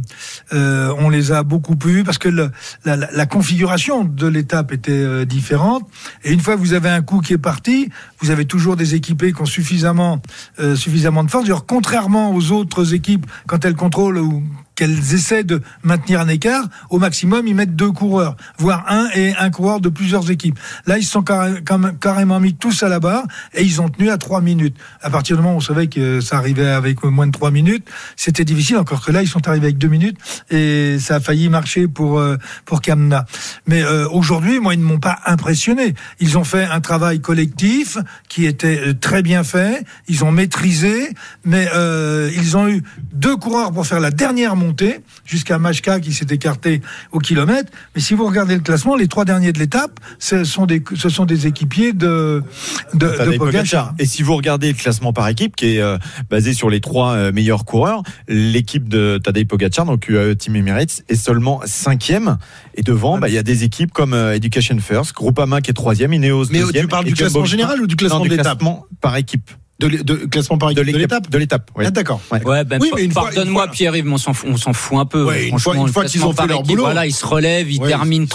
euh, 0.53 0.93
on 0.99 1.09
les 1.09 1.33
a 1.33 1.43
beaucoup 1.43 1.77
plus 1.77 1.93
vus 1.93 2.05
parce 2.05 2.19
que 2.19 2.29
le- 2.29 2.51
la, 2.85 2.97
la- 2.97 3.11
la 3.11 3.27
configuration 3.27 4.05
de 4.05 4.27
l'étape 4.27 4.73
était 4.73 4.93
euh, 4.93 5.25
différente. 5.25 5.89
Et 6.25 6.33
une 6.33 6.41
fois 6.41 6.55
que 6.55 6.61
vous 6.61 6.75
avez 6.75 6.91
un 6.91 7.03
coup 7.03 7.21
qui 7.21 7.33
est 7.33 7.39
parti, 7.39 7.89
vous 8.21 8.31
avez 8.31 8.45
toujours 8.45 8.77
des 8.77 8.95
équipés 8.95 9.33
qui 9.33 9.41
ont 9.41 9.47
suffisamment, 9.47 10.21
euh, 10.61 10.77
suffisamment 10.77 11.25
de 11.25 11.31
force. 11.31 11.45
D'ailleurs, 11.45 11.67
contrairement 11.67 12.35
aux 12.35 12.53
autres 12.53 12.95
équipes, 12.95 13.27
quand 13.47 13.65
elles 13.65 13.75
contrôlent 13.77 14.19
ou 14.19 14.43
qu'elles 14.75 15.15
essaient 15.15 15.45
de 15.45 15.61
maintenir 15.83 16.21
un 16.21 16.29
écart, 16.29 16.65
au 16.91 16.99
maximum, 16.99 17.47
ils 17.47 17.55
mettent 17.55 17.77
deux 17.77 17.93
coureurs, 17.93 18.37
voire 18.59 18.85
un 18.89 19.09
et 19.15 19.35
un 19.37 19.51
coureur 19.51 19.81
de 19.81 19.89
plusieurs 19.89 20.31
équipes. 20.31 20.59
Là, 20.87 20.99
ils 20.99 21.05
se 21.05 21.11
sont 21.11 21.23
carrément 21.23 22.41
mis 22.41 22.55
tous 22.55 22.83
à 22.83 22.89
la 22.89 23.01
barre 23.01 23.25
et 23.55 23.63
ils 23.63 23.81
ont 23.81 23.89
tenu 23.89 24.11
à 24.11 24.19
trois 24.19 24.41
minutes. 24.41 24.77
À 25.03 25.11
partir 25.11 25.37
du 25.37 25.43
moment 25.43 25.55
où 25.55 25.59
on 25.59 25.61
savait 25.61 25.89
que 25.89 26.21
ça 26.21 26.37
arrivait 26.37 26.69
avec 26.69 27.03
moins 27.05 27.27
de 27.27 27.33
trois 27.33 27.51
minutes, 27.51 27.89
c'était 28.17 28.45
difficile, 28.45 28.77
encore 28.79 29.05
que 29.05 29.13
là, 29.13 29.23
ils 29.23 29.29
sont 29.29 29.47
arrivés 29.49 29.67
avec 29.67 29.79
deux 29.79 29.89
minutes 29.89 30.19
et 30.51 30.99
ça 30.99 31.17
a 31.17 31.21
failli 31.21 31.49
marcher 31.49 31.89
pour, 31.89 32.19
euh, 32.19 32.37
pour 32.65 32.81
Kamna. 32.81 33.27
Mais 33.67 33.83
euh, 33.83 34.09
aujourd'hui, 34.11 34.61
moi, 34.61 34.75
ils 34.75 34.81
ne 34.81 34.85
m'ont 34.85 34.99
pas 34.99 35.19
impressionné. 35.27 35.95
Ils 36.21 36.39
ont 36.39 36.45
fait 36.45 36.65
un 36.65 36.81
travail 36.81 37.21
collectif 37.21 37.99
qui 38.29 38.47
était 38.47 38.81
euh, 38.89 38.95
très 38.95 39.23
bien 39.23 39.45
fait, 39.45 39.85
ils 40.09 40.25
ont 40.25 40.33
maîtrisé, 40.33 41.11
mais 41.45 41.69
ils 42.37 42.57
ont 42.57 42.69
eu 42.69 42.83
deux 43.13 43.37
coureurs 43.37 43.73
pour 43.73 43.87
faire 43.87 44.01
la 44.01 44.11
dernière 44.11 44.57
jusqu'à 45.25 45.59
Machka 45.59 46.01
qui 46.01 46.13
s'est 46.13 46.27
écarté 46.31 46.83
au 47.13 47.19
kilomètre. 47.19 47.71
Mais 47.95 48.01
si 48.01 48.15
vous 48.15 48.27
regardez 48.27 48.55
le 48.55 48.61
classement, 48.61 48.97
les 48.97 49.09
trois 49.09 49.25
derniers 49.25 49.53
de 49.53 49.59
l'étape, 49.59 49.99
ce 50.19 50.45
sont 50.45 50.67
des, 50.67 50.83
ce 50.95 51.09
sont 51.09 51.25
des 51.25 51.47
équipiers 51.47 51.93
de, 51.93 52.43
de, 52.95 53.37
Pogacar. 53.37 53.95
Et 53.99 54.07
si 54.07 54.23
vous 54.23 54.37
regardez 54.37 54.69
le 54.69 54.75
classement 54.75 55.13
par 55.13 55.29
équipe, 55.29 55.57
qui 55.57 55.77
est 55.77 55.81
euh, 55.81 55.99
basé 56.31 56.55
sur 56.55 56.71
les 56.71 56.81
trois 56.81 57.13
euh, 57.13 57.33
meilleurs 57.33 57.65
coureurs, 57.65 58.03
l'équipe 58.29 58.89
de 58.89 59.21
Tadej 59.23 59.47
Pogacar, 59.47 59.85
donc 59.85 60.09
UAE 60.09 60.35
Team 60.37 60.57
Emirates, 60.57 61.03
est 61.09 61.15
seulement 61.15 61.61
cinquième. 61.65 62.39
Et 62.75 62.83
devant, 62.83 63.19
bah, 63.19 63.29
il 63.29 63.35
y 63.35 63.39
a 63.39 63.43
des 63.43 63.65
équipes 63.65 63.93
comme 63.93 64.15
euh, 64.15 64.35
Education 64.35 64.79
First, 64.79 65.15
Groupama 65.15 65.61
qui 65.61 65.71
est 65.71 65.75
troisième, 65.75 66.13
Ineos 66.13 66.47
Mais 66.51 66.61
deuxième. 66.61 66.85
tu 66.85 66.89
parles 66.89 67.05
du 67.05 67.15
classement 67.15 67.45
général 67.45 67.81
ou 67.81 67.87
du 67.87 67.97
classement 67.97 68.23
classement 68.25 68.87
par 69.01 69.17
équipe. 69.17 69.51
De, 69.89 70.03
de 70.03 70.15
classement 70.27 70.59
par 70.59 70.69
De 70.69 70.73
équipe 70.73 70.87
de 70.87 70.87
l'équipe. 70.99 71.01
l'étape 71.11 71.31
De 71.31 71.39
l'étape, 71.39 71.71
oui. 71.77 71.85
Ah, 71.87 71.91
d'accord. 71.91 72.21
Ouais, 72.31 72.65
ben, 72.65 72.79
Oui, 72.81 72.91
pa- 72.91 72.97
mais 72.97 73.05
une 73.05 73.13
fois- 73.13 73.23
pardonne-moi 73.25 73.69
Pierre-Yves, 73.69 74.05
mais 74.07 74.13
on 74.13 74.19
s'en 74.19 74.33
fout, 74.33 74.49
on 74.53 74.57
s'en 74.57 74.73
fout 74.73 74.99
un 74.99 75.05
peu. 75.07 75.25
Ouais, 75.25 75.49
une 75.49 75.59
fois- 75.59 75.75
qu'ils 76.05 76.21
classement 76.21 76.29
ont 76.29 76.33
fait 76.33 76.37
par 76.37 76.47
leur 76.47 76.59
équipe, 76.61 76.69
boulot. 76.69 76.85
Voilà, 76.85 77.07
ils 77.07 77.13
se 77.13 77.27
relèvent, 77.27 77.71
ils 77.71 77.81
Ouais, 77.81 77.89
terminent 77.89 78.27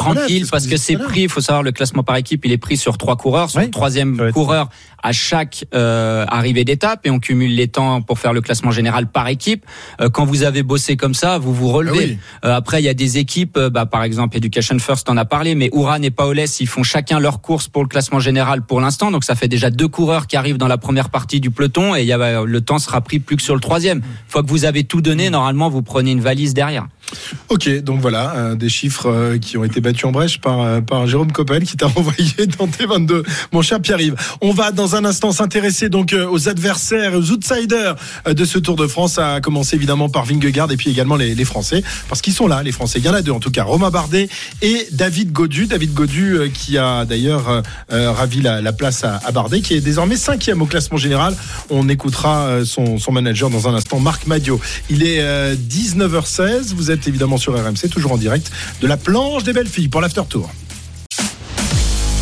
ce 0.45 0.51
parce 0.51 0.67
que 0.67 0.77
c'est 0.77 0.97
pris. 0.97 1.21
Il 1.23 1.29
faut 1.29 1.41
savoir 1.41 1.63
le 1.63 1.71
classement 1.71 2.03
par 2.03 2.15
équipe, 2.17 2.45
il 2.45 2.51
est 2.51 2.57
pris 2.57 2.77
sur 2.77 2.97
trois 2.97 3.15
coureurs, 3.17 3.49
le 3.55 3.69
troisième 3.69 4.31
coureur 4.31 4.69
à 5.01 5.11
chaque 5.11 5.65
euh, 5.73 6.25
arrivée 6.27 6.63
d'étape 6.63 7.05
et 7.05 7.09
on 7.09 7.19
cumule 7.19 7.53
les 7.53 7.67
temps 7.67 8.01
pour 8.01 8.19
faire 8.19 8.33
le 8.33 8.41
classement 8.41 8.71
général 8.71 9.07
par 9.07 9.27
équipe. 9.27 9.65
Euh, 10.01 10.09
quand 10.09 10.25
vous 10.25 10.43
avez 10.43 10.63
bossé 10.63 10.97
comme 10.97 11.13
ça, 11.13 11.37
vous 11.37 11.53
vous 11.53 11.69
relevez. 11.69 11.97
Ah 11.97 12.07
oui. 12.07 12.17
Euh, 12.45 12.55
après, 12.55 12.81
il 12.81 12.85
y 12.85 12.89
a 12.89 12.93
des 12.93 13.17
équipes, 13.17 13.57
euh, 13.57 13.69
bah, 13.69 13.85
par 13.85 14.03
exemple 14.03 14.37
Education 14.37 14.79
First 14.79 15.09
en 15.09 15.17
a 15.17 15.25
parlé, 15.25 15.55
mais 15.55 15.69
Uran 15.73 16.01
et 16.01 16.11
Paoles, 16.11 16.45
ils 16.59 16.67
font 16.67 16.83
chacun 16.83 17.19
leur 17.19 17.41
course 17.41 17.67
pour 17.67 17.83
le 17.83 17.89
classement 17.89 18.19
général 18.19 18.63
pour 18.63 18.81
l'instant. 18.81 19.11
Donc 19.11 19.23
ça 19.23 19.35
fait 19.35 19.47
déjà 19.47 19.69
deux 19.69 19.87
coureurs 19.87 20.27
qui 20.27 20.35
arrivent 20.35 20.57
dans 20.57 20.67
la 20.67 20.77
première 20.77 21.09
partie 21.09 21.39
du 21.39 21.51
peloton 21.51 21.95
et 21.95 22.03
y 22.03 22.13
a, 22.13 22.43
le 22.43 22.61
temps 22.61 22.79
sera 22.79 23.01
pris 23.01 23.19
plus 23.19 23.35
que 23.35 23.41
sur 23.41 23.55
le 23.55 23.61
troisième. 23.61 23.97
Une 23.99 24.29
fois 24.29 24.43
que 24.43 24.49
vous 24.49 24.65
avez 24.65 24.83
tout 24.83 25.01
donné, 25.01 25.29
normalement, 25.29 25.69
vous 25.69 25.81
prenez 25.81 26.11
une 26.11 26.21
valise 26.21 26.53
derrière. 26.53 26.87
Ok, 27.49 27.69
donc 27.83 28.01
voilà, 28.01 28.33
euh, 28.35 28.55
des 28.55 28.67
chiffres 28.67 29.09
euh, 29.09 29.37
qui 29.37 29.57
ont 29.57 29.63
été 29.63 29.79
battus 29.79 30.05
en 30.05 30.11
brèche 30.11 30.39
par, 30.39 30.61
euh, 30.61 30.81
par 30.81 31.07
Jérôme 31.07 31.31
Coppel 31.31 31.63
qui 31.63 31.77
t'a 31.77 31.85
envoyé 31.95 32.47
dans 32.59 32.67
T22, 32.67 33.23
mon 33.53 33.61
cher 33.61 33.81
Pierre-Yves. 33.81 34.15
On 34.41 34.51
va 34.51 34.71
dans 34.71 34.95
un 34.95 35.05
instant 35.05 35.31
s'intéresser 35.31 35.87
donc 35.87 36.11
euh, 36.11 36.27
aux 36.27 36.49
adversaires, 36.49 37.13
aux 37.13 37.31
outsiders 37.31 37.95
euh, 38.27 38.33
de 38.33 38.43
ce 38.43 38.59
Tour 38.59 38.75
de 38.75 38.87
France, 38.87 39.19
à 39.19 39.39
commencer 39.39 39.75
évidemment 39.77 40.09
par 40.09 40.25
Vingegaard 40.25 40.71
et 40.71 40.77
puis 40.77 40.89
également 40.89 41.15
les, 41.15 41.33
les 41.33 41.45
Français, 41.45 41.81
parce 42.09 42.21
qu'ils 42.21 42.33
sont 42.33 42.47
là, 42.47 42.61
les 42.61 42.73
Français. 42.73 42.99
Il 42.99 43.05
y 43.05 43.09
en 43.09 43.13
a 43.13 43.21
deux 43.21 43.31
en 43.31 43.39
tout 43.39 43.51
cas, 43.51 43.63
Romain 43.63 43.89
Bardet 43.89 44.27
et 44.61 44.87
David 44.91 45.31
Godu. 45.31 45.67
David 45.67 45.93
Godu 45.93 46.33
euh, 46.35 46.49
qui 46.49 46.77
a 46.77 47.05
d'ailleurs 47.05 47.63
ravi 47.89 48.41
la, 48.41 48.61
la 48.61 48.73
place 48.73 49.03
à, 49.03 49.19
à 49.23 49.31
Bardet, 49.31 49.61
qui 49.61 49.73
est 49.73 49.81
désormais 49.81 50.17
cinquième 50.17 50.61
au 50.61 50.65
classement 50.65 50.97
général. 50.97 51.35
On 51.69 51.87
écoutera 51.89 52.65
son, 52.65 52.97
son 52.97 53.11
manager 53.11 53.49
dans 53.49 53.67
un 53.67 53.73
instant, 53.73 53.99
Marc 53.99 54.27
Madio. 54.27 54.59
Il 54.89 55.03
est 55.03 55.21
euh, 55.21 55.55
19h16, 55.55 56.73
vous 56.75 56.91
êtes 56.91 56.96
évidemment 57.05 57.37
sur 57.37 57.53
RMC, 57.53 57.89
toujours 57.91 58.13
en 58.13 58.17
direct 58.17 58.51
de 58.81 58.87
la 58.87 58.97
planche 58.97 59.43
des 59.43 59.53
belles 59.53 59.67
filles 59.67 59.89
pour 59.89 60.01
l'after 60.01 60.23
tour. 60.29 60.49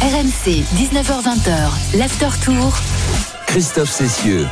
RMC, 0.01 0.63
19h20h, 0.77 1.98
l'after 1.98 2.29
tour. 2.44 2.77
Christophe 3.48 3.91
Cessieux. 3.91 4.46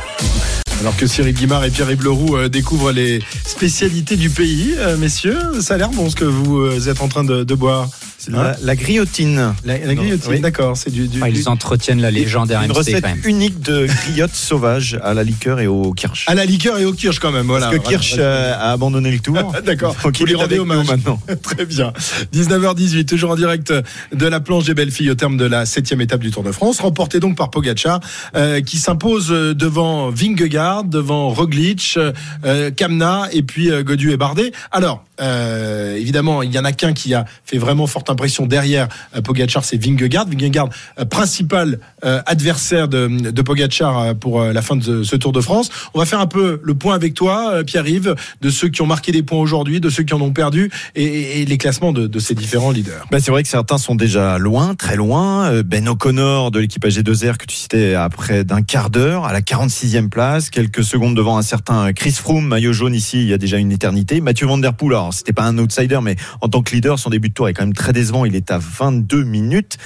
Alors 0.80 0.96
que 0.96 1.06
Cyril 1.06 1.34
Guimard 1.34 1.64
et 1.64 1.70
Pierre-Yves 1.70 2.02
Leroux 2.02 2.36
euh, 2.36 2.48
découvrent 2.48 2.92
les 2.92 3.20
spécialités 3.46 4.16
du 4.16 4.30
pays, 4.30 4.74
euh, 4.78 4.96
messieurs, 4.96 5.60
ça 5.60 5.74
a 5.74 5.76
l'air 5.76 5.90
bon 5.90 6.10
ce 6.10 6.16
que 6.16 6.24
vous 6.24 6.58
euh, 6.58 6.88
êtes 6.88 7.00
en 7.00 7.08
train 7.08 7.24
de, 7.24 7.44
de 7.44 7.54
boire. 7.54 7.88
La, 8.32 8.56
la 8.62 8.76
griotine. 8.76 9.54
La, 9.64 9.78
la 9.78 9.94
griotine, 9.94 10.30
Oui. 10.32 10.40
d'accord, 10.40 10.76
c'est 10.76 10.90
du, 10.90 11.08
du- 11.08 11.20
Ah, 11.22 11.30
du- 11.30 11.38
ils 11.40 11.48
entretiennent 11.48 12.00
la 12.00 12.10
légende 12.10 12.50
Une 12.50 12.56
RMC 12.70 12.72
recette 12.72 13.02
quand 13.02 13.08
même. 13.08 13.20
unique 13.24 13.60
de 13.60 13.86
griotte 13.86 14.34
sauvage 14.34 14.98
à 15.02 15.14
la 15.14 15.22
liqueur 15.24 15.60
et 15.60 15.66
au 15.66 15.92
kirsch. 15.92 16.24
à 16.28 16.34
la 16.34 16.44
liqueur 16.44 16.78
et 16.78 16.84
au 16.84 16.92
kirsch 16.92 17.18
quand 17.18 17.32
même. 17.32 17.46
Voilà. 17.46 17.66
Parce 17.70 17.78
que 17.78 17.88
Kirsch 17.88 18.14
euh, 18.18 18.54
a 18.54 18.72
abandonné 18.72 19.10
le 19.10 19.18
tour. 19.20 19.52
D'accord. 19.64 19.96
Donc 20.02 20.16
Vous 20.16 20.22
il 20.22 20.26
lui 20.26 20.32
est 20.32 20.36
rendez 20.36 20.58
hommage. 20.58 20.86
maintenant. 20.86 21.20
Très 21.42 21.64
bien. 21.66 21.92
19h18, 22.32 23.04
toujours 23.06 23.30
en 23.30 23.36
direct 23.36 23.72
de 24.12 24.26
la 24.26 24.40
planche 24.40 24.64
des 24.64 24.74
belles 24.74 24.90
filles 24.90 25.10
au 25.10 25.14
terme 25.14 25.36
de 25.36 25.44
la 25.44 25.66
septième 25.66 26.00
étape 26.00 26.20
du 26.20 26.30
Tour 26.30 26.42
de 26.42 26.52
France, 26.52 26.80
remportée 26.80 27.20
donc 27.20 27.36
par 27.36 27.50
Pogacar, 27.50 28.00
euh, 28.36 28.60
qui 28.60 28.78
s'impose 28.78 29.28
euh, 29.30 29.54
devant 29.54 30.10
Vingegaard, 30.10 30.84
devant 30.84 31.28
Roglic, 31.30 31.98
euh, 32.44 32.70
Kamna 32.70 33.28
et 33.32 33.42
puis 33.42 33.70
euh, 33.70 33.82
Godu 33.82 34.10
et 34.12 34.16
Bardet. 34.16 34.52
Alors, 34.72 35.04
euh, 35.20 35.96
évidemment, 35.96 36.42
il 36.42 36.52
y 36.52 36.58
en 36.58 36.64
a 36.64 36.72
qu'un 36.72 36.92
qui 36.92 37.14
a 37.14 37.24
fait 37.44 37.58
vraiment 37.58 37.86
forte 37.86 38.10
impression 38.10 38.46
derrière 38.46 38.88
euh, 39.16 39.20
Pogacar, 39.20 39.64
c'est 39.64 39.76
Vingegaard. 39.76 40.26
Vingegaard, 40.26 40.68
euh, 40.98 41.04
principal 41.04 41.78
euh, 42.04 42.20
adversaire 42.26 42.88
de, 42.88 43.30
de 43.30 43.42
Pogacar 43.42 44.14
pour 44.16 44.42
la 44.42 44.62
fin 44.62 44.76
de 44.76 45.02
ce 45.02 45.16
Tour 45.16 45.32
de 45.32 45.40
France. 45.40 45.70
On 45.94 45.98
va 45.98 46.06
faire 46.06 46.20
un 46.20 46.26
peu 46.26 46.60
le 46.62 46.74
point 46.74 46.94
avec 46.94 47.14
toi, 47.14 47.62
Pierre-Yves, 47.64 48.14
de 48.40 48.50
ceux 48.50 48.68
qui 48.68 48.82
ont 48.82 48.86
marqué 48.86 49.12
des 49.12 49.22
points 49.22 49.38
aujourd'hui, 49.38 49.80
de 49.80 49.90
ceux 49.90 50.02
qui 50.02 50.14
en 50.14 50.20
ont 50.20 50.32
perdu 50.32 50.70
et, 50.94 51.44
les 51.44 51.58
classements 51.58 51.92
de, 51.92 52.18
ces 52.18 52.34
différents 52.34 52.70
leaders. 52.70 53.06
Bah, 53.10 53.18
c'est 53.20 53.30
vrai 53.30 53.42
que 53.42 53.48
certains 53.48 53.78
sont 53.78 53.94
déjà 53.94 54.38
loin, 54.38 54.74
très 54.74 54.96
loin. 54.96 55.62
Ben 55.62 55.88
O'Connor 55.88 56.50
de 56.50 56.58
l'équipe 56.58 56.84
AG2R 56.84 57.36
que 57.36 57.46
tu 57.46 57.56
citais 57.56 57.94
à 57.94 58.08
près 58.08 58.44
d'un 58.44 58.62
quart 58.62 58.90
d'heure, 58.90 59.24
à 59.24 59.32
la 59.32 59.40
46e 59.40 60.08
place, 60.08 60.50
quelques 60.50 60.84
secondes 60.84 61.14
devant 61.14 61.36
un 61.36 61.42
certain 61.42 61.92
Chris 61.92 62.12
Froome, 62.12 62.46
maillot 62.46 62.72
jaune 62.72 62.94
ici, 62.94 63.20
il 63.22 63.28
y 63.28 63.32
a 63.32 63.38
déjà 63.38 63.58
une 63.58 63.72
éternité. 63.72 64.20
Mathieu 64.20 64.46
Van 64.46 64.58
Der 64.58 64.74
Poel, 64.74 65.03
alors 65.04 65.14
c'était 65.14 65.32
pas 65.32 65.44
un 65.44 65.58
outsider, 65.58 66.00
mais 66.02 66.16
en 66.40 66.48
tant 66.48 66.62
que 66.62 66.74
leader, 66.74 66.98
son 66.98 67.10
début 67.10 67.28
de 67.28 67.34
tour 67.34 67.48
est 67.48 67.54
quand 67.54 67.62
même 67.62 67.74
très 67.74 67.92
décevant. 67.92 68.24
Il 68.24 68.34
est 68.34 68.50
à 68.50 68.58
22 68.58 69.24
minutes. 69.24 69.78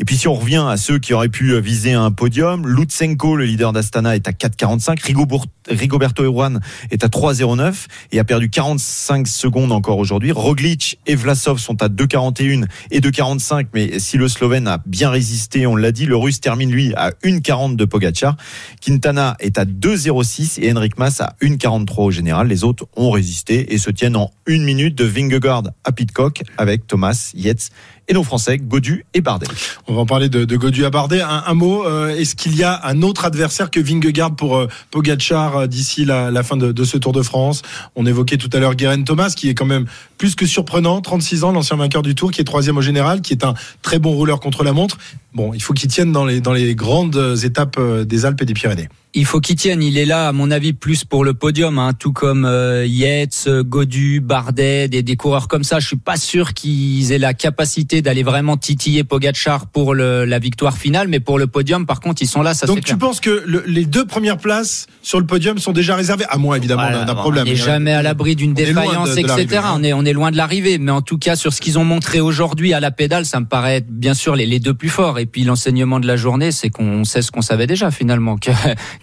Et 0.00 0.04
puis 0.04 0.16
si 0.16 0.26
on 0.26 0.34
revient 0.34 0.64
à 0.68 0.76
ceux 0.76 0.98
qui 0.98 1.14
auraient 1.14 1.28
pu 1.28 1.58
viser 1.60 1.92
un 1.92 2.10
podium, 2.10 2.66
Lutsenko, 2.66 3.36
le 3.36 3.44
leader 3.44 3.72
d'Astana, 3.72 4.16
est 4.16 4.26
à 4.26 4.32
4,45. 4.32 5.00
Rigobour- 5.00 5.46
Rigoberto 5.68 6.24
Urán 6.24 6.60
est 6.90 7.04
à 7.04 7.08
3,09 7.08 7.86
et 8.12 8.18
a 8.18 8.24
perdu 8.24 8.50
45 8.50 9.26
secondes 9.28 9.70
encore 9.72 9.98
aujourd'hui. 9.98 10.32
Roglic 10.32 10.98
et 11.06 11.14
Vlasov 11.14 11.58
sont 11.58 11.80
à 11.82 11.88
2,41 11.88 12.66
et 12.90 13.00
2,45. 13.00 13.68
Mais 13.72 13.98
si 14.00 14.16
le 14.18 14.28
Slovène 14.28 14.66
a 14.66 14.78
bien 14.84 15.10
résisté, 15.10 15.66
on 15.66 15.76
l'a 15.76 15.92
dit, 15.92 16.06
le 16.06 16.16
Russe 16.16 16.40
termine 16.40 16.72
lui 16.72 16.92
à 16.96 17.10
1,40 17.22 17.76
de 17.76 17.84
Pogacar. 17.84 18.36
Quintana 18.80 19.36
est 19.38 19.58
à 19.58 19.64
2,06 19.64 20.58
et 20.60 20.72
Henrik 20.72 20.98
Mas 20.98 21.20
à 21.20 21.36
1,43 21.40 22.02
au 22.02 22.10
général. 22.10 22.48
Les 22.48 22.64
autres 22.64 22.86
ont 22.96 23.10
résisté 23.12 23.72
et 23.72 23.78
se 23.78 23.90
tiennent 23.90 24.16
en 24.16 24.32
une 24.46 24.64
minute 24.64 24.96
de 24.96 25.04
Vingegaard 25.04 25.62
à 25.84 25.92
Pitcock 25.92 26.42
avec 26.58 26.86
Thomas, 26.86 27.30
Yates 27.34 27.70
et 28.08 28.14
nos 28.14 28.22
Français, 28.22 28.58
Godu 28.58 29.04
et 29.14 29.20
Bardet. 29.20 29.46
On 29.86 29.94
va 29.94 30.00
en 30.02 30.06
parler 30.06 30.28
de, 30.28 30.44
de 30.44 30.56
Godu 30.56 30.84
à 30.84 30.90
Bardet. 30.90 31.20
Un, 31.20 31.44
un 31.46 31.54
mot, 31.54 31.86
euh, 31.86 32.08
est-ce 32.08 32.34
qu'il 32.34 32.56
y 32.56 32.62
a 32.62 32.80
un 32.84 33.02
autre 33.02 33.24
adversaire 33.24 33.70
que 33.70 33.80
Vingegaard 33.80 34.36
pour 34.36 34.56
euh, 34.56 34.68
euh, 34.96 35.66
d'ici 35.66 36.04
la, 36.04 36.30
la 36.30 36.42
fin 36.42 36.56
de, 36.56 36.72
de 36.72 36.84
ce 36.84 36.98
Tour 36.98 37.12
de 37.12 37.22
France? 37.22 37.62
On 37.96 38.06
évoquait 38.06 38.36
tout 38.36 38.50
à 38.52 38.58
l'heure 38.58 38.74
Guérin 38.74 39.02
Thomas, 39.02 39.32
qui 39.34 39.48
est 39.48 39.54
quand 39.54 39.66
même 39.66 39.86
plus 40.18 40.34
que 40.34 40.46
surprenant, 40.46 41.00
36 41.00 41.44
ans, 41.44 41.52
l'ancien 41.52 41.76
vainqueur 41.76 42.02
du 42.02 42.14
Tour, 42.14 42.30
qui 42.30 42.40
est 42.40 42.44
troisième 42.44 42.76
au 42.76 42.82
général, 42.82 43.20
qui 43.20 43.32
est 43.32 43.44
un 43.44 43.54
très 43.82 43.98
bon 43.98 44.12
rouleur 44.12 44.40
contre 44.40 44.64
la 44.64 44.72
montre. 44.72 44.98
Bon, 45.34 45.52
il 45.52 45.60
faut 45.62 45.74
qu'il 45.74 45.88
tienne 45.88 46.12
dans 46.12 46.24
les, 46.24 46.40
dans 46.40 46.52
les 46.52 46.74
grandes 46.74 47.38
étapes 47.42 47.76
euh, 47.78 48.04
des 48.04 48.24
Alpes 48.24 48.42
et 48.42 48.44
des 48.44 48.54
Pyrénées. 48.54 48.88
Il 49.16 49.26
faut 49.26 49.38
qu'il 49.40 49.54
tienne. 49.54 49.80
Il 49.80 49.96
est 49.96 50.06
là, 50.06 50.26
à 50.28 50.32
mon 50.32 50.50
avis, 50.50 50.72
plus 50.72 51.04
pour 51.04 51.24
le 51.24 51.34
podium, 51.34 51.78
hein, 51.78 51.92
tout 51.96 52.12
comme 52.12 52.44
euh, 52.44 52.84
Yates, 52.84 53.44
euh, 53.46 53.62
Godu, 53.62 54.20
Bardet, 54.20 54.88
des, 54.88 55.02
des 55.04 55.16
coureurs 55.16 55.46
comme 55.46 55.62
ça. 55.62 55.78
Je 55.78 55.86
suis 55.86 55.96
pas 55.96 56.16
sûr 56.16 56.52
qu'ils 56.52 57.12
aient 57.12 57.18
la 57.18 57.32
capacité 57.32 58.02
d'aller 58.02 58.24
vraiment 58.24 58.56
titiller 58.56 59.04
Pogacar 59.04 59.66
pour 59.68 59.94
le, 59.94 60.24
la 60.24 60.40
victoire 60.40 60.76
finale, 60.76 61.06
mais 61.06 61.20
pour 61.20 61.38
le 61.38 61.46
podium, 61.46 61.86
par 61.86 62.00
contre, 62.00 62.22
ils 62.22 62.26
sont 62.28 62.42
là. 62.42 62.54
Ça 62.54 62.66
Donc 62.66 62.78
tu 62.78 62.82
clair. 62.82 62.98
penses 62.98 63.20
que 63.20 63.44
le- 63.46 63.62
les 63.68 63.84
deux 63.84 64.04
premières 64.04 64.38
places 64.38 64.86
sur 65.02 65.20
le 65.20 65.26
podium 65.26 65.58
sont 65.58 65.70
déjà 65.72 65.94
réservées, 65.94 66.24
à 66.28 66.36
moins 66.36 66.56
évidemment 66.56 66.82
Voilà, 66.82 67.04
d'un- 67.04 67.14
bon, 67.14 67.20
problème. 67.20 67.44
On 67.46 67.50
n'est 67.50 67.56
jamais 67.56 67.92
à 67.92 68.02
l'abri 68.02 68.34
d'une 68.34 68.52
défaillance, 68.54 69.10
de- 69.10 69.14
de 69.14 69.20
etc. 69.40 69.60
hein. 69.64 69.74
On 69.76 69.84
est, 69.84 69.92
on 69.92 70.04
est 70.04 70.12
loin 70.12 70.32
de 70.32 70.36
l'arrivée. 70.36 70.78
Mais 70.78 70.90
en 70.90 71.02
tout 71.02 71.18
cas, 71.18 71.36
sur 71.36 71.52
ce 71.52 71.60
qu'ils 71.60 71.78
ont 71.78 71.84
montré 71.84 72.20
aujourd'hui 72.20 72.72
à 72.74 72.80
la 72.80 72.90
pédale, 72.90 73.26
ça 73.26 73.38
me 73.38 73.46
paraît 73.46 73.76
être 73.76 73.90
bien 73.90 74.14
sûr 74.14 74.34
les, 74.34 74.46
les 74.46 74.58
deux 74.58 74.74
plus 74.74 74.88
forts. 74.88 75.20
Et 75.24 75.26
puis 75.26 75.42
l'enseignement 75.44 76.00
de 76.00 76.06
la 76.06 76.16
journée, 76.16 76.52
c'est 76.52 76.68
qu'on 76.68 77.04
sait 77.04 77.22
ce 77.22 77.30
qu'on 77.30 77.40
savait 77.40 77.66
déjà 77.66 77.90
finalement, 77.90 78.36
que, 78.36 78.50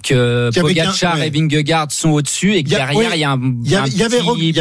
que 0.04 0.52
Pogacar 0.60 1.18
ouais. 1.18 1.28
et 1.28 1.30
Vingegaard 1.32 1.88
sont 1.92 2.10
au-dessus 2.12 2.54
et 2.54 2.64
que 2.64 2.70
Il 2.70 2.74
y 2.74 2.76
a- 2.76 2.78
derrière, 2.78 3.16
il 3.16 3.20
y 3.20 3.24
a 3.24 3.32
un, 3.32 3.42
Il 3.66 3.72
y, 3.72 3.76
avait- 3.76 3.90
il 3.90 3.98
y 3.98 4.04
avait, 4.04 4.20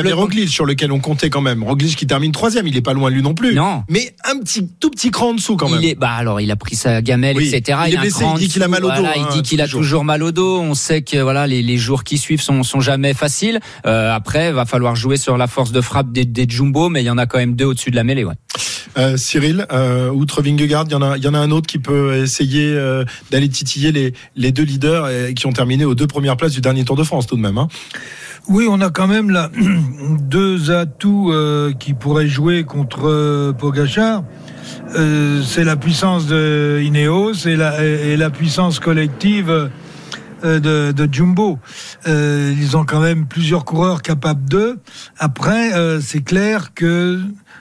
il. 0.09 0.12
Roglic 0.14 0.49
sur 0.49 0.64
lequel 0.64 0.90
on 0.90 1.01
comptait 1.01 1.29
quand 1.29 1.42
même. 1.42 1.62
Roglic 1.62 1.94
qui 1.96 2.07
termine 2.07 2.33
troisième, 2.33 2.66
il 2.66 2.75
est 2.79 2.81
pas 2.81 2.94
loin 2.94 3.11
lui 3.11 3.20
non 3.23 3.35
plus. 3.35 3.55
Non. 3.55 3.85
Mais 3.90 4.14
un 4.25 4.38
petit, 4.40 4.66
tout 4.81 4.88
petit 4.88 5.11
cran 5.11 5.29
en 5.31 5.35
dessous 5.35 5.57
quand 5.59 5.68
même. 5.68 5.81
Il 5.83 5.88
est, 5.90 5.94
bah 5.96 6.12
alors 6.12 6.40
il 6.40 6.51
a 6.51 6.57
pris 6.57 6.77
sa 6.77 7.03
gamelle, 7.03 7.37
Oui, 7.37 7.51
etc. 7.55 7.79
il 7.88 7.92
est 7.92 7.96
a 7.96 7.99
un 7.99 8.03
blessé, 8.03 8.25
il 8.25 8.38
dit 8.38 8.46
en 8.46 8.49
qu'il 8.49 8.62
a 8.62 8.68
mal 8.68 8.83
au 8.85 8.88
dos, 8.88 8.94
Voilà, 8.94 9.11
hein, 9.18 9.27
il 9.31 9.35
dit 9.35 9.42
qu'il 9.42 9.61
a 9.61 9.64
toujours. 9.66 9.83
toujours 9.83 10.05
mal 10.05 10.23
au 10.23 10.33
dos. 10.33 10.61
On 10.61 10.73
sait 10.75 11.03
que 11.03 11.18
voilà 11.18 11.46
les, 11.46 11.61
les 11.62 11.77
jours 11.77 12.05
qui 12.05 12.16
suivent 12.16 12.40
sont, 12.40 12.62
sont 12.62 12.81
jamais 12.81 13.12
faciles. 13.12 13.61
Euh, 13.87 14.14
après, 14.14 14.51
va 14.53 14.64
falloir 14.64 14.96
jouer 14.96 15.18
sur 15.18 15.37
la 15.37 15.46
force 15.46 15.73
de 15.73 15.83
frappe 15.83 16.11
des, 16.11 16.25
des 16.25 16.46
jumbo, 16.49 16.88
mais 16.88 17.03
il 17.03 17.07
y 17.07 17.11
en 17.11 17.18
a 17.18 17.27
quand 17.27 17.38
même 17.38 17.55
deux 17.55 17.66
au-dessus 17.66 17.90
de 17.90 17.96
la 17.96 18.05
mêlée. 18.05 18.25
Ouais. 18.25 18.35
Euh, 18.99 19.16
Cyril, 19.16 19.66
euh, 19.73 20.11
outre 20.11 20.42
Vingegaard, 20.42 20.85
il 20.88 20.92
y 20.92 20.94
en 20.94 21.03
a, 21.03 21.16
il 21.16 21.23
y 21.23 21.29
en 21.29 21.35
a 21.35 21.38
un 21.38 21.50
autre 21.53 21.67
qui 21.67 21.79
peut 21.79 22.15
essayer 22.17 22.73
euh, 22.75 23.05
d'aller 23.31 23.49
titiller 23.49 23.93
les, 23.93 24.15
les 24.37 24.53
deux 24.53 24.63
leaders 24.63 25.05
euh, 25.07 25.33
qui 25.33 25.47
ont 25.47 25.53
terminé 25.53 25.85
aux 25.85 25.95
deux 25.95 26.07
premières 26.07 26.37
places 26.37 26.53
du 26.53 26.61
dernier 26.61 26.85
Tour 26.85 26.97
de 26.97 27.05
France 27.05 27.27
tout 27.27 27.37
de 27.37 27.41
même. 27.41 27.59
Hein. 27.59 27.69
Oui, 28.49 28.67
on 28.69 28.81
a 28.81 28.91
quand 28.91 29.07
même 29.07 29.31
là 29.31 29.51
deux 30.21 30.71
atouts 30.71 31.33
euh, 31.33 31.73
qui 31.73 31.95
pourraient 31.95 32.29
jouer 32.29 32.65
contre 32.65 33.09
euh, 33.09 33.53
Pogacar. 33.53 34.25
Euh, 34.97 35.43
c'est 35.43 35.65
la 35.65 35.77
puissance 35.77 36.27
de 36.27 36.81
Ineos 36.83 37.47
et 37.47 37.57
la, 37.57 37.85
et 37.85 38.17
puissance 38.31 38.81
collective 38.81 39.71
de, 40.43 41.09
Jumbo. 41.13 41.59
Ils 42.07 42.77
ont 42.77 42.85
quand 42.85 43.01
même 43.01 43.27
plusieurs 43.27 43.65
coureurs 43.65 44.03
capables 44.03 44.49
d'eux. 44.49 44.79
Après, 45.19 45.71
c'est 46.01 46.23
clair 46.23 46.73
que 46.75 47.21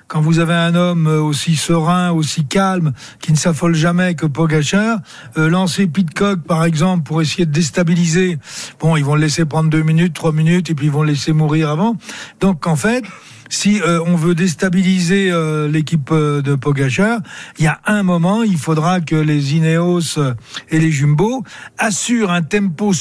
quand 0.09 0.21
vous 0.21 0.39
avez 0.39 0.55
un 0.55 0.73
homme 0.75 1.07
aussi 1.07 1.55
serein, 1.55 2.11
aussi 2.11 2.43
calme, 2.43 2.93
qui 3.21 3.31
ne 3.31 3.37
s'affole 3.37 3.75
jamais 3.75 4.15
que 4.15 4.25
Pogacar, 4.25 4.99
euh, 5.37 5.49
lancer 5.49 5.85
Pitcock 5.85 6.41
par 6.41 6.65
exemple 6.65 7.03
pour 7.03 7.21
essayer 7.21 7.45
de 7.45 7.51
déstabiliser, 7.51 8.39
bon, 8.79 8.97
ils 8.97 9.05
vont 9.05 9.15
le 9.15 9.21
laisser 9.21 9.45
prendre 9.45 9.69
deux 9.69 9.83
minutes, 9.83 10.13
trois 10.13 10.33
minutes, 10.33 10.71
et 10.71 10.75
puis 10.75 10.87
ils 10.87 10.91
vont 10.91 11.03
le 11.03 11.11
laisser 11.11 11.31
mourir 11.31 11.69
avant. 11.69 11.95
Donc 12.41 12.65
en 12.65 12.75
fait, 12.75 13.05
si 13.49 13.81
euh, 13.81 13.99
on 14.05 14.15
veut 14.15 14.33
déstabiliser 14.33 15.31
euh, 15.31 15.67
l'équipe 15.67 16.09
euh, 16.11 16.41
de 16.41 16.55
Pogacar, 16.55 17.19
il 17.59 17.65
y 17.65 17.67
a 17.67 17.79
un 17.85 18.01
moment, 18.01 18.41
il 18.41 18.57
faudra 18.57 19.01
que 19.01 19.15
les 19.15 19.55
Ineos 19.55 20.17
euh, 20.17 20.33
et 20.69 20.79
les 20.79 20.91
Jumbo 20.91 21.43
assurent 21.77 22.31
un 22.31 22.41
tempo 22.41 22.93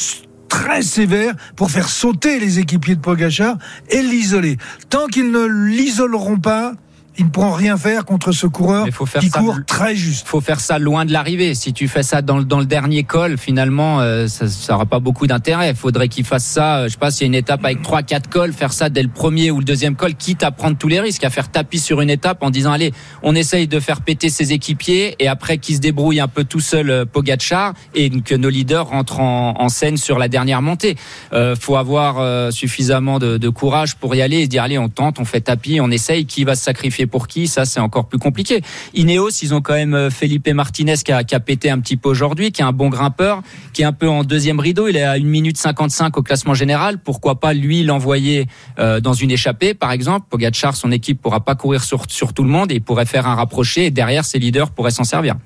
très 0.51 0.83
sévère 0.83 1.35
pour 1.57 1.71
faire 1.71 1.89
sauter 1.89 2.39
les 2.39 2.59
équipiers 2.59 2.97
de 2.97 3.01
Pogacar 3.01 3.57
et 3.91 4.03
l'isoler. 4.03 4.59
Tant 4.91 5.07
qu'ils 5.07 5.31
ne 5.31 5.47
l'isoleront 5.47 6.39
pas, 6.39 6.75
ils 7.19 7.25
ne 7.25 7.31
pourront 7.31 7.53
rien 7.53 7.77
faire 7.77 8.05
contre 8.05 8.33
ce 8.33 8.47
coureur 8.47 8.85
Mais 8.87 8.91
faut 8.93 9.05
faire 9.07 9.21
qui 9.21 9.29
ça 9.29 9.41
court 9.41 9.57
très 9.67 9.97
juste. 9.97 10.27
faut 10.29 10.41
faire 10.41 10.61
ça 10.61 10.79
loin 10.79 11.05
de 11.05 11.13
l'arrivée. 11.13 11.55
Si 11.55 11.73
tu 11.73 11.89
fais 11.89 12.03
ça 12.03 12.23
dans, 12.23 12.39
le- 12.39 12.45
dans 12.45 12.61
le 12.61 12.65
dernier 12.67 13.03
col, 13.05 13.37
finalement, 13.39 14.01
euh, 14.01 14.29
ça, 14.29 14.49
ça 14.49 14.75
aura 14.77 14.87
pas 14.87 15.01
beaucoup 15.01 15.27
d'intérêt. 15.27 15.71
Il 15.71 15.77
faudrait 15.77 16.09
qu'il 16.09 16.25
fasse 16.25 16.45
ça, 16.45 16.79
euh, 16.79 16.85
je 16.85 16.93
sais 16.93 16.99
pas, 16.99 17.11
s'il 17.11 17.23
y 17.23 17.25
a 17.25 17.27
une 17.29 17.35
étape 17.35 17.65
avec 17.65 17.83
trois, 17.83 18.03
quatre 18.03 18.29
cols, 18.31 18.53
faire 18.53 18.73
ça 18.73 18.89
dès 18.89 19.03
le 19.03 19.09
premier 19.09 19.51
ou 19.51 19.59
le 19.59 19.65
deuxième 19.65 19.97
col, 19.97 20.15
quitte 20.15 20.43
à 20.43 20.51
prendre 20.51 20.77
tous 20.79 20.89
les 20.89 21.01
risques, 21.01 21.25
à 21.25 21.31
faire 21.31 21.51
tapis 21.51 21.79
sur 21.81 22.01
une 22.01 22.11
étape 22.11 22.43
en 22.43 22.51
disant 22.51 22.73
allez, 22.73 22.93
on 23.23 23.35
essaye 23.35 23.67
de 23.67 23.81
faire 23.81 24.01
péter 24.01 24.31
ses 24.31 24.53
équipiers 24.53 25.17
et 25.19 25.27
après 25.29 25.59
qu'il 25.59 25.75
se 25.75 25.81
débrouille 25.81 26.21
un 26.21 26.29
peu 26.29 26.45
tout 26.45 26.61
seul 26.61 26.91
euh, 26.91 27.05
Pogacar 27.05 27.75
et 27.95 28.11
que 28.11 28.35
nos 28.35 28.49
leaders 28.49 28.87
rentrent 28.89 29.21
en, 29.21 29.55
en 29.61 29.69
scène 29.69 29.97
sur 29.97 30.19
la 30.19 30.29
dernière 30.29 30.63
montée. 30.63 30.97
Euh, 31.33 31.57
faut 31.59 31.77
avoir 31.77 32.19
euh, 32.19 32.51
suffisamment 32.53 33.19
de, 33.19 33.39
de 33.39 33.49
courage 33.49 33.97
pour 33.97 34.15
y 34.15 34.23
aller 34.23 34.39
et 34.39 34.45
se 34.45 34.49
dire 34.49 34.63
allez, 34.63 34.79
on 34.79 34.89
tente, 34.89 35.19
on 35.19 35.25
fait 35.25 35.41
tapis, 35.41 35.81
on 35.81 35.91
essaye. 35.91 36.27
Qui 36.27 36.45
va 36.45 36.55
se 36.55 36.63
sacrifier 36.65 37.07
pour 37.09 37.27
qui 37.27 37.49
Ça, 37.49 37.65
c'est 37.65 37.81
encore 37.81 38.07
plus 38.07 38.19
compliqué. 38.19 38.63
Ineos, 38.95 39.31
ils 39.43 39.55
ont 39.55 39.61
quand 39.61 39.75
même 39.75 39.95
euh, 39.95 40.11
Felipe 40.11 40.49
Martinez 40.49 40.95
qui 41.05 41.13
a, 41.13 41.25
qui 41.25 41.37
pété 41.41 41.71
un 41.71 41.81
petit 41.81 41.97
peu 41.97 42.09
aujourd'hui, 42.09 42.53
qui 42.53 42.63
est 42.63 42.65
un 42.65 42.73
bon 42.73 42.89
grimpeur, 42.89 43.43
qui 43.73 43.83
est 43.83 43.85
un 43.85 43.93
peu 43.93 44.09
en 44.09 44.25
deuxième 44.25 44.61
rideau. 44.61 44.89
Il 44.89 44.97
est 44.97 45.03
à 45.03 45.13
1 45.13 45.21
minute 45.21 45.57
55 45.57 46.17
au 46.17 46.23
classement 46.23 46.55
général. 46.55 46.99
Pourquoi 46.99 47.41
pas 47.41 47.55
lui 47.55 47.83
l'envoyer 47.83 48.47
euh, 48.79 49.01
dans 49.01 49.13
une 49.13 49.31
échappée, 49.31 49.75
par 49.75 49.93
exemple? 49.93 50.27
Pogacar, 50.31 50.77
son 50.77 50.93
équipe 50.93 51.21
pourra 51.21 51.41
pas 51.41 51.55
courir 51.55 51.83
sur, 51.83 52.05
sur 52.09 52.33
tout 52.33 52.45
le 52.45 52.51
monde 52.51 52.71
et 52.71 52.77
il 52.77 52.83
pourrait 52.83 53.07
faire 53.07 53.27
un 53.27 53.35
rapproché 53.35 53.87
et 53.87 53.91
derrière 53.91 54.25
ses 54.25 54.39
leaders 54.39 54.71
pourraient 54.71 54.91
s'en 54.91 55.05
servir. 55.05 55.37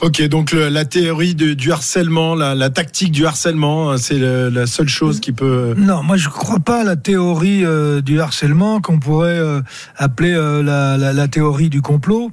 Ok, 0.00 0.22
donc 0.28 0.52
la 0.52 0.84
théorie 0.84 1.34
du 1.34 1.72
harcèlement, 1.72 2.34
la, 2.34 2.70
tactique 2.70 3.12
du 3.12 3.26
harcèlement, 3.26 3.92
euh, 3.92 3.96
c'est 3.96 4.18
la 4.18 4.66
seule 4.66 4.88
chose 4.88 5.20
qui 5.20 5.32
peut. 5.32 5.74
Non, 5.76 6.02
moi 6.02 6.16
je 6.16 6.28
crois 6.28 6.60
pas 6.60 6.80
à 6.80 6.84
la 6.84 6.96
théorie 6.96 7.64
euh, 7.64 8.00
du 8.00 8.20
harcèlement 8.20 8.80
qu'on 8.80 8.98
pourrait 8.98 9.38
euh, 9.38 9.60
appeler 9.96 10.34
euh, 10.34 10.62
la, 10.62 11.28
théorie 11.28 11.68
du 11.68 11.82
complot. 11.82 12.30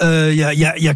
Il 0.00 0.34
y 0.34 0.42
a 0.88 0.94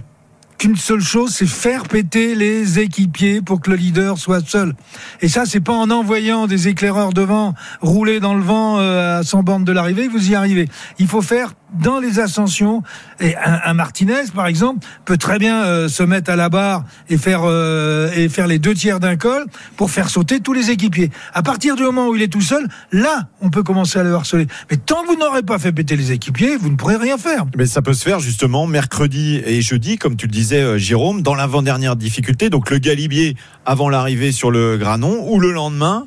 qu'une 0.63 0.77
seule 0.77 1.01
chose, 1.01 1.31
c'est 1.35 1.47
faire 1.47 1.89
péter 1.89 2.37
les 2.37 2.79
équipiers 2.79 3.43
pour 3.43 3.61
que 3.61 3.69
le 3.71 3.75
leader 3.75 4.17
soit 4.17 4.47
seul. 4.47 4.75
Et 5.21 5.27
ça, 5.27 5.45
c'est 5.45 5.59
pas 5.59 5.73
en 5.73 5.91
envoyant 5.91 6.47
des 6.47 6.69
éclaireurs 6.69 7.13
devant 7.13 7.55
rouler 7.81 8.21
dans 8.21 8.35
le 8.35 8.43
vent 8.43 8.79
euh, 8.79 9.19
à 9.19 9.23
100 9.25 9.43
bornes 9.43 9.65
de 9.65 9.73
l'arrivée 9.73 10.07
vous 10.07 10.31
y 10.31 10.37
arrivez. 10.37 10.69
Il 11.01 11.09
faut 11.09 11.21
faire 11.21 11.55
dans 11.81 11.99
les 11.99 12.21
ascensions. 12.21 12.83
Et 13.21 13.35
un, 13.37 13.75
Martinez, 13.75 14.25
par 14.35 14.47
exemple, 14.47 14.87
peut 15.05 15.17
très 15.17 15.39
bien 15.39 15.65
euh, 15.65 15.89
se 15.89 16.03
mettre 16.03 16.31
à 16.31 16.37
la 16.37 16.49
barre 16.49 16.85
euh, 17.11 18.11
et 18.15 18.29
faire 18.29 18.47
les 18.47 18.59
deux 18.59 18.75
tiers 18.75 19.01
d'un 19.01 19.17
col 19.17 19.47
pour 19.77 19.91
faire 19.91 20.11
sauter 20.11 20.41
tous 20.41 20.53
les 20.53 20.71
équipiers. 20.71 21.11
À 21.35 21.43
partir 21.43 21.77
du 21.77 21.83
moment 21.83 22.09
où 22.09 22.17
il 22.17 22.23
est 22.23 22.33
tout 22.33 22.41
seul, 22.41 22.69
là, 22.93 23.29
on 23.41 23.51
peut 23.51 23.63
commencer 23.63 23.99
à 23.99 24.03
le 24.03 24.15
harceler. 24.15 24.47
Mais 24.71 24.77
tant 24.77 25.03
que 25.03 25.09
vous 25.09 25.17
n'aurez 25.17 25.43
pas 25.43 25.59
fait 25.59 25.73
péter 25.73 25.97
les 25.97 26.13
équipiers, 26.13 26.57
vous 26.57 26.69
ne 26.69 26.77
pourrez 26.77 26.97
rien 26.97 27.19
faire. 27.19 27.47
Mais 27.57 27.67
ça 27.67 27.83
peut 27.83 27.95
se 27.95 28.05
faire 28.05 28.21
justement 28.21 28.67
mercredi 28.67 29.41
et 29.45 29.63
jeudi, 29.63 29.97
comme 29.97 30.17
tu 30.17 30.27
le 30.27 30.33
disais, 30.33 30.52
euh, 30.61 30.79
Jérôme, 30.79 31.23
dans 31.23 31.35
l'avant-dernière 31.35 31.97
difficulté. 31.97 32.51
Donc 32.51 32.71
le 32.71 32.79
Galibier 32.79 33.37
avant 33.67 33.89
l'arrivée 33.89 34.33
sur 34.33 34.51
le 34.51 34.77
Granon, 34.77 35.27
ou 35.29 35.39
le 35.41 35.53
lendemain, 35.53 36.07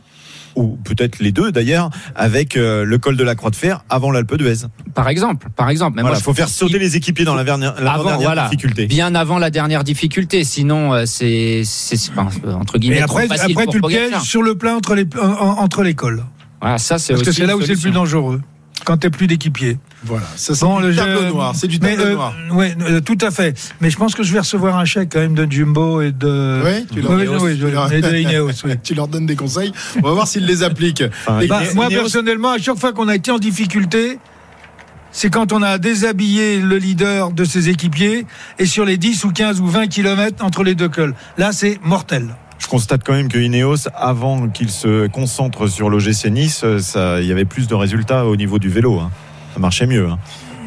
ou 0.55 0.77
peut-être 0.85 1.19
les 1.19 1.31
deux 1.33 1.51
d'ailleurs, 1.51 1.89
avec 2.15 2.55
euh, 2.55 2.85
le 2.85 2.97
col 2.97 3.17
de 3.17 3.23
la 3.23 3.35
Croix 3.35 3.49
de 3.51 3.55
Fer 3.57 3.83
avant 3.89 4.11
l'Alpe 4.11 4.35
d'Huez. 4.37 4.67
Par 4.93 5.09
exemple, 5.09 5.47
par 5.55 5.69
exemple. 5.69 5.97
Mais 5.97 6.01
Voilà, 6.01 6.15
moi, 6.15 6.23
faut 6.23 6.33
faire 6.33 6.47
sauter 6.47 6.79
les 6.79 6.95
équipiers 6.95 7.25
dans 7.25 7.35
la 7.35 7.41
avant, 7.41 8.17
voilà, 8.17 8.43
difficulté. 8.45 8.85
bien 8.85 9.13
avant 9.15 9.37
la 9.37 9.49
dernière 9.49 9.83
difficulté. 9.83 10.43
Sinon, 10.45 10.93
euh, 10.93 11.03
c'est 11.05 11.63
c'est- 11.65 11.97
c'est- 11.97 12.11
enfin, 12.15 12.29
entre 12.53 12.77
guillemets 12.77 12.97
Et 12.97 13.01
après, 13.01 13.27
trop 13.27 13.35
facile 13.35 13.51
après 13.51 13.65
pour 13.65 13.73
tu 13.73 13.79
le 13.81 13.87
pièges 13.87 14.21
sur 14.21 14.43
le 14.43 14.55
plat 14.55 14.75
entre 14.75 14.95
les 14.95 15.05
en- 15.21 15.25
en- 15.27 15.59
entre 15.59 15.83
les 15.83 15.93
cols. 15.93 16.23
Voilà, 16.61 16.77
ça 16.77 16.97
c'est 16.99 17.13
Parce 17.13 17.25
que 17.25 17.31
c'est 17.33 17.45
là 17.45 17.57
où 17.57 17.61
c'est 17.61 17.73
le 17.73 17.79
plus 17.79 17.91
dangereux. 17.91 18.41
Quand 18.83 18.97
t'es 18.97 19.09
plus 19.09 19.25
d'équipier. 19.25 19.77
Voilà, 20.03 20.25
ça 20.35 20.53
c'est 20.53 20.65
Bon, 20.65 20.79
du 20.79 20.87
le 20.89 20.95
tableau 20.95 21.21
noir. 21.33 21.55
C'est 21.55 21.67
du 21.67 21.79
tableau 21.79 22.03
euh, 22.03 22.13
noir. 22.13 22.35
ouais, 22.51 22.75
euh, 22.81 22.99
tout 23.01 23.17
à 23.21 23.31
fait. 23.31 23.57
Mais 23.81 23.89
je 23.89 23.97
pense 23.97 24.13
que 24.13 24.21
je 24.21 24.31
vais 24.33 24.39
recevoir 24.39 24.77
un 24.77 24.85
chèque 24.85 25.09
quand 25.13 25.19
même 25.21 25.33
de 25.33 25.49
Jumbo 25.51 26.01
et 26.01 26.11
de. 26.11 26.61
Tu 26.93 27.01
leur- 27.01 27.19
Ineos, 27.23 27.39
oui, 27.43 27.57
tu 27.57 27.65
oui, 27.65 27.71
leur- 27.71 27.91
et 27.91 28.01
de 28.01 28.15
Ineos, 28.17 28.51
oui. 28.65 28.73
Tu 28.83 28.93
leur 28.93 29.07
donnes 29.07 29.25
des 29.25 29.35
conseils. 29.35 29.71
On 29.97 30.01
va 30.07 30.11
voir 30.11 30.27
s'ils 30.27 30.45
les 30.45 30.61
appliquent. 30.61 31.03
Enfin, 31.25 31.39
Bah, 31.47 31.61
moi, 31.73 31.87
personnellement, 31.89 32.51
à 32.51 32.57
chaque 32.59 32.77
fois 32.77 32.93
qu'on 32.93 33.07
a 33.07 33.15
été 33.15 33.31
en 33.31 33.39
difficulté, 33.39 34.19
c'est 35.11 35.29
quand 35.31 35.53
on 35.53 35.63
a 35.63 35.77
déshabillé 35.79 36.59
le 36.59 36.77
leader 36.77 37.31
de 37.31 37.45
ses 37.45 37.69
équipiers 37.69 38.27
et 38.59 38.65
sur 38.65 38.85
les 38.85 38.97
10 38.97 39.23
ou 39.23 39.31
15 39.31 39.61
ou 39.61 39.67
20 39.67 39.87
kilomètres 39.87 40.43
entre 40.43 40.63
les 40.63 40.75
deux 40.75 40.89
cols. 40.89 41.15
Là, 41.37 41.51
c'est 41.53 41.79
mortel. 41.81 42.35
Je 42.57 42.67
constate 42.67 43.03
quand 43.03 43.13
même 43.13 43.27
que 43.27 43.37
Ineos, 43.37 43.87
avant 43.95 44.47
qu'il 44.49 44.69
se 44.69 45.07
concentre 45.07 45.67
sur 45.67 45.89
l'OGC 45.89 46.25
Nice, 46.31 46.63
il 46.63 47.25
y 47.25 47.31
avait 47.31 47.45
plus 47.45 47.67
de 47.67 47.75
résultats 47.75 48.25
au 48.25 48.35
niveau 48.35 48.59
du 48.59 48.69
vélo. 48.69 48.99
hein. 48.99 49.11
Ça 49.53 49.59
marchait 49.59 49.87
mieux. 49.87 50.09
hein. 50.09 50.17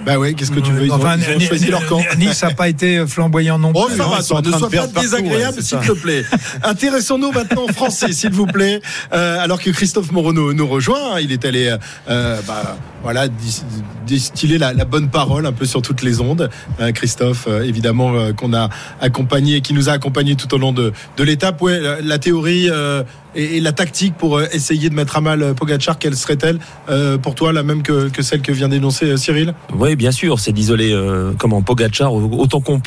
Bah 0.06 0.18
ouais, 0.18 0.32
qu'est-ce 0.34 0.50
que 0.50 0.60
tu 0.60 0.72
veux 0.72 0.84
Ils 0.86 0.92
ont, 0.92 0.94
Enfin, 0.96 1.16
ils 1.18 1.34
ont 1.34 1.38
Ni- 1.38 1.44
choisi 1.46 1.66
leur 1.70 1.84
camp. 1.86 2.00
Nice 2.18 2.42
n'a 2.42 2.50
pas 2.54 2.68
été 2.68 3.06
flamboyant 3.06 3.58
non 3.58 3.72
Oh, 3.74 3.86
plus. 3.86 3.96
ça 3.96 4.04
non, 4.04 4.08
va, 4.10 4.16
en 4.16 4.18
ne 4.18 4.22
sois 4.22 4.70
pas 4.70 4.86
désagréable, 5.00 5.56
ouais, 5.56 5.62
s'il 5.62 5.78
te 5.78 5.92
plaît. 5.92 6.24
Intéressons-nous 6.62 7.32
maintenant 7.32 7.64
en 7.68 7.72
français, 7.72 8.12
s'il 8.12 8.30
vous 8.32 8.46
plaît. 8.46 8.80
Euh, 9.12 9.38
alors 9.42 9.60
que 9.60 9.70
Christophe 9.70 10.10
Moreau 10.12 10.32
nous, 10.32 10.52
nous 10.54 10.66
rejoint, 10.66 11.14
hein, 11.16 11.20
il 11.20 11.32
est 11.32 11.44
allé, 11.44 11.76
euh, 12.08 12.40
bah, 12.46 12.76
voilà, 13.02 13.28
dis- 13.28 13.62
distiller 14.06 14.58
la, 14.58 14.72
la 14.72 14.84
bonne 14.84 15.08
parole 15.10 15.44
un 15.46 15.52
peu 15.52 15.66
sur 15.66 15.82
toutes 15.82 16.02
les 16.02 16.20
ondes. 16.20 16.48
Euh, 16.80 16.92
Christophe, 16.92 17.44
euh, 17.48 17.62
évidemment, 17.62 18.14
euh, 18.14 18.32
qu'on 18.32 18.54
a 18.54 18.70
accompagné, 19.00 19.60
qui 19.60 19.74
nous 19.74 19.88
a 19.88 19.92
accompagné 19.92 20.34
tout 20.34 20.52
au 20.54 20.58
long 20.58 20.72
de, 20.72 20.92
de 21.16 21.24
l'étape. 21.24 21.60
Ouais, 21.60 21.78
la, 21.80 22.00
la 22.00 22.18
théorie 22.18 22.68
euh, 22.70 23.02
et, 23.34 23.58
et 23.58 23.60
la 23.60 23.72
tactique 23.72 24.14
pour 24.16 24.38
euh, 24.38 24.46
essayer 24.52 24.88
de 24.90 24.94
mettre 24.94 25.16
à 25.16 25.20
mal 25.20 25.42
euh, 25.42 25.54
Pogacar, 25.54 25.98
quelle 25.98 26.16
serait-elle 26.16 26.58
euh, 26.88 27.18
pour 27.18 27.34
toi, 27.34 27.52
la 27.52 27.62
même 27.62 27.82
que, 27.82 28.08
que 28.08 28.22
celle 28.22 28.40
que 28.40 28.52
vient 28.52 28.68
d'énoncer 28.68 29.04
euh, 29.06 29.16
Cyril? 29.16 29.54
Oui, 29.88 29.96
bien 29.96 30.12
sûr, 30.12 30.38
c'est 30.38 30.52
d'isoler 30.52 30.92
euh, 30.92 31.32
comment 31.38 31.62
Pogacar 31.62 32.12
autant 32.12 32.60
qu'on 32.60 32.82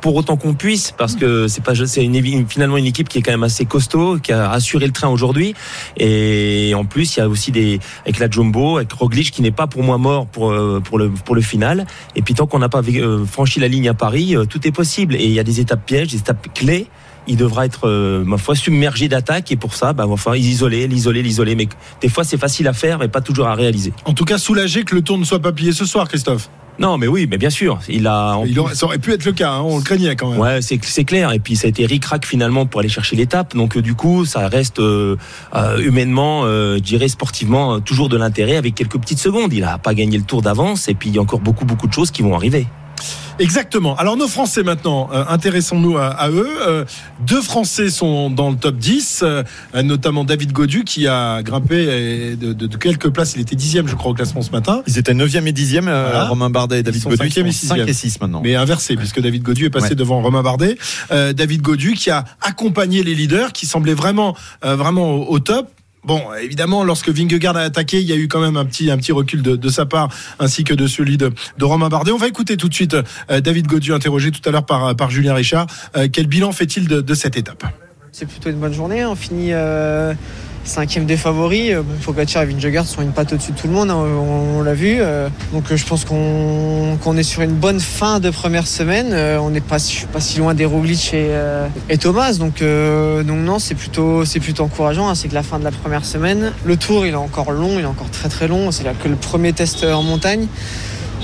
pour 0.00 0.14
autant 0.14 0.38
qu'on 0.38 0.54
puisse, 0.54 0.90
parce 0.96 1.14
que 1.14 1.48
c'est 1.48 1.62
pas 1.62 1.74
c'est 1.74 2.08
finalement 2.48 2.78
une 2.78 2.86
équipe 2.86 3.10
qui 3.10 3.18
est 3.18 3.20
quand 3.20 3.32
même 3.32 3.42
assez 3.42 3.66
costaud, 3.66 4.16
qui 4.18 4.32
a 4.32 4.50
assuré 4.50 4.86
le 4.86 4.92
train 4.92 5.08
aujourd'hui, 5.08 5.54
et 5.98 6.72
en 6.74 6.86
plus 6.86 7.14
il 7.14 7.20
y 7.20 7.22
a 7.22 7.28
aussi 7.28 7.52
des 7.52 7.78
avec 8.04 8.18
la 8.18 8.30
Jumbo, 8.30 8.78
avec 8.78 8.90
Roglic 8.90 9.32
qui 9.32 9.42
n'est 9.42 9.50
pas 9.50 9.66
pour 9.66 9.82
moi 9.82 9.98
mort 9.98 10.26
pour 10.28 10.50
euh, 10.50 10.80
pour 10.82 10.96
le 10.98 11.10
pour 11.10 11.34
le 11.34 11.42
final, 11.42 11.86
et 12.14 12.22
puis 12.22 12.32
tant 12.32 12.46
qu'on 12.46 12.60
n'a 12.60 12.70
pas 12.70 12.80
euh, 12.80 13.26
franchi 13.26 13.60
la 13.60 13.68
ligne 13.68 13.90
à 13.90 13.94
Paris, 13.94 14.34
euh, 14.34 14.46
tout 14.46 14.66
est 14.66 14.72
possible, 14.72 15.14
et 15.14 15.26
il 15.26 15.32
y 15.32 15.38
a 15.38 15.44
des 15.44 15.60
étapes 15.60 15.84
pièges, 15.84 16.08
des 16.08 16.16
étapes 16.16 16.46
clés. 16.54 16.86
Il 17.28 17.36
devra 17.36 17.66
être, 17.66 17.88
euh, 17.88 18.22
ma 18.24 18.38
foi, 18.38 18.54
submergé 18.54 19.08
d'attaques 19.08 19.50
et 19.52 19.56
pour 19.56 19.74
ça, 19.74 19.92
bah, 19.92 20.06
ma 20.06 20.16
foi, 20.16 20.36
l'isoler, 20.36 20.86
l'isoler, 20.86 21.22
l'isoler. 21.22 21.54
Mais 21.56 21.68
des 22.00 22.08
fois, 22.08 22.24
c'est 22.24 22.38
facile 22.38 22.68
à 22.68 22.72
faire, 22.72 22.98
mais 22.98 23.08
pas 23.08 23.20
toujours 23.20 23.48
à 23.48 23.54
réaliser. 23.54 23.92
En 24.04 24.12
tout 24.12 24.24
cas, 24.24 24.38
soulagé 24.38 24.84
que 24.84 24.94
le 24.94 25.02
tour 25.02 25.18
ne 25.18 25.24
soit 25.24 25.40
pas 25.40 25.52
pillé 25.52 25.72
ce 25.72 25.84
soir, 25.84 26.06
Christophe. 26.08 26.48
Non, 26.78 26.98
mais 26.98 27.06
oui, 27.06 27.26
mais 27.28 27.38
bien 27.38 27.48
sûr, 27.48 27.78
il 27.88 28.06
a. 28.06 28.38
Il 28.46 28.60
aurait- 28.60 28.74
ça 28.74 28.84
aurait 28.84 28.98
pu 28.98 29.10
être 29.14 29.24
le 29.24 29.32
cas, 29.32 29.50
hein, 29.50 29.62
on 29.64 29.78
le 29.78 29.82
craignait 29.82 30.14
quand 30.14 30.30
même. 30.30 30.38
Ouais, 30.38 30.60
c'est 30.60 30.78
c'est 30.84 31.04
clair. 31.04 31.32
Et 31.32 31.38
puis 31.38 31.56
ça 31.56 31.68
a 31.68 31.70
été 31.70 31.86
ric-rac 31.86 32.26
finalement 32.26 32.66
pour 32.66 32.80
aller 32.80 32.90
chercher 32.90 33.16
l'étape. 33.16 33.56
Donc 33.56 33.78
euh, 33.78 33.80
du 33.80 33.94
coup, 33.94 34.26
ça 34.26 34.46
reste 34.48 34.78
euh, 34.78 35.16
euh, 35.54 35.78
humainement, 35.78 36.42
je 36.44 36.78
dirais 36.80 37.08
sportivement, 37.08 37.80
toujours 37.80 38.10
de 38.10 38.18
l'intérêt 38.18 38.56
avec 38.56 38.74
quelques 38.74 38.98
petites 38.98 39.20
secondes. 39.20 39.54
Il 39.54 39.64
a 39.64 39.78
pas 39.78 39.94
gagné 39.94 40.18
le 40.18 40.24
tour 40.24 40.42
d'avance. 40.42 40.88
Et 40.90 40.94
puis 40.94 41.08
il 41.08 41.14
y 41.14 41.18
a 41.18 41.22
encore 41.22 41.40
beaucoup 41.40 41.64
beaucoup 41.64 41.86
de 41.86 41.94
choses 41.94 42.10
qui 42.10 42.20
vont 42.20 42.34
arriver. 42.34 42.66
Exactement. 43.38 43.94
Alors 43.96 44.16
nos 44.16 44.28
Français 44.28 44.62
maintenant, 44.62 45.10
euh, 45.12 45.22
intéressons-nous 45.28 45.98
à, 45.98 46.06
à 46.06 46.30
eux. 46.30 46.48
Euh, 46.66 46.84
deux 47.20 47.42
Français 47.42 47.90
sont 47.90 48.30
dans 48.30 48.48
le 48.50 48.56
top 48.56 48.76
10, 48.76 49.20
euh, 49.22 49.42
notamment 49.82 50.24
David 50.24 50.52
Godu 50.52 50.84
qui 50.84 51.06
a 51.06 51.42
grimpé 51.42 52.34
de, 52.36 52.52
de- 52.54 52.66
de 52.66 52.76
quelques 52.78 53.10
places. 53.10 53.34
Il 53.36 53.42
était 53.42 53.54
dixième, 53.56 53.88
je 53.88 53.94
crois, 53.94 54.12
au 54.12 54.14
classement 54.14 54.40
ce 54.40 54.50
matin. 54.52 54.82
Ils 54.86 54.96
étaient 54.98 55.12
9e 55.12 55.46
et 55.46 55.52
10e, 55.52 55.86
euh, 55.86 56.08
Voilà. 56.10 56.24
Romain 56.28 56.48
Bardet 56.48 56.80
et 56.80 56.82
David 56.82 57.02
Godu. 57.02 57.16
cinquième 57.16 57.46
et 57.46 57.50
ils 57.50 57.52
sont 57.52 57.60
sixième. 57.60 57.80
5 57.80 57.88
et 57.88 57.92
6 57.92 58.20
maintenant. 58.22 58.40
Mais 58.42 58.54
inversé, 58.54 58.96
puisque 58.96 59.20
David 59.20 59.42
Godu 59.42 59.66
est 59.66 59.70
passé 59.70 59.90
Ouais. 59.90 59.94
devant 59.96 60.22
Romain 60.22 60.42
Bardet. 60.42 60.78
David 61.10 61.60
Godu 61.60 61.92
qui 61.94 62.10
a 62.10 62.24
accompagné 62.40 63.02
les 63.02 63.14
leaders, 63.14 63.52
qui 63.52 63.66
semblaient 63.66 63.92
vraiment, 63.94 64.34
vraiment 64.62 65.10
au, 65.12 65.26
au 65.34 65.38
top. 65.40 65.68
Bon, 66.06 66.22
évidemment, 66.40 66.84
lorsque 66.84 67.08
Vingegaard 67.08 67.56
a 67.56 67.62
attaqué, 67.62 68.00
il 68.00 68.06
y 68.06 68.12
a 68.12 68.16
eu 68.16 68.28
quand 68.28 68.40
même 68.40 68.56
un 68.56 68.64
petit, 68.64 69.12
recul 69.12 69.42
de, 69.42 69.68
sa 69.68 69.86
part, 69.86 70.08
ainsi 70.38 70.62
que 70.62 70.72
de 70.72 70.86
celui 70.86 71.16
de, 71.18 71.32
Romain 71.60 71.88
Bardet. 71.88 72.12
On 72.12 72.16
va 72.16 72.28
écouter 72.28 72.56
tout 72.56 72.68
de 72.68 72.74
suite 72.74 72.96
euh, 73.30 73.40
David 73.40 73.66
Godu, 73.66 73.92
interrogé 73.92 74.30
tout 74.30 74.46
à 74.48 74.52
l'heure 74.52 74.64
par, 74.64 75.10
Julien 75.10 75.34
Richard. 75.34 75.66
Euh, 75.96 76.06
quel 76.10 76.28
bilan 76.28 76.52
fait-il 76.52 76.86
de, 76.86 77.14
cette 77.14 77.36
étape? 77.36 77.64
C'est 78.12 78.26
plutôt 78.26 78.50
une 78.50 78.60
bonne 78.60 78.72
journée. 78.72 79.04
On 79.04 79.16
finit 79.16 79.48
euh, 79.50 80.14
cinquième 80.66 81.06
des 81.06 81.16
favoris. 81.16 81.70
Euh, 81.72 81.82
Bon, 81.82 81.94
Pogacar 82.04 82.42
et 82.42 82.46
Vingegaard 82.46 82.86
sont 82.86 83.02
une 83.02 83.12
patte 83.12 83.32
au-dessus 83.32 83.52
de 83.52 83.56
tout 83.56 83.68
le 83.68 83.72
monde, 83.72 83.90
hein, 83.90 83.96
on, 83.96 84.62
l'a 84.62 84.74
vu. 84.74 84.96
Euh, 84.98 85.28
donc 85.52 85.70
euh, 85.70 85.76
je 85.76 85.86
pense 85.86 86.04
qu'on 86.04 87.16
est 87.16 87.22
sur 87.22 87.42
une 87.42 87.52
bonne 87.52 87.78
fin 87.80 88.18
de 88.18 88.30
première 88.30 88.66
semaine. 88.66 89.14
On 89.40 89.50
n'est 89.50 89.60
pas, 89.60 89.78
si 89.78 90.38
loin 90.38 90.54
des 90.54 90.64
Roglic 90.64 91.14
et, 91.14 91.98
Thomas. 91.98 92.32
Donc, 92.34 92.60
non, 92.60 93.58
c'est 93.58 93.74
plutôt, 93.74 94.24
encourageant. 94.58 95.08
hein. 95.08 95.14
c'est 95.14 95.28
que 95.28 95.34
la 95.34 95.42
fin 95.42 95.58
de 95.58 95.64
la 95.64 95.70
première 95.70 96.04
semaine. 96.04 96.52
Le 96.64 96.76
tour, 96.76 97.06
il 97.06 97.12
est 97.12 97.14
encore 97.14 97.52
long, 97.52 97.78
il 97.78 97.82
est 97.82 97.86
encore 97.86 98.10
très 98.10 98.28
très 98.28 98.48
long. 98.48 98.70
C'est 98.70 98.84
là 98.84 98.92
que 98.92 99.08
le 99.08 99.16
premier 99.16 99.52
test 99.52 99.84
en 99.84 100.02
montagne. 100.02 100.46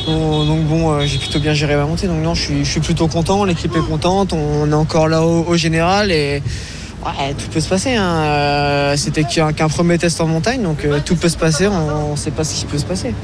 Donc 0.07 0.61
bon, 0.65 1.05
j'ai 1.07 1.19
plutôt 1.19 1.41
bien 1.41 1.55
géré 1.55 1.77
ma 1.77 1.85
montée. 1.85 2.07
Donc 2.07 2.23
non, 2.23 2.35
je 2.35 2.43
suis, 2.43 2.65
je 2.65 2.71
suis 2.71 2.81
plutôt 2.81 3.09
content. 3.09 3.45
L'équipe 3.45 3.75
est 3.75 3.89
contente. 3.89 4.33
On 4.33 4.71
est 4.71 4.75
encore 4.75 5.09
là 5.09 5.23
au, 5.23 5.45
au 5.45 5.57
général 5.57 6.11
et 6.13 6.43
ouais, 7.05 7.35
tout 7.35 7.49
peut 7.53 7.61
se 7.61 7.69
passer. 7.69 7.95
hein. 7.97 8.25
Euh, 8.25 8.97
C'était 8.97 9.25
qu'un 9.25 9.53
premier 9.69 9.99
test 9.99 10.21
en 10.21 10.27
montagne, 10.27 10.63
donc 10.63 10.85
euh, 10.85 11.01
tout 11.05 11.17
peut 11.17 11.29
se 11.29 11.37
passer. 11.39 11.67
On 11.67 12.13
ne 12.13 12.17
sait 12.17 12.31
pas 12.31 12.45
ce 12.45 12.55
qui 12.61 12.67
peut 12.67 12.79
se 12.79 12.85
passer. 12.85 13.15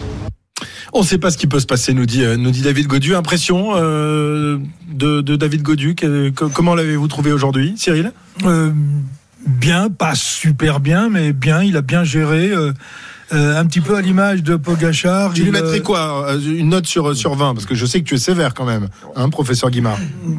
On 0.92 1.00
ne 1.00 1.04
sait 1.04 1.18
pas 1.18 1.30
ce 1.30 1.36
qui 1.36 1.46
peut 1.46 1.60
se 1.60 1.66
passer, 1.66 1.92
nous 1.92 2.06
dit, 2.06 2.24
euh, 2.24 2.36
nous 2.36 2.50
dit 2.50 2.62
David 2.62 2.86
Godu. 2.86 3.14
Impression 3.14 3.72
euh, 3.76 4.58
de, 4.90 5.20
de 5.20 5.36
David 5.36 5.62
Godu. 5.62 5.94
que- 5.94 6.30
que- 6.30 6.44
comment 6.46 6.74
l'avez-vous 6.74 7.08
trouvé 7.08 7.30
aujourd'hui, 7.30 7.74
Cyril? 7.76 8.12
Euh, 8.44 8.70
bien, 9.46 9.88
pas 9.90 10.14
super 10.14 10.80
bien, 10.80 11.08
mais 11.10 11.32
bien. 11.32 11.62
Il 11.62 11.76
a 11.76 11.82
bien 11.82 12.04
géré. 12.04 12.50
Euh, 13.32 13.38
euh, 13.38 13.58
un 13.58 13.66
petit 13.66 13.80
peu 13.80 13.96
à 13.96 14.00
l'image 14.00 14.42
de 14.42 14.56
Pogachar. 14.56 15.32
Tu 15.32 15.40
lui 15.42 15.48
il, 15.48 15.52
mettrais 15.52 15.78
euh, 15.78 15.82
quoi 15.82 16.30
euh, 16.30 16.40
Une 16.40 16.70
note 16.70 16.86
sur, 16.86 17.16
sur 17.16 17.34
20 17.34 17.54
Parce 17.54 17.66
que 17.66 17.74
je 17.74 17.86
sais 17.86 18.00
que 18.00 18.04
tu 18.04 18.14
es 18.14 18.18
sévère 18.18 18.54
quand 18.54 18.64
même, 18.64 18.88
hein, 19.16 19.28
professeur 19.30 19.70
Guimard. 19.70 19.98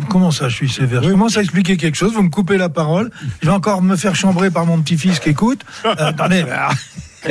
Comment 0.10 0.32
ça, 0.32 0.49
je 0.49 0.56
suis 0.56 0.69
sévère? 0.69 1.04
Je 1.04 1.10
commence 1.10 1.38
à 1.38 1.41
expliquer 1.41 1.78
quelque 1.78 1.95
chose, 1.95 2.13
vous 2.13 2.23
me 2.23 2.30
coupez 2.30 2.58
la 2.58 2.69
parole. 2.69 3.10
Je 3.41 3.47
vais 3.47 3.54
encore 3.54 3.82
me 3.82 3.95
faire 3.95 4.15
chambrer 4.15 4.52
par 4.52 4.65
mon 4.65 4.82
petit-fils 4.82 5.19
qui 5.19 5.30
écoute. 5.30 5.62
Euh, 5.86 5.93
attendez, 5.97 6.43
bah, 6.43 6.69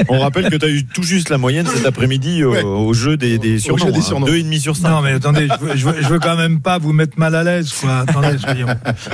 On 0.08 0.18
rappelle 0.20 0.50
que 0.50 0.56
tu 0.56 0.64
as 0.64 0.68
eu 0.68 0.84
tout 0.84 1.02
juste 1.02 1.28
la 1.30 1.38
moyenne 1.38 1.66
cet 1.66 1.86
après-midi 1.86 2.44
au, 2.44 2.52
Ouais. 2.52 2.62
au 2.62 2.92
jeu 2.94 3.16
des, 3.16 3.38
des 3.38 3.58
surnoms. 3.58 3.86
jeu 3.86 3.92
des 3.92 3.98
hein. 3.98 4.02
surnoms. 4.02 4.26
Deux 4.26 4.36
et 4.36 4.42
demi 4.42 4.60
sur 4.60 4.76
5. 4.76 4.88
non 4.90 5.00
mais 5.02 5.12
attendez, 5.12 5.48
je 5.48 5.64
veux, 5.64 5.76
je, 5.76 5.86
veux, 5.86 6.02
je 6.02 6.08
veux 6.08 6.18
quand 6.18 6.36
même 6.36 6.60
pas 6.60 6.78
vous 6.78 6.92
mettre 6.92 7.18
mal 7.18 7.34
à 7.34 7.44
l'aise, 7.44 7.72
quoi. 7.80 7.98
Attendez, 8.06 8.38
soyons, 8.38 8.66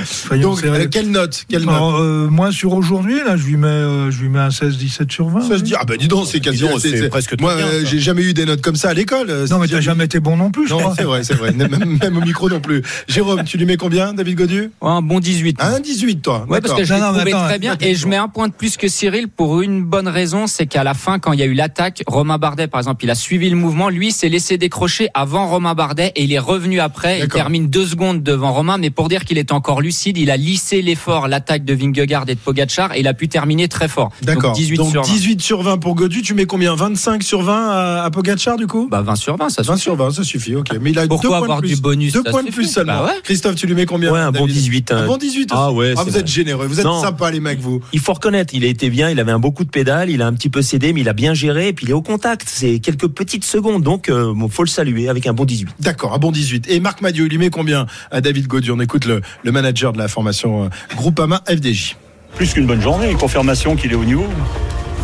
soyons 0.03 0.49
Donc, 0.51 0.59
sérieux. 0.59 0.81
euh, 0.81 0.87
quelle 0.89 1.11
note, 1.11 1.45
quelle 1.49 1.61
note 1.65 1.69
Alors, 1.75 1.95
euh, 1.99 2.27
moi, 2.29 2.51
sur 2.51 2.73
aujourd'hui, 2.73 3.15
là, 3.25 3.37
je 3.37 3.43
lui 3.45 3.57
mets, 3.57 3.67
euh, 3.67 4.11
je 4.11 4.21
lui 4.21 4.29
mets 4.29 4.39
un 4.39 4.49
16-17 4.49 5.11
sur 5.11 5.29
20. 5.29 5.41
Ça 5.41 5.47
se 5.47 5.53
oui. 5.55 5.61
dit, 5.63 5.73
ah 5.79 5.83
bah 5.85 5.95
dis 5.97 6.07
donc, 6.07 6.27
c'est 6.27 6.39
quasi 6.39 6.59
donc, 6.59 6.79
c'est 6.79 7.09
presque 7.09 7.39
Moi, 7.39 7.51
euh, 7.53 7.83
j'ai 7.85 7.99
jamais 7.99 8.23
eu 8.23 8.33
des 8.33 8.45
notes 8.45 8.61
comme 8.61 8.75
ça 8.75 8.89
à 8.89 8.93
l'école. 8.93 9.29
euh, 9.29 9.47
Non, 9.47 9.59
mais 9.59 9.67
t'as 9.67 9.81
jamais 9.81 10.05
été 10.05 10.19
bon 10.19 10.37
non 10.37 10.51
plus, 10.51 10.67
je 10.67 10.73
Non, 10.73 10.79
crois. 10.79 10.93
c'est 10.97 11.03
vrai, 11.03 11.23
c'est 11.23 11.35
vrai. 11.35 11.51
Même, 11.51 11.97
même 12.01 12.17
au 12.17 12.21
micro 12.21 12.49
non 12.49 12.59
plus. 12.59 12.81
Jérôme, 13.07 13.43
tu 13.43 13.57
lui 13.57 13.65
mets 13.65 13.77
combien, 13.77 14.13
David 14.13 14.37
Godu? 14.37 14.61
Ouais, 14.81 14.89
un 14.89 15.01
bon 15.01 15.19
18. 15.19 15.57
Un 15.61 15.79
18, 15.79 16.21
toi. 16.21 16.45
Ouais, 16.49 16.61
parce 16.61 16.73
que 16.73 16.83
je 16.83 16.93
l'ai 16.93 16.99
trouvé 16.99 17.31
très 17.31 17.59
bien. 17.59 17.75
Et 17.81 17.95
je 17.95 18.07
mets 18.07 18.17
un 18.17 18.27
point 18.27 18.47
de 18.47 18.53
plus 18.53 18.77
que 18.77 18.87
Cyril 18.87 19.27
pour 19.27 19.61
une 19.61 19.83
bonne 19.83 20.07
raison, 20.07 20.47
c'est 20.47 20.64
qu'à 20.67 20.83
la 20.83 20.93
fin, 20.93 21.19
quand 21.19 21.33
il 21.33 21.39
y 21.39 21.43
a 21.43 21.45
eu 21.45 21.53
l'attaque, 21.53 22.03
Romain 22.07 22.37
Bardet, 22.37 22.67
par 22.67 22.79
exemple, 22.79 23.03
il 23.03 23.09
a 23.11 23.15
suivi 23.15 23.49
le 23.49 23.55
mouvement. 23.55 23.89
Lui, 23.89 24.11
s'est 24.11 24.29
laissé 24.29 24.57
décrocher 24.57 25.09
avant 25.13 25.47
Romain 25.47 25.73
Bardet 25.75 26.11
et 26.15 26.23
il 26.23 26.33
est 26.33 26.39
revenu 26.39 26.79
après. 26.79 27.19
Il 27.19 27.27
termine 27.27 27.67
deux 27.69 27.85
secondes 27.85 28.23
devant 28.23 28.53
Romain, 28.53 28.77
mais 28.77 28.89
pour 28.89 29.07
dire 29.09 29.25
qu'il 29.25 29.37
est 29.37 29.51
encore 29.51 29.81
lucide, 29.81 30.17
il 30.17 30.31
a 30.31 30.37
lissé 30.37 30.81
l'effort, 30.81 31.27
l'attaque 31.27 31.65
de 31.65 31.73
Vingegaard 31.73 32.25
et 32.27 32.35
de 32.35 32.39
Pogacar 32.39 32.93
et 32.95 32.99
il 32.99 33.07
a 33.07 33.13
pu 33.13 33.27
terminer 33.27 33.67
très 33.67 33.87
fort. 33.87 34.11
D'accord. 34.21 34.51
Donc 34.51 34.55
18 34.57 34.77
Donc, 34.77 34.91
sur 34.91 35.01
20. 35.03 35.07
18 35.11 35.41
sur 35.41 35.61
20 35.63 35.77
pour 35.77 35.95
Godu. 35.95 36.21
Tu 36.21 36.33
mets 36.33 36.45
combien? 36.45 36.75
25 36.75 37.23
sur 37.23 37.41
20 37.41 38.03
à, 38.03 38.09
Pogacar, 38.11 38.57
du 38.57 38.67
coup? 38.67 38.87
Bah 38.89 39.01
20 39.01 39.15
sur 39.15 39.37
20, 39.37 39.49
ça 39.49 39.61
20 39.61 39.73
suffit. 39.73 39.81
sur 39.83 39.95
20, 39.95 40.11
ça 40.11 40.23
suffit, 40.23 40.55
ok. 40.55 40.67
Mais 40.81 40.91
il 40.91 40.99
a 40.99 41.07
Pourquoi 41.07 41.21
deux 41.21 41.27
points 41.29 41.37
avoir 41.43 41.57
de 41.61 41.67
plus. 41.67 41.75
du 41.75 41.81
bonus? 41.81 42.13
Deux 42.13 42.23
points 42.23 42.43
de 42.43 42.51
plus 42.51 42.69
seulement. 42.71 42.93
Bah 42.99 43.05
ouais. 43.05 43.21
Christophe, 43.23 43.55
tu 43.55 43.67
lui 43.67 43.73
mets 43.75 43.85
combien 43.85 44.11
Ouais, 44.11 44.19
un 44.19 44.31
bon 44.31 44.41
David? 44.41 44.55
18. 44.55 44.91
Un 44.91 45.05
bon 45.07 45.17
18 45.17 45.51
aussi. 45.51 45.61
Ah 45.61 45.71
ouais, 45.71 45.93
Ah, 45.97 46.03
vous 46.03 46.17
êtes 46.17 46.27
généreux, 46.27 46.67
vous 46.67 46.79
êtes 46.79 46.85
Non. 46.85 47.01
sympas 47.01 47.31
les 47.31 47.39
mecs, 47.39 47.59
vous. 47.59 47.81
Il 47.93 47.99
faut 47.99 48.13
reconnaître, 48.13 48.53
il 48.53 48.63
a 48.63 48.67
été 48.67 48.89
bien, 48.89 49.09
il 49.09 49.19
avait 49.19 49.31
un 49.31 49.39
beaucoup 49.39 49.63
de 49.63 49.69
pédales, 49.69 50.09
il 50.09 50.21
a 50.21 50.27
un 50.27 50.33
petit 50.33 50.49
peu 50.49 50.54
cédé, 50.61 50.93
mais 50.93 51.01
il 51.01 51.09
a 51.09 51.13
bien 51.13 51.33
géré, 51.33 51.69
et 51.69 51.73
puis 51.73 51.85
il 51.85 51.89
est 51.89 51.93
au 51.93 52.01
contact. 52.01 52.47
C'est 52.47 52.79
quelques 52.79 53.07
petites 53.07 53.43
secondes, 53.43 53.83
donc 53.83 54.09
euh, 54.09 54.33
bon, 54.35 54.49
faut 54.49 54.63
le 54.63 54.69
saluer 54.69 55.09
avec 55.09 55.27
un 55.27 55.33
bon 55.33 55.45
18. 55.45 55.69
D'accord, 55.79 56.13
un 56.13 56.17
bon 56.17 56.31
18. 56.31 56.69
Et 56.69 56.79
Marc 56.79 57.01
Madiot, 57.01 57.25
il 57.25 57.29
lui 57.29 57.37
met 57.37 57.49
combien 57.49 57.85
à 58.11 58.21
David 58.21 58.47
Godu 58.47 58.71
On 58.71 58.79
écoute 58.79 59.05
le, 59.05 59.21
le 59.43 59.51
manager 59.51 59.93
de 59.93 59.97
la 59.97 60.07
formation 60.07 60.65
euh, 60.65 60.69
Groupama 60.95 61.41
FDJ. 61.47 61.95
Plus 62.35 62.53
qu'une 62.53 62.65
bonne 62.65 62.81
journée, 62.81 63.09
une 63.09 63.17
confirmation 63.17 63.75
qu'il 63.75 63.91
est 63.91 63.95
au 63.95 64.05
niveau. 64.05 64.25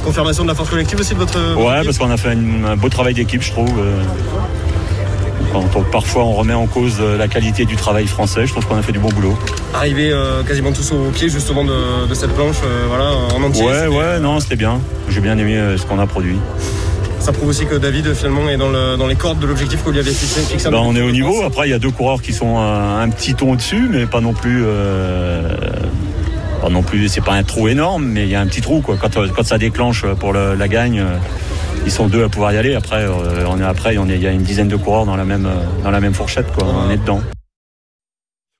Confirmation 0.03 0.43
de 0.43 0.49
la 0.49 0.55
force 0.55 0.69
collective 0.69 0.99
aussi 0.99 1.13
de 1.13 1.19
votre. 1.19 1.37
Ouais, 1.55 1.83
parce 1.85 1.97
qu'on 1.97 2.09
a 2.09 2.17
fait 2.17 2.29
un, 2.29 2.63
un 2.65 2.75
beau 2.75 2.89
travail 2.89 3.13
d'équipe, 3.13 3.41
je 3.41 3.51
trouve. 3.51 3.71
Quand 5.51 5.63
on- 5.75 5.83
parfois 5.83 6.23
on 6.23 6.33
remet 6.33 6.53
en 6.53 6.67
cause 6.67 6.97
euh, 6.99 7.17
la 7.17 7.27
qualité 7.27 7.65
du 7.65 7.75
travail 7.75 8.07
français, 8.07 8.45
je 8.45 8.51
trouve 8.51 8.65
qu'on 8.65 8.77
a 8.77 8.81
fait 8.81 8.91
du 8.91 8.99
bon 8.99 9.09
boulot. 9.09 9.37
Arrivé 9.73 10.11
euh, 10.11 10.43
quasiment 10.43 10.71
tous 10.71 10.91
au 10.91 11.09
pied 11.11 11.29
justement 11.29 11.63
de, 11.65 12.07
de 12.07 12.13
cette 12.13 12.31
planche, 12.33 12.57
euh, 12.63 12.85
voilà, 12.87 13.11
en 13.35 13.43
entier. 13.43 13.65
Ouais, 13.65 13.87
ouais, 13.87 14.19
non, 14.19 14.39
c'était 14.39 14.55
bien. 14.55 14.79
J'ai 15.09 15.21
bien 15.21 15.37
aimé 15.37 15.59
ce 15.77 15.85
qu'on 15.85 15.99
a 15.99 16.07
produit. 16.07 16.37
Ça 17.19 17.31
prouve 17.31 17.49
aussi 17.49 17.65
que 17.67 17.75
David 17.75 18.13
finalement 18.15 18.49
est 18.49 18.57
dans, 18.57 18.69
le- 18.69 18.97
dans 18.97 19.05
les 19.07 19.15
cordes 19.15 19.39
de 19.39 19.45
l'objectif 19.45 19.83
qu'on 19.83 19.91
lui 19.91 19.99
avait 19.99 20.11
fixé. 20.11 20.41
fixé 20.41 20.69
Ben, 20.71 20.77
en 20.77 20.87
on 20.87 20.95
est 20.95 21.01
au 21.01 21.11
niveau. 21.11 21.43
Après, 21.43 21.67
il 21.67 21.71
y 21.71 21.75
a 21.75 21.79
deux 21.79 21.91
coureurs 21.91 22.21
qui 22.21 22.33
sont 22.33 22.57
un, 22.57 22.99
un 23.01 23.09
petit 23.09 23.35
ton 23.35 23.51
au-dessus, 23.51 23.87
mais 23.91 24.05
pas 24.07 24.21
non 24.21 24.33
plus. 24.33 24.63
euh, 24.65 25.49
non 26.69 26.83
plus. 26.83 27.07
C'est 27.09 27.21
pas 27.21 27.33
un 27.33 27.43
trou 27.43 27.67
énorme, 27.67 28.05
mais 28.05 28.23
il 28.23 28.29
y 28.29 28.35
a 28.35 28.41
un 28.41 28.45
petit 28.47 28.61
trou. 28.61 28.81
Quoi. 28.81 28.97
Quand, 28.99 29.17
euh, 29.17 29.27
quand 29.35 29.43
ça 29.45 29.57
déclenche 29.57 30.05
pour 30.19 30.33
le- 30.33 30.55
la 30.55 30.67
gagne, 30.67 30.99
euh, 30.99 31.15
ils 31.85 31.91
sont 31.91 32.07
deux 32.07 32.23
à 32.23 32.29
pouvoir 32.29 32.53
y 32.53 32.57
aller. 32.57 32.75
Après, 32.75 33.03
euh, 33.03 33.45
on 33.49 33.59
est 33.59 33.63
après, 33.63 33.95
il 33.95 34.21
y 34.21 34.27
a 34.27 34.31
une 34.31 34.43
dizaine 34.43 34.67
de 34.67 34.75
coureurs 34.75 35.05
dans 35.05 35.15
la 35.15 35.25
même, 35.25 35.45
euh, 35.45 35.83
dans 35.83 35.91
la 35.91 35.99
même 35.99 36.13
fourchette. 36.13 36.51
Quoi. 36.53 36.67
On 36.67 36.89
est 36.91 36.97
dedans. 36.97 37.21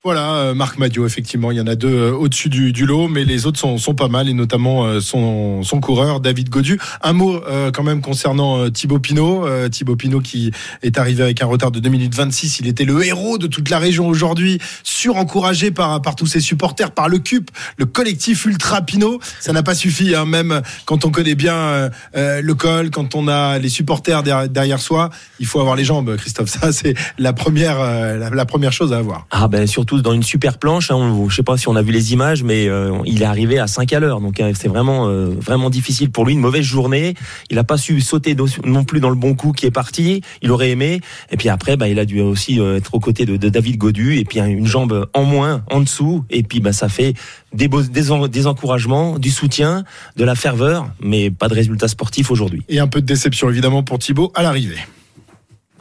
Voilà, 0.04 0.34
euh, 0.34 0.54
Marc 0.54 0.78
Madiot, 0.78 1.06
effectivement, 1.06 1.52
il 1.52 1.58
y 1.58 1.60
en 1.60 1.66
a 1.68 1.76
deux 1.76 1.86
euh, 1.86 2.10
au-dessus 2.10 2.48
du, 2.48 2.72
du 2.72 2.86
lot, 2.86 3.06
mais 3.06 3.24
les 3.24 3.46
autres 3.46 3.60
sont, 3.60 3.78
sont 3.78 3.94
pas 3.94 4.08
mal, 4.08 4.28
et 4.28 4.34
notamment 4.34 4.84
euh, 4.84 4.98
son, 4.98 5.62
son 5.62 5.78
coureur, 5.78 6.18
David 6.18 6.48
Godu. 6.48 6.80
Un 7.02 7.12
mot 7.12 7.40
euh, 7.46 7.70
quand 7.70 7.84
même 7.84 8.00
concernant 8.00 8.68
Thibaut 8.68 8.98
Pinot. 8.98 9.46
Euh, 9.46 9.68
Thibaut 9.68 9.94
Pinot 9.94 10.18
qui 10.18 10.50
est 10.82 10.98
arrivé 10.98 11.22
avec 11.22 11.40
un 11.40 11.46
retard 11.46 11.70
de 11.70 11.78
2 11.78 11.88
minutes 11.88 12.16
26. 12.16 12.58
Il 12.58 12.66
était 12.66 12.84
le 12.84 13.00
héros 13.06 13.38
de 13.38 13.46
toute 13.46 13.70
la 13.70 13.78
région 13.78 14.08
aujourd'hui, 14.08 14.58
surencouragé 14.82 15.70
par, 15.70 16.02
par 16.02 16.16
tous 16.16 16.26
ses 16.26 16.40
supporters, 16.40 16.90
par 16.90 17.08
le 17.08 17.20
CUP, 17.20 17.52
le 17.76 17.86
collectif 17.86 18.44
Ultra 18.44 18.82
Pinot. 18.82 19.20
Ça 19.38 19.52
n'a 19.52 19.62
pas 19.62 19.76
suffi, 19.76 20.16
hein, 20.16 20.24
même 20.24 20.62
quand 20.84 21.04
on 21.04 21.12
connaît 21.12 21.36
bien 21.36 21.92
euh, 22.16 22.40
le 22.42 22.54
col, 22.56 22.90
quand 22.90 23.14
on 23.14 23.28
a 23.28 23.60
les 23.60 23.68
supporters 23.68 24.24
derrière, 24.24 24.48
derrière 24.48 24.80
soi, 24.80 25.10
il 25.38 25.46
faut 25.46 25.60
avoir 25.60 25.76
les 25.76 25.84
jambes, 25.84 26.16
Christophe. 26.16 26.48
Ça, 26.48 26.72
c'est 26.72 26.94
la 27.18 27.32
première, 27.32 27.78
la 28.18 28.44
première 28.46 28.72
chose 28.72 28.92
à 28.92 28.96
avoir. 28.98 29.28
Ah 29.30 29.46
ben 29.46 29.64
surtout 29.68 29.91
dans 30.00 30.12
une 30.14 30.22
super 30.22 30.56
planche, 30.58 30.90
hein, 30.90 30.94
on- 30.96 31.28
je 31.28 31.36
sais 31.36 31.42
pas 31.42 31.56
si 31.58 31.68
on 31.68 31.76
a 31.76 31.82
vu 31.82 31.92
les 31.92 32.12
images, 32.14 32.42
mais 32.42 32.68
euh, 32.68 32.96
il 33.04 33.20
est 33.20 33.26
arrivé 33.26 33.58
à 33.58 33.66
5 33.66 33.92
à 33.92 34.00
l'heure, 34.00 34.20
donc 34.20 34.40
euh, 34.40 34.52
c'est 34.54 34.68
vraiment 34.68 35.08
euh, 35.08 35.34
vraiment 35.38 35.68
difficile 35.68 36.10
pour 36.10 36.24
lui, 36.24 36.32
une 36.32 36.40
mauvaise 36.40 36.64
journée. 36.64 37.14
Il 37.50 37.58
a 37.58 37.64
pas 37.64 37.76
su 37.76 38.00
sauter 38.00 38.34
non 38.64 38.84
plus 38.84 39.00
dans 39.00 39.10
le 39.10 39.16
bon 39.16 39.34
coup 39.34 39.52
qui 39.52 39.66
est 39.66 39.70
parti. 39.70 40.22
Il 40.40 40.50
aurait 40.50 40.70
aimé, 40.70 41.00
et 41.30 41.36
puis 41.36 41.48
après, 41.50 41.76
bah, 41.76 41.88
il 41.88 41.98
a 41.98 42.04
dû 42.06 42.20
aussi 42.20 42.58
euh, 42.60 42.76
être 42.78 42.94
aux 42.94 43.00
côtés 43.00 43.26
de, 43.26 43.36
de 43.36 43.48
David 43.50 43.76
Godu, 43.76 44.16
et 44.16 44.24
puis 44.24 44.40
hein, 44.40 44.46
une 44.46 44.66
jambe 44.66 45.08
en 45.12 45.24
moins 45.24 45.62
en 45.70 45.80
dessous, 45.80 46.24
et 46.30 46.42
puis 46.42 46.60
bah, 46.60 46.72
ça 46.72 46.88
fait 46.88 47.14
des, 47.52 47.68
beaux- 47.68 47.82
des, 47.82 48.10
en- 48.10 48.28
des 48.28 48.46
encouragements, 48.46 49.18
du 49.18 49.30
soutien, 49.30 49.84
de 50.16 50.24
la 50.24 50.34
ferveur, 50.34 50.88
mais 51.02 51.30
pas 51.30 51.48
de 51.48 51.54
résultat 51.54 51.88
sportif 51.88 52.30
aujourd'hui. 52.30 52.62
Et 52.68 52.78
un 52.80 52.86
peu 52.86 53.00
de 53.00 53.06
déception 53.06 53.50
évidemment 53.50 53.82
pour 53.82 53.98
Thibaut 53.98 54.30
à 54.34 54.42
l'arrivée. 54.42 54.78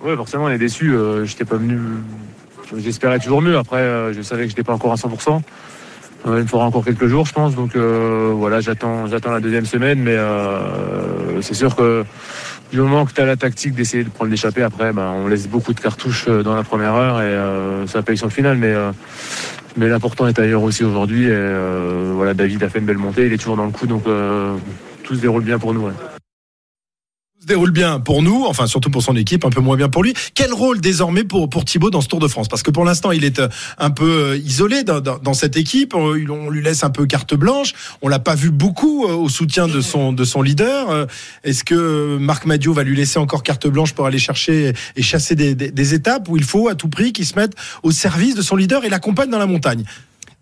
Ouais, 0.04 0.16
forcément, 0.16 0.46
on 0.46 0.50
est 0.50 0.58
déçu. 0.58 0.96
Euh, 0.96 1.26
j'étais 1.26 1.46
pas 1.46 1.58
venu. 1.58 1.78
J'espérais 2.78 3.20
toujours 3.20 3.42
mieux. 3.42 3.58
Après, 3.58 3.78
euh, 3.78 4.14
je 4.14 4.22
savais 4.22 4.44
que 4.44 4.50
j'étais 4.50 4.64
pas 4.64 4.74
encore 4.74 4.92
à 4.92 4.96
100%. 4.96 5.42
Euh, 6.28 6.38
il 6.38 6.44
me 6.44 6.48
faudra 6.48 6.66
encore 6.66 6.86
quelques 6.86 7.08
jours, 7.08 7.26
je 7.26 7.34
pense. 7.34 7.56
Donc 7.56 7.76
euh, 7.76 8.32
voilà, 8.36 8.62
j'attends, 8.62 9.08
j'attends 9.08 9.32
la 9.32 9.40
deuxième 9.40 9.66
semaine, 9.66 10.00
mais 10.00 10.18
c'est 11.42 11.56
sûr 11.56 11.76
que 11.76 12.06
du 12.72 12.80
moment 12.80 13.06
que 13.06 13.12
tu 13.12 13.20
as 13.20 13.26
la 13.26 13.36
tactique 13.36 13.74
d'essayer 13.74 14.04
de 14.04 14.10
prendre 14.10 14.32
l'échappée, 14.32 14.64
après, 14.64 14.94
ben, 14.94 15.12
on 15.14 15.28
laisse 15.28 15.48
beaucoup 15.48 15.74
de 15.74 15.80
cartouches 15.80 16.28
dans 16.28 16.56
la 16.56 16.64
première 16.64 16.96
heure 16.96 17.22
et 17.22 17.26
euh, 17.26 17.86
ça 17.86 18.02
paye 18.02 18.18
sur 18.18 18.28
le 18.28 18.32
final. 18.32 18.58
Mais 18.58 18.74
euh, 18.74 18.92
mais 19.78 19.88
l'important 19.88 20.28
est 20.28 20.40
ailleurs 20.40 20.64
aussi 20.64 20.84
aujourd'hui. 20.84 21.26
Et 21.26 21.32
euh, 21.32 22.14
voilà, 22.16 22.34
David 22.34 22.64
a 22.64 22.70
fait 22.70 22.80
une 22.80 22.86
belle 22.86 22.98
montée, 22.98 23.26
il 23.26 23.34
est 23.34 23.38
toujours 23.38 23.58
dans 23.58 23.66
le 23.66 23.72
coup, 23.72 23.88
donc 23.88 24.04
tout 25.04 25.16
se 25.16 25.22
déroule 25.22 25.44
bien 25.44 25.60
pour 25.60 25.74
nous. 25.74 25.88
ouais. 25.88 26.11
Se 27.42 27.48
déroule 27.48 27.72
bien 27.72 28.00
pour 28.00 28.22
nous, 28.22 28.46
enfin 28.46 28.68
surtout 28.68 28.92
pour 28.92 29.02
son 29.02 29.16
équipe, 29.16 29.46
un 29.46 29.50
peu 29.50 29.62
moins 29.62 29.76
bien 29.76 29.90
pour 29.90 30.04
lui. 30.04 30.14
Quel 30.36 30.54
rôle 30.54 30.80
désormais 30.80 31.24
pour, 31.24 31.50
pour 31.50 31.66
Thibaut 31.66 31.90
dans 31.90 32.02
ce 32.02 32.08
Tour 32.08 32.20
de 32.20 32.28
France? 32.28 32.48
Parce 32.48 32.62
que 32.62 32.70
pour 32.70 32.86
l'instant, 32.86 33.12
il 33.12 33.24
est 33.24 33.40
euh, 33.40 33.48
un 33.80 33.90
peu 33.90 34.34
euh, 34.34 34.38
isolé 34.38 34.84
dans, 34.84 35.34
cette 35.34 35.58
équipe. 35.58 35.96
On, 35.96 36.14
on 36.30 36.50
lui 36.52 36.62
laisse 36.62 36.84
un 36.84 36.92
peu 36.92 37.08
carte 37.08 37.34
blanche. 37.34 37.74
On 38.04 38.10
l'a 38.10 38.20
pas 38.20 38.36
vu 38.36 38.52
beaucoup 38.52 39.06
euh, 39.08 39.14
au 39.14 39.28
soutien 39.28 39.68
de 39.68 39.82
son, 39.82 40.14
de 40.14 40.24
son 40.24 40.44
leader. 40.44 40.92
Euh, 40.92 41.06
Est-ce 41.44 41.64
que 41.64 42.18
Marc 42.20 42.46
Madiot 42.46 42.74
va 42.74 42.84
lui 42.84 42.96
laisser 42.96 43.18
encore 43.18 43.42
carte 43.42 43.66
blanche 43.68 43.94
pour 43.94 44.06
aller 44.06 44.20
chercher 44.20 44.74
et 44.96 45.02
chasser 45.02 45.34
des, 45.34 45.56
des- 45.56 45.72
des 45.72 45.94
étapes? 45.96 46.30
Où 46.30 46.38
il 46.38 46.44
faut 46.44 46.68
à 46.68 46.76
tout 46.76 46.90
prix 46.90 47.12
qu'il 47.12 47.26
se 47.26 47.36
mette 47.36 47.54
au 47.82 47.90
service 47.92 48.36
de 48.36 48.44
son 48.44 48.56
leader 48.56 48.86
et 48.86 48.90
l'accompagne 48.90 49.32
dans 49.32 49.40
la 49.40 49.48
montagne? 49.48 49.84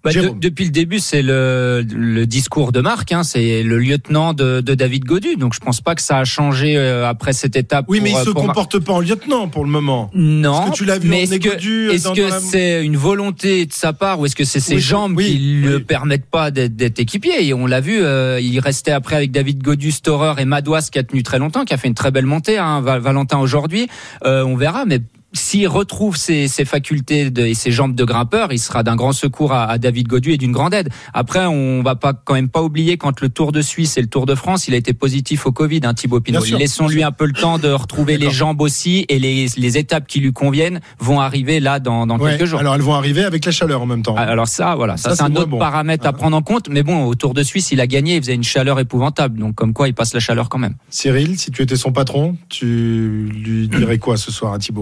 Bah, 0.02 0.14
de- 0.14 0.32
depuis 0.40 0.64
le 0.64 0.72
début, 0.72 1.00
c'est 1.00 1.22
le, 1.22 1.86
le 1.94 2.26
discours 2.26 2.72
de 2.72 2.80
Marc. 2.80 3.12
Hein, 3.12 3.24
c'est 3.24 3.64
le 3.64 3.78
lieutenant 3.80 4.34
de, 4.34 4.62
de 4.62 4.74
David 4.74 5.04
Godu. 5.04 5.36
Donc 5.36 5.54
je 5.54 5.60
pense 5.60 5.82
pas 5.82 5.94
que 5.94 6.02
ça 6.02 6.20
a 6.20 6.24
changé 6.24 6.78
euh, 6.78 7.06
après 7.08 7.34
cette 7.34 7.58
étape. 7.58 7.86
Oui, 7.90 8.00
mais 8.02 8.12
il 8.12 8.16
euh, 8.16 8.24
se 8.24 8.30
comporte 8.30 8.80
pas 8.80 8.94
en 8.94 9.02
lieutenant 9.02 9.50
pour 9.50 9.66
le 9.66 9.70
moment. 9.70 10.10
Non. 10.14 10.62
Est-ce 10.64 10.72
que 10.72 10.76
tu 10.78 10.86
l'as 10.86 11.00
vu 11.00 11.10
mais 11.10 11.24
est-ce 11.24 11.36
que, 11.36 11.50
euh, 11.50 11.92
est-ce 11.92 12.14
que 12.14 12.30
la- 12.30 12.40
c'est 12.40 12.86
une 12.86 12.96
volonté 12.96 13.66
de 13.66 13.74
sa 13.74 13.92
part 13.92 14.20
ou 14.22 14.26
est-ce 14.26 14.36
que 14.38 14.46
c'est 14.46 14.62
ses 14.62 14.76
Oui, 14.76 14.82
jambes 14.82 15.16
oui, 15.18 15.26
qui 15.26 15.34
oui. 15.64 15.70
le 15.70 15.80
permettent 15.82 16.30
pas 16.30 16.50
d'être, 16.50 17.00
équipier? 17.00 17.46
Et 17.46 17.54
on 17.54 17.66
l'a 17.66 17.82
vu, 17.82 18.00
euh, 18.02 18.40
il 18.42 18.58
restait 18.62 18.92
après 18.92 19.18
avec 19.18 19.32
David 19.32 19.62
Godu, 19.62 19.92
Storer 19.92 20.42
et 20.42 20.46
Madouas 20.46 20.88
qui 20.92 21.00
a 21.00 21.04
tenu 21.04 21.24
très 21.24 21.40
longtemps, 21.40 21.66
qui 21.66 21.74
a 21.74 21.78
fait 21.78 21.90
une 21.90 21.94
très 21.94 22.12
belle 22.12 22.26
montée. 22.26 22.58
Hein, 22.58 22.80
Val- 22.82 23.02
Valentin 23.02 23.38
aujourd'hui, 23.40 23.88
Euh, 24.26 24.44
on 24.44 24.56
verra, 24.56 24.86
mais 24.86 25.00
s'il 25.34 25.68
retrouve 25.68 26.18
ses, 26.18 26.48
ses 26.48 26.66
facultés 26.66 27.30
de, 27.30 27.46
et 27.46 27.54
ses 27.54 27.72
jambes 27.72 27.96
de 27.96 28.04
grimpeur, 28.04 28.52
il 28.52 28.60
sera 28.60 28.84
d'un 28.84 28.96
grand 28.96 29.12
secours 29.12 29.54
à, 29.54 29.66
à 29.66 29.78
David 29.78 30.08
Godu 30.08 30.32
et 30.32 30.38
d'une 30.38 30.52
grande 30.52 30.74
aide. 30.74 30.90
Après, 31.14 31.46
on 31.46 31.84
va 31.84 31.96
pas 31.96 32.14
quand 32.14 32.34
même 32.34 32.50
pas 32.50 32.64
oublier 32.64 32.98
quand 32.98 33.22
le 33.22 33.30
Tour 33.30 33.52
de 33.52 33.62
Suisse 33.62 33.98
et 33.98 34.02
le 34.02 34.08
Tour 34.08 34.26
de 34.26 34.36
France, 34.36 34.68
il 34.68 34.74
a 34.74 34.78
été 34.78 34.94
positif 34.94 35.46
au 35.46 35.52
Covid, 35.52 35.82
hein, 35.84 35.94
Thibaut 35.94 36.20
Pinot. 36.20 36.44
Laissons-lui 36.58 37.04
un 37.04 37.12
peu 37.12 37.26
le 37.26 37.34
temps 37.34 37.60
de 37.60 37.70
retrouver 37.70 38.18
les 38.18 38.32
jambes 38.32 38.62
aussi 38.62 39.06
et 39.10 39.20
les, 39.20 39.48
les 39.56 39.78
étapes 39.78 40.08
qui 40.08 40.20
lui 40.20 40.34
conviennent 40.34 40.80
vont 41.00 41.20
arriver 41.20 41.60
là 41.60 41.80
dans, 41.80 42.08
dans 42.08 42.18
Ouais, 42.20 42.32
quelques 42.32 42.46
jours. 42.50 42.60
Alors 42.60 42.76
elles 42.76 42.82
vont 42.82 42.96
arriver 42.96 43.24
avec 43.24 43.46
la 43.46 43.52
chaleur 43.52 43.82
en 43.82 43.86
même 43.86 44.02
temps. 44.02 44.16
Alors 44.16 44.48
ça, 44.48 44.76
voilà, 44.76 44.98
ça, 44.98 45.10
Ça, 45.12 45.16
c'est 45.18 45.24
un 45.24 45.36
autre 45.36 45.48
bon. 45.48 45.60
paramètre 45.60 46.08
à 46.08 46.14
prendre 46.14 46.36
en 46.36 46.42
compte. 46.42 46.70
Mais 46.70 46.84
bon, 46.84 47.06
au 47.06 47.16
Tour 47.16 47.34
de 47.34 47.44
Suisse, 47.44 47.72
il 47.72 47.80
a 47.82 47.88
gagné, 47.88 48.16
il 48.16 48.22
faisait 48.22 48.36
une 48.36 48.44
chaleur 48.44 48.80
épouvantable. 48.80 49.40
Donc 49.40 49.56
comme 49.56 49.74
quoi, 49.74 49.88
il 49.88 49.94
passe 49.94 50.14
la 50.14 50.20
chaleur 50.20 50.50
quand 50.50 50.58
même. 50.60 50.76
Cyril, 50.90 51.38
si 51.40 51.52
tu 51.52 51.62
étais 51.62 51.76
son 51.76 51.92
patron, 51.92 52.36
tu 52.50 53.30
lui 53.34 53.68
dirais 53.68 54.00
quoi 54.00 54.18
ce 54.18 54.32
soir 54.32 54.54
à 54.54 54.60
Thibaut? 54.60 54.82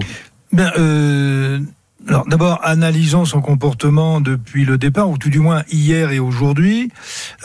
Euh, 0.55 1.59
alors 2.07 2.25
d'abord, 2.27 2.59
analysons 2.63 3.25
son 3.25 3.41
comportement 3.41 4.21
depuis 4.21 4.65
le 4.65 4.77
départ, 4.77 5.09
ou 5.09 5.17
tout 5.17 5.29
du 5.29 5.39
moins 5.39 5.63
hier 5.71 6.11
et 6.11 6.19
aujourd'hui. 6.19 6.89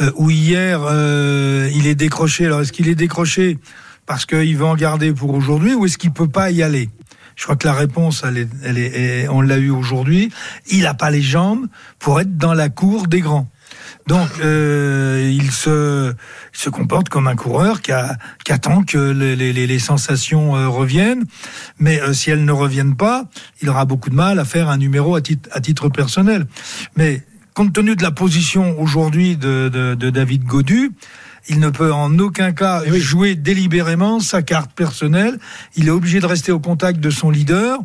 Euh, 0.00 0.10
où 0.16 0.30
hier, 0.30 0.80
euh, 0.84 1.68
il 1.74 1.86
est 1.86 1.94
décroché. 1.94 2.46
Alors, 2.46 2.60
est-ce 2.60 2.72
qu'il 2.72 2.88
est 2.88 2.94
décroché 2.94 3.58
parce 4.06 4.26
qu'il 4.26 4.56
veut 4.56 4.64
en 4.64 4.74
garder 4.76 5.12
pour 5.12 5.32
aujourd'hui, 5.34 5.74
ou 5.74 5.86
est-ce 5.86 5.96
qu'il 5.98 6.12
peut 6.12 6.28
pas 6.28 6.50
y 6.50 6.62
aller? 6.62 6.90
Je 7.34 7.44
crois 7.44 7.56
que 7.56 7.66
la 7.66 7.72
réponse, 7.72 8.24
elle 8.26 8.36
est, 8.38 8.48
elle 8.62 8.78
est- 8.78 9.28
on 9.28 9.40
l'a 9.40 9.56
eu 9.58 9.70
aujourd'hui. 9.70 10.30
Il 10.70 10.82
n'a 10.82 10.92
pas 10.94 11.10
les 11.10 11.22
jambes 11.22 11.66
pour 11.98 12.20
être 12.20 12.36
dans 12.36 12.52
la 12.52 12.68
cour 12.68 13.06
des 13.06 13.20
grands. 13.20 13.48
Donc, 14.08 14.28
euh, 14.42 15.30
il, 15.32 15.50
se, 15.50 16.10
il 16.12 16.58
se 16.58 16.70
comporte 16.70 17.08
comme 17.08 17.28
un 17.28 17.36
coureur 17.36 17.82
qui, 17.82 17.92
a, 17.92 18.16
qui 18.44 18.52
attend 18.52 18.82
que 18.82 18.98
les, 18.98 19.36
les, 19.36 19.52
les- 19.52 19.78
sensations 19.78 20.56
euh, 20.56 20.68
reviennent. 20.68 21.24
Mais 21.78 22.00
euh, 22.00 22.12
si 22.12 22.30
elles 22.30 22.44
ne 22.44 22.52
reviennent 22.52 22.96
pas, 22.96 23.26
il 23.60 23.68
aura 23.70 23.84
beaucoup 23.84 24.10
de 24.10 24.14
mal 24.14 24.38
à 24.38 24.44
faire 24.44 24.68
un 24.68 24.76
numéro 24.78 25.14
à 25.14 25.20
titre, 25.20 25.48
à 25.52 25.60
titre 25.60 25.88
personnel. 25.88 26.46
Mais 26.96 27.22
compte 27.54 27.72
tenu 27.72 27.94
de 27.96 28.02
la 28.02 28.10
position 28.10 28.80
aujourd'hui 28.80 29.36
de, 29.36 29.70
de, 29.72 29.94
de 29.94 30.10
David 30.10 30.44
Godu, 30.44 30.92
il 31.48 31.60
ne 31.60 31.70
peut 31.70 31.92
en 31.92 32.18
aucun 32.18 32.52
cas 32.52 32.82
jouer 32.86 33.34
délibérément 33.34 34.20
sa 34.20 34.42
carte 34.42 34.72
personnelle. 34.72 35.38
Il 35.76 35.88
est 35.88 35.90
obligé 35.90 36.20
de 36.20 36.26
rester 36.26 36.52
au 36.52 36.60
contact 36.60 37.00
de 37.00 37.10
son 37.10 37.30
leader, 37.30 37.78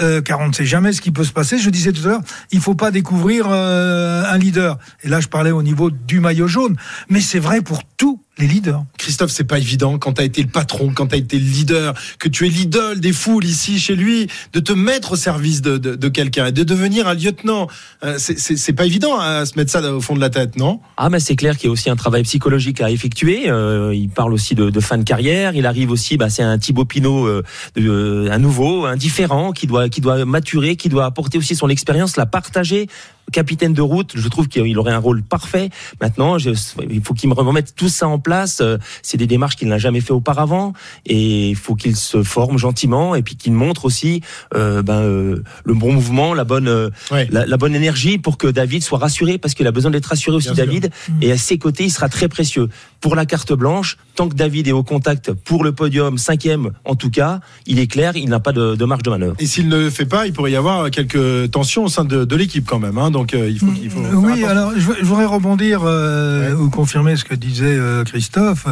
euh, 0.00 0.22
car 0.22 0.40
on 0.40 0.48
ne 0.48 0.52
sait 0.52 0.66
jamais 0.66 0.92
ce 0.92 1.00
qui 1.00 1.10
peut 1.10 1.24
se 1.24 1.32
passer. 1.32 1.58
Je 1.58 1.70
disais 1.70 1.92
tout 1.92 2.02
à 2.04 2.08
l'heure, 2.08 2.22
il 2.50 2.60
faut 2.60 2.74
pas 2.74 2.90
découvrir 2.90 3.46
euh, 3.48 4.24
un 4.24 4.38
leader. 4.38 4.78
Et 5.02 5.08
là, 5.08 5.20
je 5.20 5.28
parlais 5.28 5.50
au 5.50 5.62
niveau 5.62 5.90
du 5.90 6.20
maillot 6.20 6.48
jaune, 6.48 6.76
mais 7.08 7.20
c'est 7.20 7.38
vrai 7.38 7.60
pour 7.60 7.84
tous 7.84 8.20
les 8.38 8.46
leaders. 8.46 8.84
Christophe, 8.98 9.30
c'est 9.30 9.44
pas 9.44 9.58
évident 9.58 9.98
quand 9.98 10.14
tu 10.14 10.22
as 10.22 10.24
été 10.24 10.42
le 10.42 10.48
patron, 10.48 10.92
quand 10.94 11.08
tu 11.08 11.14
as 11.14 11.18
été 11.18 11.38
le 11.38 11.44
leader, 11.44 11.94
que 12.18 12.28
tu 12.30 12.46
es 12.46 12.48
l'idole 12.48 12.98
des 12.98 13.12
foules 13.12 13.44
ici 13.44 13.78
chez 13.78 13.94
lui, 13.94 14.26
de 14.54 14.60
te 14.60 14.72
mettre 14.72 15.12
au 15.12 15.16
service 15.16 15.60
de, 15.60 15.76
de, 15.76 15.94
de 15.96 16.08
quelqu'un 16.08 16.46
et 16.46 16.52
de 16.52 16.62
devenir 16.64 17.06
un 17.08 17.14
lieutenant. 17.14 17.68
Euh, 18.04 18.16
c'est- 18.18 18.38
c'est 18.38 18.56
c'est 18.56 18.72
pas 18.72 18.86
évident 18.86 19.18
à 19.18 19.44
se 19.44 19.52
mettre 19.56 19.70
ça 19.70 19.82
au 19.92 20.00
fond 20.00 20.14
de 20.16 20.20
la 20.20 20.30
tête, 20.30 20.56
non? 20.56 20.80
Ah, 20.96 21.10
mais 21.10 21.20
c'est 21.20 21.36
clair 21.36 21.56
qu'il 21.58 21.66
y 21.66 21.68
a 21.68 21.72
aussi 21.72 21.90
un 21.90 21.96
travail 21.96 22.22
psychologique 22.22 22.80
à 22.80 22.90
effectuer. 22.90 23.50
Euh, 23.50 23.94
il 23.94 24.08
parle 24.08 24.32
aussi 24.32 24.54
de, 24.54 24.70
de 24.70 24.80
fin 24.80 24.96
de 24.96 25.04
carrière. 25.04 25.54
Il 25.54 25.66
arrive 25.66 25.90
aussi, 25.90 26.16
bah, 26.16 26.30
c'est 26.30 26.42
un 26.42 26.58
Thibaut 26.58 26.86
Pinot, 26.86 27.26
euh, 27.26 27.42
de- 27.76 27.86
euh, 27.88 28.30
un 28.32 28.38
nouveau, 28.38 28.86
un 28.86 28.96
différent, 28.96 29.52
qui 29.52 29.66
doit, 29.66 29.90
qui 29.90 30.00
doit 30.00 30.24
maturer, 30.24 30.76
qui 30.76 30.88
doit 30.88 31.04
apporter 31.04 31.36
aussi 31.36 31.54
son 31.54 31.68
expérience, 31.68 32.16
la 32.16 32.24
partager. 32.26 32.88
Capitaine 33.30 33.72
de 33.72 33.80
route, 33.82 34.12
je 34.14 34.28
trouve 34.28 34.48
qu'il 34.48 34.76
aurait 34.78 34.92
un 34.92 34.98
rôle 34.98 35.22
parfait. 35.22 35.70
Maintenant, 36.00 36.38
je- 36.38 36.50
il 36.90 37.02
faut 37.02 37.14
qu'il 37.14 37.28
me 37.28 37.34
remette 37.34 37.74
tout 37.76 37.88
ça 37.88 38.08
en 38.08 38.18
place. 38.18 38.58
Euh, 38.60 38.78
C'est 39.02 39.16
des 39.16 39.26
démarches 39.26 39.56
qu'il 39.56 39.68
n'a 39.68 39.78
jamais 39.78 40.00
fait 40.00 40.12
auparavant, 40.12 40.72
et 41.06 41.50
il 41.50 41.56
faut 41.56 41.74
qu'il 41.74 41.96
se 41.96 42.22
forme 42.22 42.58
gentiment, 42.58 43.14
et 43.14 43.22
puis 43.22 43.36
qu'il 43.36 43.52
montre 43.52 43.84
aussi 43.84 44.20
euh, 44.54 44.82
ben, 44.82 45.00
euh, 45.02 45.42
le 45.64 45.74
bon 45.74 45.92
mouvement, 45.92 46.34
la 46.34 46.44
bonne, 46.44 46.68
euh, 46.68 46.90
la, 47.30 47.46
la 47.46 47.56
bonne 47.56 47.74
énergie 47.74 48.18
pour 48.18 48.36
que 48.38 48.46
David 48.48 48.82
soit 48.82 48.98
rassuré, 48.98 49.38
parce 49.38 49.54
qu'il 49.54 49.66
a 49.66 49.72
besoin 49.72 49.90
d'être 49.90 50.06
rassuré 50.06 50.36
aussi, 50.36 50.48
Bien 50.48 50.54
sûr. 50.56 50.66
David. 50.66 50.90
Et 51.20 51.32
à 51.32 51.38
ses 51.38 51.58
côtés, 51.58 51.84
il 51.84 51.90
sera 51.90 52.08
très 52.08 52.28
précieux. 52.28 52.68
Pour 53.00 53.16
la 53.16 53.26
carte 53.26 53.52
blanche, 53.52 53.96
tant 54.14 54.28
que 54.28 54.34
David 54.34 54.68
est 54.68 54.72
au 54.72 54.82
contact 54.84 55.32
pour 55.32 55.64
le 55.64 55.72
podium, 55.72 56.18
cinquième 56.18 56.70
en 56.84 56.94
tout 56.94 57.10
cas, 57.10 57.40
il 57.66 57.78
est 57.78 57.86
clair, 57.86 58.16
il 58.16 58.28
n'a 58.28 58.40
pas 58.40 58.52
de, 58.52 58.74
de 58.76 58.84
marge 58.84 59.02
de 59.02 59.10
manœuvre. 59.10 59.34
Et 59.38 59.46
s'il 59.46 59.68
ne 59.68 59.76
le 59.76 59.90
fait 59.90 60.06
pas, 60.06 60.26
il 60.26 60.32
pourrait 60.32 60.52
y 60.52 60.56
avoir 60.56 60.90
quelques 60.90 61.50
tensions 61.50 61.84
au 61.84 61.88
sein 61.88 62.04
de, 62.04 62.24
de 62.24 62.36
l'équipe 62.36 62.64
quand 62.66 62.78
même. 62.78 62.98
Hein, 62.98 63.10
donc 63.12 63.34
euh, 63.34 63.48
il 63.48 63.58
faut 63.90 64.00
Oui, 64.14 64.44
alors 64.44 64.72
je, 64.74 64.80
je 64.80 65.04
voudrais 65.04 65.26
rebondir 65.26 65.82
euh, 65.84 66.54
ou 66.54 66.70
confirmer 66.70 67.16
ce 67.16 67.24
que 67.24 67.34
disait 67.34 67.76
euh, 67.76 68.04
Christophe. 68.04 68.66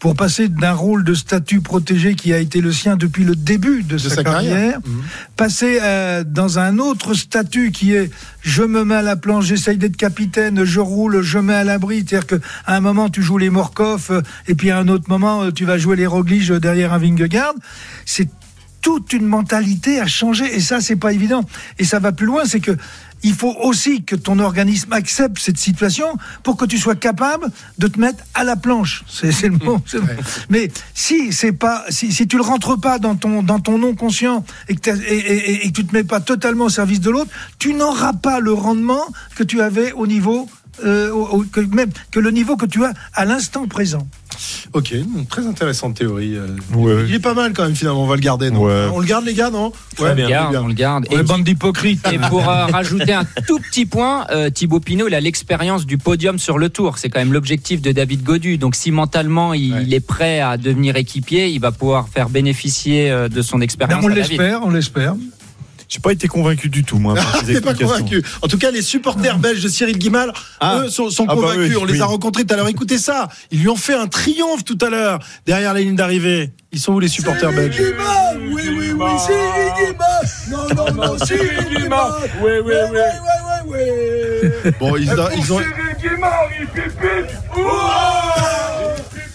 Pour 0.00 0.16
passer 0.16 0.48
d'un 0.48 0.72
rôle 0.72 1.02
de 1.02 1.14
statut 1.14 1.62
protégé 1.62 2.14
qui 2.14 2.34
a 2.34 2.38
été 2.38 2.60
le 2.60 2.72
sien 2.72 2.96
depuis 2.96 3.24
le 3.24 3.34
début 3.34 3.82
de, 3.84 3.96
sa, 3.96 4.10
sa 4.10 4.24
carrière. 4.24 4.52
carrière, 4.52 4.80
passer 5.34 5.78
dans 6.26 6.58
un 6.58 6.78
autre 6.78 7.14
statut 7.14 7.70
qui 7.70 7.94
est 7.94 8.10
je 8.42 8.62
me 8.64 8.84
mets 8.84 8.96
à 8.96 9.02
la 9.02 9.16
planche, 9.16 9.46
j'essaye 9.46 9.78
d'être 9.78 9.96
capitaine, 9.96 10.64
je 10.64 10.80
roule, 10.80 11.22
je 11.22 11.38
mets 11.38 11.54
à 11.54 11.64
l'abri. 11.64 12.04
C'est-à-dire 12.06 12.26
qu'à 12.26 12.36
un 12.66 12.80
moment 12.80 13.08
tu 13.08 13.22
joues 13.22 13.38
les 13.38 13.48
Morkov 13.48 14.22
et 14.46 14.54
puis 14.54 14.70
à 14.70 14.78
un 14.78 14.88
autre 14.88 15.08
moment 15.08 15.50
tu 15.52 15.64
vas 15.64 15.78
jouer 15.78 15.96
les 15.96 16.06
Roglic 16.06 16.52
derrière 16.52 16.92
un 16.92 16.98
Vingegaard. 16.98 17.54
C'est 18.04 18.28
toute 18.84 19.14
une 19.14 19.26
mentalité 19.26 19.98
à 19.98 20.06
changer 20.06 20.54
et 20.54 20.60
ça 20.60 20.82
c'est 20.82 20.96
pas 20.96 21.14
évident 21.14 21.42
et 21.78 21.84
ça 21.84 22.00
va 22.00 22.12
plus 22.12 22.26
loin 22.26 22.44
c'est 22.44 22.60
que 22.60 22.76
il 23.24 23.34
faut 23.34 23.54
aussi 23.62 24.04
que 24.04 24.14
ton 24.14 24.38
organisme 24.38 24.92
accepte 24.92 25.38
cette 25.38 25.58
situation 25.58 26.06
pour 26.44 26.56
que 26.56 26.64
tu 26.64 26.78
sois 26.78 26.94
capable 26.94 27.48
de 27.78 27.88
te 27.88 27.98
mettre 27.98 28.22
à 28.34 28.44
la 28.44 28.54
planche. 28.54 29.02
C'est 29.08 29.48
le 29.48 29.58
mot. 29.58 29.80
c'est 29.86 29.96
le 29.96 30.02
mot. 30.04 30.22
Mais 30.50 30.70
si 30.94 31.32
c'est 31.32 31.52
pas, 31.52 31.84
si, 31.88 32.12
si 32.12 32.28
tu 32.28 32.36
le 32.36 32.42
rentres 32.42 32.78
pas 32.80 32.98
dans 33.00 33.16
ton 33.16 33.42
dans 33.42 33.58
ton 33.58 33.78
non 33.78 33.94
conscient 33.94 34.44
et 34.68 34.76
que, 34.76 34.80
t'as- 34.80 34.96
et, 34.96 35.16
et- 35.16 35.66
et 35.66 35.68
que 35.72 35.74
tu 35.80 35.84
te 35.86 35.92
mets 35.94 36.04
pas 36.04 36.20
totalement 36.20 36.66
au 36.66 36.68
service 36.70 37.00
de 37.00 37.10
l'autre, 37.10 37.30
tu 37.58 37.74
n'auras 37.74 38.12
pas 38.12 38.38
le 38.40 38.52
rendement 38.52 39.04
que 39.34 39.42
tu 39.42 39.60
avais 39.60 39.92
au 39.92 40.06
niveau 40.06 40.48
euh, 40.84 41.10
au- 41.12 41.38
au- 41.40 41.44
que 41.44 41.60
même 41.60 41.90
que 42.10 42.20
le 42.20 42.30
niveau 42.30 42.56
que 42.56 42.66
tu 42.66 42.84
as 42.84 42.92
à 43.14 43.24
l'instant 43.24 43.66
présent. 43.66 44.06
Ok, 44.72 44.92
très 45.28 45.46
intéressante 45.46 45.94
théorie. 45.96 46.34
euh. 46.36 47.04
Il 47.08 47.14
est 47.14 47.20
pas 47.20 47.34
mal 47.34 47.52
quand 47.52 47.62
même 47.64 47.76
finalement, 47.76 48.02
on 48.02 48.06
va 48.08 48.16
le 48.16 48.20
garder. 48.20 48.50
Non 48.50 48.62
On 48.92 48.98
le 48.98 49.06
garde 49.06 49.24
les 49.24 49.34
gars, 49.34 49.50
non 49.50 49.72
on 50.00 50.04
le 50.04 50.14
garde, 50.14 50.56
on 50.56 50.66
le 50.66 50.74
garde. 50.74 51.06
Ouais, 51.12 51.22
bande 51.22 51.44
d'hypocrites. 51.44 52.04
Et 52.12 52.18
pour 52.18 52.48
euh, 52.48 52.66
rajouter 52.66 53.12
un 53.12 53.24
tout 53.46 53.60
petit 53.60 53.86
point, 53.86 54.26
euh, 54.30 54.50
Thibaut 54.50 54.80
Pinot, 54.80 55.06
il 55.06 55.14
a 55.14 55.20
l'expérience 55.20 55.86
du 55.86 55.98
podium 55.98 56.38
sur 56.40 56.58
le 56.58 56.68
tour. 56.68 56.98
C'est 56.98 57.10
quand 57.10 57.20
même 57.20 57.32
l'objectif 57.32 57.80
de 57.80 57.92
David 57.92 58.24
Godu. 58.24 58.58
Donc 58.58 58.74
si 58.74 58.90
mentalement 58.90 59.54
il, 59.54 59.82
il 59.82 59.94
est 59.94 60.00
prêt 60.04 60.40
à 60.40 60.56
devenir 60.56 60.96
équipier, 60.96 61.48
il 61.48 61.60
va 61.60 61.70
pouvoir 61.70 62.08
faire 62.08 62.28
bénéficier 62.28 63.10
euh, 63.12 63.28
de 63.28 63.40
son 63.42 63.58
Ben, 63.58 63.62
expérience. 63.64 64.04
on 64.04 64.08
à 64.10 64.14
David. 64.14 64.30
l'espère, 64.30 64.64
on 64.66 64.70
l'espère. 64.70 65.14
J'ai 65.88 66.00
pas 66.00 66.12
été 66.12 66.28
convaincu 66.28 66.68
du 66.68 66.82
tout, 66.84 66.98
moi. 66.98 67.14
T'es 67.46 67.60
pas 67.60 67.74
convaincu. 67.74 68.22
En 68.42 68.48
tout 68.48 68.58
cas, 68.58 68.70
les 68.70 68.82
supporters 68.82 69.38
belges 69.38 69.62
de 69.62 69.68
Cyril 69.68 69.98
Guimard, 69.98 70.32
Ah. 70.60 70.80
eux, 70.84 70.88
sont, 70.90 71.10
sont 71.10 71.26
Ah 71.28 71.34
bah 71.34 71.40
convaincus. 71.42 71.70
oui, 71.70 71.76
On 71.80 71.84
les 71.84 71.94
oui. 71.94 72.00
a 72.00 72.06
rencontrés 72.06 72.44
tout 72.44 72.54
à 72.54 72.56
l'heure. 72.56 72.68
Écoutez 72.68 72.98
ça. 72.98 73.28
Ils 73.50 73.60
lui 73.60 73.68
ont 73.68 73.76
fait 73.76 73.94
un 73.94 74.06
triomphe 74.06 74.64
tout 74.64 74.78
à 74.80 74.90
l'heure 74.90 75.18
derrière 75.46 75.74
la 75.74 75.80
ligne 75.80 75.96
d'arrivée. 75.96 76.52
Ils 76.72 76.80
sont 76.80 76.92
où 76.94 77.00
les 77.00 77.08
supporters 77.08 77.52
belges 77.52 77.80
Oui, 77.80 78.62
oui, 78.76 78.92
oui, 78.92 79.10
Cyril 79.24 79.92
Guimard 79.92 80.22
Non, 80.50 80.74
non, 80.74 81.06
non, 81.06 81.18
Cyril 81.24 81.68
Guimard 81.76 82.18
Oui, 82.42 82.50
oui, 82.64 82.72
oui, 82.92 82.98
oui, 83.66 83.68
oui, 83.68 83.78
oui 84.64 84.70
Bon, 84.80 84.96
ils, 84.96 85.10
ont- 85.12 85.28
ils 85.36 85.52
ont. 85.52 85.58
Cyril 85.58 85.72
Guimard, 86.02 86.48
il 86.60 86.66
pipi 86.66 87.34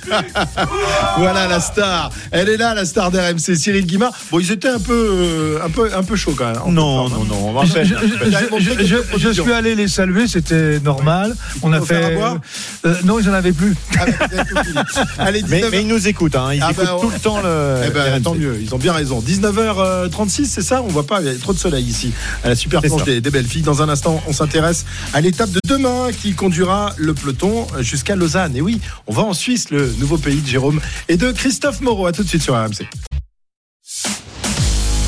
Voilà 1.18 1.48
la 1.48 1.60
star. 1.60 2.12
Elle 2.32 2.50
est 2.50 2.58
là, 2.58 2.74
la 2.74 2.86
star 2.86 3.12
d'RMC, 3.12 3.56
Cyril 3.56 3.86
Guimard. 3.86 4.12
Bon, 4.32 4.40
ils 4.40 4.52
étaient 4.52 4.70
un 4.70 4.80
peu, 4.80 4.94
euh, 4.94 5.60
un 5.66 5.70
peu, 5.70 5.90
un 5.94 6.04
peu 6.04 6.16
chauds 6.16 6.36
quand 6.38 6.46
même. 6.48 6.58
hein. 6.58 6.72
Non, 6.72 7.10
non, 7.10 7.24
non. 7.26 7.50
on 7.50 7.54
va 7.54 7.66
Je, 7.66 7.72
faire- 7.74 7.86
je- 7.86 7.96
je- 7.96 8.86
je- 8.86 9.18
je- 9.18 9.20
je 9.34 9.42
suis 9.42 9.52
allé 9.52 9.76
les 9.76 9.88
saluer, 9.88 10.28
c'était 10.28 10.80
normal. 10.80 11.36
On 11.62 11.74
a 11.74 11.82
fait. 11.82 12.04
à 12.04 12.10
boire 12.12 12.38
euh, 12.86 12.96
non, 13.04 13.20
ils 13.20 13.30
en 13.30 13.34
avaient 13.34 13.52
plus. 13.52 13.76
Allez, 15.18 15.42
Mais, 15.48 15.58
19 15.58 15.72
mais 15.72 15.82
ils 15.82 15.88
nous 15.88 16.08
écoutent, 16.08 16.36
hein. 16.36 16.50
ils 16.54 16.62
Ah 16.64 16.72
écoutent 16.72 16.86
bah, 16.86 16.98
tout 17.02 17.10
le 17.10 17.20
temps 17.20 17.42
le. 17.42 17.82
Eh 17.88 17.90
ben, 17.90 18.22
tant 18.22 18.36
mieux, 18.36 18.58
ils 18.62 18.74
ont 18.74 18.78
bien 18.78 18.94
raison. 18.94 19.20
19h36, 19.22 20.46
c'est 20.46 20.62
ça? 20.62 20.82
On 20.82 20.88
voit 20.88 21.06
pas, 21.06 21.22
il 21.22 21.28
y 21.28 21.30
a 21.30 21.36
trop 21.36 21.54
de 21.54 21.58
soleil 21.60 21.84
ici. 21.84 22.12
À 22.44 22.50
la 22.50 22.56
super 22.56 22.82
planche 22.82 23.04
des, 23.04 23.22
des 23.22 23.30
belles 23.30 23.46
filles. 23.46 23.62
Dans 23.62 23.82
un 23.82 23.90
instant, 23.90 24.22
on 24.28 24.34
s'intéresse 24.34 24.86
à 25.14 25.22
l'étape 25.22 25.52
de 25.52 25.60
demain 25.68 26.08
qui 26.22 26.34
conduira 26.34 26.94
le 26.98 27.14
peloton 27.14 27.68
jusqu'à 27.80 28.16
Lausanne. 28.16 28.56
Et 28.56 28.62
oui, 28.62 28.80
on 29.08 29.14
va 29.14 29.24
en 29.24 29.34
Suisse, 29.34 29.70
le 29.72 29.92
nouveau 30.00 30.18
pays 30.18 30.42
de 30.42 30.48
Jérôme 30.48 30.82
et 31.08 31.18
de 31.18 31.32
Christophe 31.32 31.82
Moreau. 31.82 32.08
À 32.08 32.12
tout 32.12 32.24
de 32.24 32.28
suite 32.28 32.42
sur 32.42 32.56
RMC. 32.56 32.88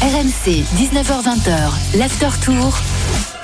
RMC, 0.01 0.63
19h20h, 0.77 1.97
l'after 1.97 2.29
tour. 2.43 2.77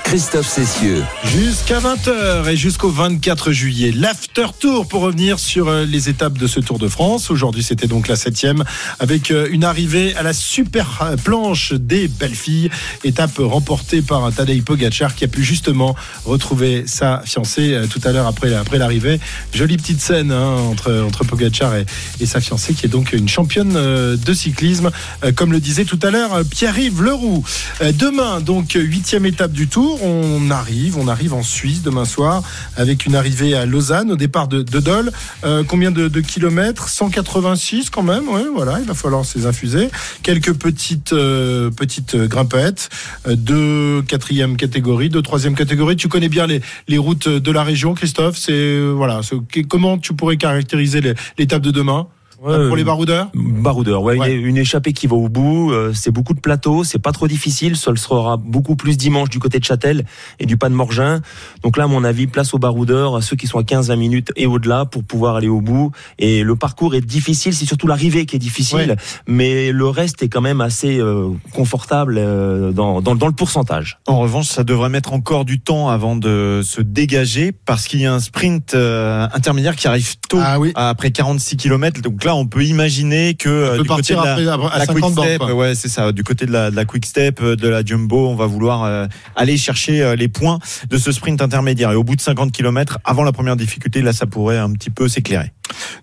Christophe 0.08 0.48
Cessieux. 0.48 1.04
Jusqu'à 1.22 1.80
20h 1.80 2.48
et 2.48 2.56
jusqu'au 2.56 2.88
24 2.88 3.52
juillet, 3.52 3.92
l'after 3.94 4.46
tour 4.58 4.88
pour 4.88 5.02
revenir 5.02 5.38
sur 5.38 5.68
euh, 5.68 5.84
les 5.84 6.08
étapes 6.08 6.38
de 6.38 6.46
ce 6.46 6.60
Tour 6.60 6.78
de 6.78 6.88
France. 6.88 7.30
Aujourd'hui, 7.30 7.62
c'était 7.62 7.88
donc 7.88 8.08
la 8.08 8.16
septième 8.16 8.64
avec 9.00 9.30
euh, 9.30 9.48
une 9.50 9.64
arrivée 9.64 10.16
à 10.16 10.22
la 10.22 10.32
super 10.32 11.02
euh, 11.02 11.16
planche 11.18 11.74
des 11.74 12.08
belles 12.08 12.34
filles. 12.34 12.70
Étape 13.04 13.36
remportée 13.36 14.00
par 14.00 14.32
Tadej 14.32 14.62
Pogacar 14.62 15.14
qui 15.14 15.24
a 15.24 15.28
pu 15.28 15.44
justement 15.44 15.94
retrouver 16.24 16.84
sa 16.86 17.20
fiancée 17.26 17.78
tout 17.90 18.00
à 18.04 18.12
l'heure 18.12 18.26
après, 18.26 18.54
après 18.54 18.78
l'arrivée. 18.78 19.20
Jolie 19.52 19.76
petite 19.76 20.00
scène 20.00 20.32
hein, 20.32 20.54
entre, 20.70 21.04
entre 21.06 21.24
Pogacar 21.24 21.76
et, 21.76 21.84
et 22.18 22.24
sa 22.24 22.40
fiancée 22.40 22.72
qui 22.72 22.86
est 22.86 22.90
donc 22.90 23.12
une 23.12 23.28
championne 23.28 23.74
de 23.74 24.32
cyclisme. 24.32 24.90
Comme 25.34 25.52
le 25.52 25.60
disait 25.60 25.84
tout 25.84 26.00
à 26.02 26.10
l'heure 26.10 26.44
Pierre-Yves 26.50 27.02
Leroux. 27.02 27.44
Demain, 27.80 28.40
donc 28.40 28.72
huitième 28.72 29.26
étape 29.26 29.52
du 29.52 29.68
Tour, 29.68 29.97
on 30.02 30.50
arrive, 30.50 30.96
on 30.98 31.08
arrive 31.08 31.34
en 31.34 31.42
Suisse 31.42 31.82
demain 31.82 32.04
soir 32.04 32.42
avec 32.76 33.06
une 33.06 33.14
arrivée 33.14 33.54
à 33.54 33.66
Lausanne 33.66 34.10
au 34.10 34.16
départ 34.16 34.48
de, 34.48 34.62
de 34.62 34.80
Dole. 34.80 35.12
Euh, 35.44 35.64
combien 35.66 35.90
de, 35.90 36.08
de 36.08 36.20
kilomètres? 36.20 36.88
186 36.88 37.90
quand 37.90 38.02
même. 38.02 38.28
Ouais, 38.28 38.44
voilà, 38.54 38.78
il 38.80 38.86
va 38.86 38.94
falloir 38.94 39.24
ces 39.24 39.46
infuser. 39.46 39.90
Quelques 40.22 40.54
petites 40.54 41.12
euh, 41.12 41.70
petites 41.70 42.16
grimpettes 42.16 42.88
euh, 43.26 43.36
de 43.36 44.02
quatrième 44.06 44.56
catégorie, 44.56 45.08
de 45.08 45.20
troisième 45.20 45.54
catégorie. 45.54 45.96
Tu 45.96 46.08
connais 46.08 46.28
bien 46.28 46.46
les, 46.46 46.60
les 46.88 46.98
routes 46.98 47.28
de 47.28 47.52
la 47.52 47.62
région, 47.62 47.94
Christophe? 47.94 48.36
C'est 48.36 48.52
euh, 48.52 48.92
voilà. 48.96 49.20
Comment 49.68 49.98
tu 49.98 50.14
pourrais 50.14 50.36
caractériser 50.36 51.00
l'étape 51.38 51.62
de 51.62 51.70
demain? 51.70 52.06
Pour 52.42 52.76
les 52.76 52.84
baroudeurs 52.84 53.30
Baroudeur, 53.34 54.02
ouais, 54.02 54.16
Ouais. 54.18 54.32
Une, 54.34 54.46
une 54.46 54.56
échappée 54.58 54.92
qui 54.92 55.06
va 55.06 55.16
au 55.16 55.28
bout. 55.28 55.72
euh, 55.72 55.92
c'est 55.92 56.10
beaucoup 56.10 56.34
de 56.34 56.40
plateaux, 56.40 56.84
c'est 56.84 56.98
pas 56.98 57.12
trop 57.12 57.26
difficile. 57.28 57.76
Ce 57.76 57.94
sera 57.96 58.36
beaucoup 58.36 58.76
plus 58.76 58.96
dimanche 58.96 59.28
du 59.28 59.38
côté 59.38 59.58
de 59.58 59.64
Châtel 59.64 60.04
et 60.38 60.46
du 60.46 60.56
Pas 60.56 60.68
de 60.68 60.74
Morgin. 60.74 61.20
Donc 61.62 61.76
là, 61.76 61.84
à 61.84 61.86
mon 61.88 62.04
avis, 62.04 62.26
place 62.26 62.54
aux 62.54 62.58
baroudeurs, 62.58 63.16
à 63.16 63.22
ceux 63.22 63.36
qui 63.36 63.46
sont 63.46 63.58
à 63.58 63.62
15-20 63.62 63.96
minutes 63.96 64.32
et 64.36 64.46
au-delà 64.46 64.84
pour 64.84 65.02
pouvoir 65.04 65.36
aller 65.36 65.48
au 65.48 65.60
bout. 65.60 65.90
Et 66.18 66.42
le 66.42 66.54
parcours 66.56 66.94
est 66.94 67.00
difficile, 67.00 67.52
c'est 67.54 67.66
surtout 67.66 67.86
l'arrivée 67.86 68.24
qui 68.26 68.36
est 68.36 68.40
difficile, 68.40 68.78
Ouais. 68.90 68.96
mais 69.26 69.72
le 69.72 69.86
reste 69.88 70.22
est 70.22 70.28
quand 70.28 70.40
même 70.40 70.60
assez 70.60 70.98
euh, 70.98 71.28
confortable 71.52 72.16
euh, 72.18 72.72
dans, 72.72 73.00
dans, 73.00 73.14
dans 73.16 73.26
le 73.26 73.32
pourcentage. 73.32 73.98
En 74.06 74.18
revanche, 74.20 74.46
ça 74.46 74.62
devrait 74.64 74.88
mettre 74.90 75.12
encore 75.12 75.44
du 75.44 75.60
temps 75.60 75.88
avant 75.88 76.14
de 76.16 76.60
se 76.64 76.80
dégager 76.80 77.52
parce 77.52 77.86
qu'il 77.88 78.00
y 78.00 78.06
a 78.06 78.14
un 78.14 78.20
sprint 78.20 78.74
euh, 78.74 79.26
intermédiaire 79.32 79.74
qui 79.76 79.88
arrive 79.88 80.16
tôt 80.28 80.38
Ah 80.40 80.58
après 80.74 81.10
46 81.10 81.56
km. 81.56 82.00
Donc 82.02 82.22
là, 82.28 82.34
on 82.34 82.46
peut 82.46 82.62
imaginer 82.64 83.34
que 83.34 83.76
peut 83.76 83.82
du 83.82 83.88
côté 83.88 84.12
de 84.12 84.18
partir 84.18 84.22
la, 84.22 84.52
après- 84.54 84.74
à 84.74 84.78
la 84.78 84.84
50 84.86 85.14
quick 85.14 85.24
step, 85.24 85.38
quoi. 85.38 85.54
ouais, 85.54 85.74
c'est 85.74 85.88
ça, 85.88 86.12
du 86.12 86.22
côté 86.22 86.44
de 86.44 86.52
la, 86.52 86.70
de 86.70 86.76
la 86.76 86.84
quick 86.84 87.06
step, 87.06 87.40
euh, 87.40 87.56
de 87.56 87.68
la 87.68 87.82
jumbo, 87.82 88.28
on 88.28 88.34
va 88.36 88.46
vouloir 88.46 88.84
euh, 88.84 89.06
aller 89.34 89.56
chercher 89.56 90.02
euh, 90.02 90.14
les 90.14 90.28
points 90.28 90.58
de 90.90 90.98
ce 90.98 91.10
sprint 91.10 91.40
intermédiaire. 91.40 91.90
Et 91.92 91.94
au 91.96 92.04
bout 92.04 92.16
de 92.16 92.20
50 92.20 92.52
km, 92.52 92.98
avant 93.04 93.24
la 93.24 93.32
première 93.32 93.56
difficulté, 93.56 94.02
là, 94.02 94.12
ça 94.12 94.26
pourrait 94.26 94.58
un 94.58 94.70
petit 94.72 94.90
peu 94.90 95.08
s'éclairer. 95.08 95.52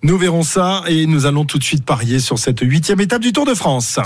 Nous 0.02 0.18
verrons 0.18 0.44
ça 0.44 0.82
et 0.88 1.06
nous 1.06 1.28
allons 1.28 1.46
tout 1.46 1.60
de 1.60 1.64
suite 1.64 1.86
parier 1.86 2.20
sur 2.20 2.40
cette 2.40 2.60
huitième 2.62 3.02
étape 3.02 3.22
du 3.22 3.32
Tour 3.32 3.46
de 3.46 3.54
France. 3.54 4.00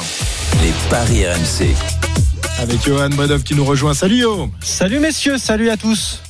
Les 0.61 0.73
paris 0.89 1.25
RMC. 1.25 1.73
Avec 2.59 2.83
Johan 2.85 3.09
Bredov 3.09 3.43
qui 3.43 3.55
nous 3.55 3.63
rejoint. 3.63 3.93
Salut 3.93 4.17
Yo 4.17 4.51
Salut 4.61 4.99
messieurs, 4.99 5.37
salut 5.37 5.69
à 5.69 5.77
tous. 5.77 6.21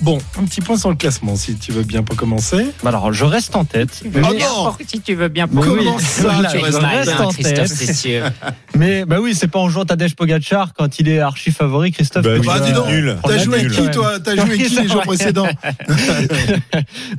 Bon, 0.00 0.18
un 0.36 0.44
petit 0.44 0.60
point 0.60 0.76
sur 0.76 0.90
le 0.90 0.96
classement 0.96 1.36
si 1.36 1.54
tu 1.54 1.70
veux 1.70 1.84
bien 1.84 2.02
pour 2.02 2.16
commencer. 2.16 2.66
Bah 2.82 2.88
Alors 2.88 3.12
je 3.12 3.24
reste 3.24 3.54
en 3.54 3.64
tête. 3.64 4.02
Mais- 4.04 4.20
bien 4.34 4.48
pour- 4.48 4.76
si 4.84 5.00
tu 5.00 5.14
veux 5.14 5.28
bien 5.28 5.46
oui, 5.52 5.62
Comment 5.64 5.98
ça, 6.00 6.22
voilà, 6.32 6.50
tu 6.50 6.58
je 6.58 6.64
restes 6.64 6.78
en 6.82 6.88
reste 6.88 7.10
tête 7.10 7.20
en 7.20 7.28
Christophe 7.28 7.78
tête. 7.86 8.22
Mais 8.76 9.04
bah 9.04 9.18
oui, 9.20 9.34
c'est 9.36 9.46
pas 9.46 9.60
en 9.60 9.68
jouant 9.68 9.84
Tadej 9.84 10.16
Pogacar 10.16 10.72
quand 10.74 10.98
il 10.98 11.08
est 11.08 11.20
archi 11.20 11.52
favori, 11.52 11.92
Christophe. 11.92 12.24
Bah 12.24 12.30
oui, 12.40 12.44
Bah 12.46 12.58
dis 12.58 12.72
donc, 12.72 12.88
nul. 12.88 13.16
t'as 13.22 13.38
joué 13.38 13.60
avec 13.60 13.70
qui 13.70 13.90
toi? 13.90 14.18
T'as 14.18 14.32
joué 14.34 14.40
avec 14.42 14.58
Oui, 14.60 14.66
qui 14.66 14.80
les 14.82 14.88
jours 14.88 15.02
précédents? 15.06 15.46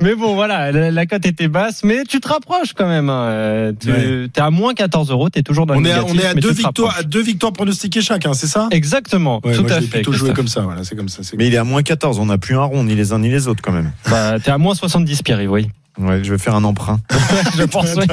Mais 0.02 0.14
bon, 0.14 0.34
voilà, 0.34 0.70
la, 0.70 0.90
la 0.90 1.06
cote 1.06 1.24
était 1.24 1.48
basse, 1.48 1.84
mais 1.84 2.04
tu 2.04 2.20
te 2.20 2.28
rapproches 2.28 2.74
quand 2.74 2.88
même. 2.88 3.08
hein. 3.08 3.24
Euh, 3.28 3.72
Tu 3.80 3.90
Ouais. 3.90 4.28
es 4.34 4.40
à 4.40 4.50
moins 4.50 4.74
14 4.74 5.10
euros, 5.10 5.30
t'es 5.30 5.42
toujours 5.42 5.64
dans 5.66 5.74
on 5.76 5.80
le 5.80 5.88
est, 5.88 5.92
à, 5.92 6.02
négatif, 6.02 6.16
on 6.16 6.22
est 6.22 6.26
à 6.26 6.34
mais 6.34 6.40
deux 6.40 6.52
victoires, 6.52 6.96
à 6.98 7.02
deux 7.02 7.22
victoires 7.22 7.52
pronostiquées 7.52 8.02
chacun, 8.02 8.34
c'est 8.34 8.46
ça? 8.46 8.68
Exactement, 8.72 9.40
Ouais, 9.44 9.54
tout 9.54 9.62
moi, 9.62 9.72
à 9.72 9.80
fait. 9.80 9.86
plutôt 9.86 10.12
jouer 10.12 10.28
Christophe. 10.32 10.36
comme 10.36 10.48
ça, 10.48 10.60
voilà, 10.62 10.84
c'est 10.84 10.96
comme 10.96 11.08
ça. 11.08 11.22
Mais 11.38 11.46
il 11.46 11.54
est 11.54 11.58
à 11.58 11.64
moins 11.64 11.82
14, 11.82 12.18
on 12.18 12.26
n'a 12.26 12.36
plus 12.38 12.56
un 12.56 12.63
ni 12.72 12.94
les 12.94 13.12
uns 13.12 13.18
ni 13.18 13.28
les 13.28 13.48
autres 13.48 13.62
quand 13.62 13.72
même. 13.72 13.92
Bah, 14.10 14.38
t'es 14.42 14.50
à 14.50 14.58
moins 14.58 14.74
70, 14.74 15.22
Pierre, 15.22 15.40
oui. 15.50 15.70
Ouais, 15.98 16.24
je 16.24 16.32
vais 16.32 16.38
faire 16.38 16.54
un 16.56 16.64
emprunt. 16.64 17.00
Je 17.56 17.62
pense, 17.64 17.94
oui. 17.96 18.04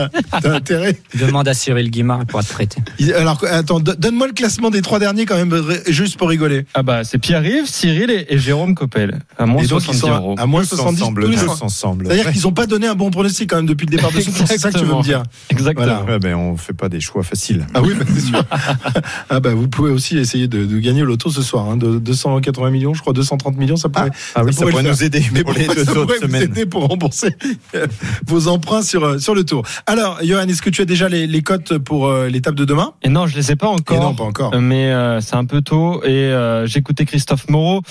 T'as 0.41 0.53
intérêt. 0.53 0.99
Demande 1.19 1.47
à 1.47 1.53
Cyril 1.55 1.89
Guimard 1.89 2.25
pour 2.27 2.43
te 2.43 2.51
prêter. 2.53 2.79
Alors, 3.17 3.43
attends, 3.49 3.79
do- 3.79 3.95
donne-moi 3.97 4.27
le 4.27 4.33
classement 4.33 4.69
des 4.69 4.81
trois 4.83 4.99
derniers 4.99 5.25
quand 5.25 5.35
même, 5.35 5.53
juste 5.87 6.17
pour 6.17 6.29
rigoler. 6.29 6.65
Ah 6.75 6.83
bah, 6.83 7.03
c'est 7.03 7.17
Pierre-Yves, 7.17 7.65
Cyril 7.67 8.11
et, 8.11 8.27
et 8.29 8.37
Jérôme 8.37 8.75
Coppel. 8.75 9.19
À 9.37 9.45
moins 9.47 9.63
Et 9.63 9.67
donc, 9.67 9.81
ils 9.81 9.95
70 9.95 9.99
sont 9.99 10.09
euros. 10.15 10.35
à, 10.37 10.45
moins 10.45 10.61
Tous 10.61 10.75
70 10.75 11.01
ensemble, 11.01 11.23
tous 11.23 11.29
les 11.31 11.37
tous 11.37 11.43
soirs. 11.45 11.63
ensemble. 11.63 12.05
C'est-à-dire 12.07 12.31
qu'ils 12.31 12.43
n'ont 12.43 12.51
pas 12.51 12.67
donné 12.67 12.85
un 12.87 12.93
bon 12.95 13.09
pronostic 13.09 13.49
quand 13.49 13.55
même 13.57 13.65
depuis 13.65 13.87
le 13.87 13.95
départ 13.95 14.11
de 14.11 14.21
ce 14.21 14.29
tour, 14.29 14.45
c'est 14.47 14.59
ça 14.59 14.71
que 14.71 14.77
tu 14.77 14.85
veux 14.85 14.95
me 14.95 15.01
dire 15.03 15.23
Exactement. 15.49 15.85
Voilà. 15.87 16.03
Ouais, 16.03 16.19
ben, 16.19 16.35
on 16.35 16.57
fait 16.57 16.73
pas 16.73 16.87
des 16.89 16.99
choix 16.99 17.23
faciles. 17.23 17.65
Ah 17.73 17.81
oui, 17.81 17.93
bah, 17.97 18.05
c'est 18.13 18.21
sûr. 18.21 18.43
ah 19.29 19.39
bah 19.39 19.53
vous 19.55 19.67
pouvez 19.67 19.91
aussi 19.91 20.17
essayer 20.17 20.47
de, 20.47 20.65
de 20.65 20.79
gagner 20.79 21.01
au 21.01 21.05
loto 21.05 21.29
ce 21.31 21.41
soir. 21.41 21.67
Hein, 21.67 21.77
de 21.77 21.97
280 21.99 22.69
millions, 22.69 22.93
je 22.93 23.01
crois 23.01 23.13
230 23.13 23.57
millions, 23.57 23.75
ça 23.75 23.89
pourrait, 23.89 24.11
Ah 24.35 24.43
oui, 24.43 24.53
ça 24.53 24.65
pourrait 24.67 24.83
nous 24.83 25.03
aider 25.03 25.23
Mais 25.33 25.43
pour 25.43 25.53
les 25.53 25.67
deux 25.67 25.83
ça 25.85 25.97
autres 25.97 26.19
semaines. 26.19 26.43
aider 26.43 26.65
pour 26.65 26.87
rembourser 26.87 27.35
vos 28.27 28.47
emprunts 28.47 28.81
sur 28.83 29.03
euh, 29.03 29.19
sur 29.19 29.35
le 29.35 29.43
tour. 29.43 29.63
Alors, 29.85 30.19
Johan, 30.23 30.47
est-ce 30.47 30.61
que 30.61 30.69
tu 30.69 30.81
as 30.81 30.85
déjà 30.85 31.09
les, 31.09 31.27
les 31.27 31.41
cotes 31.41 31.77
pour 31.77 32.07
euh, 32.07 32.27
l'étape 32.27 32.55
de 32.55 32.65
demain? 32.65 32.93
Et 33.03 33.09
non, 33.09 33.27
je 33.27 33.35
les 33.35 33.51
ai 33.51 33.55
pas 33.55 33.67
encore. 33.67 33.97
Et 33.97 33.99
non, 33.99 34.13
pas 34.13 34.23
encore. 34.23 34.59
Mais 34.59 34.91
euh, 34.91 35.21
c'est 35.21 35.35
un 35.35 35.45
peu 35.45 35.61
tôt 35.61 36.03
et 36.03 36.09
euh, 36.09 36.65
j'écoutais 36.67 37.05
Christophe 37.05 37.49
Moreau. 37.49 37.81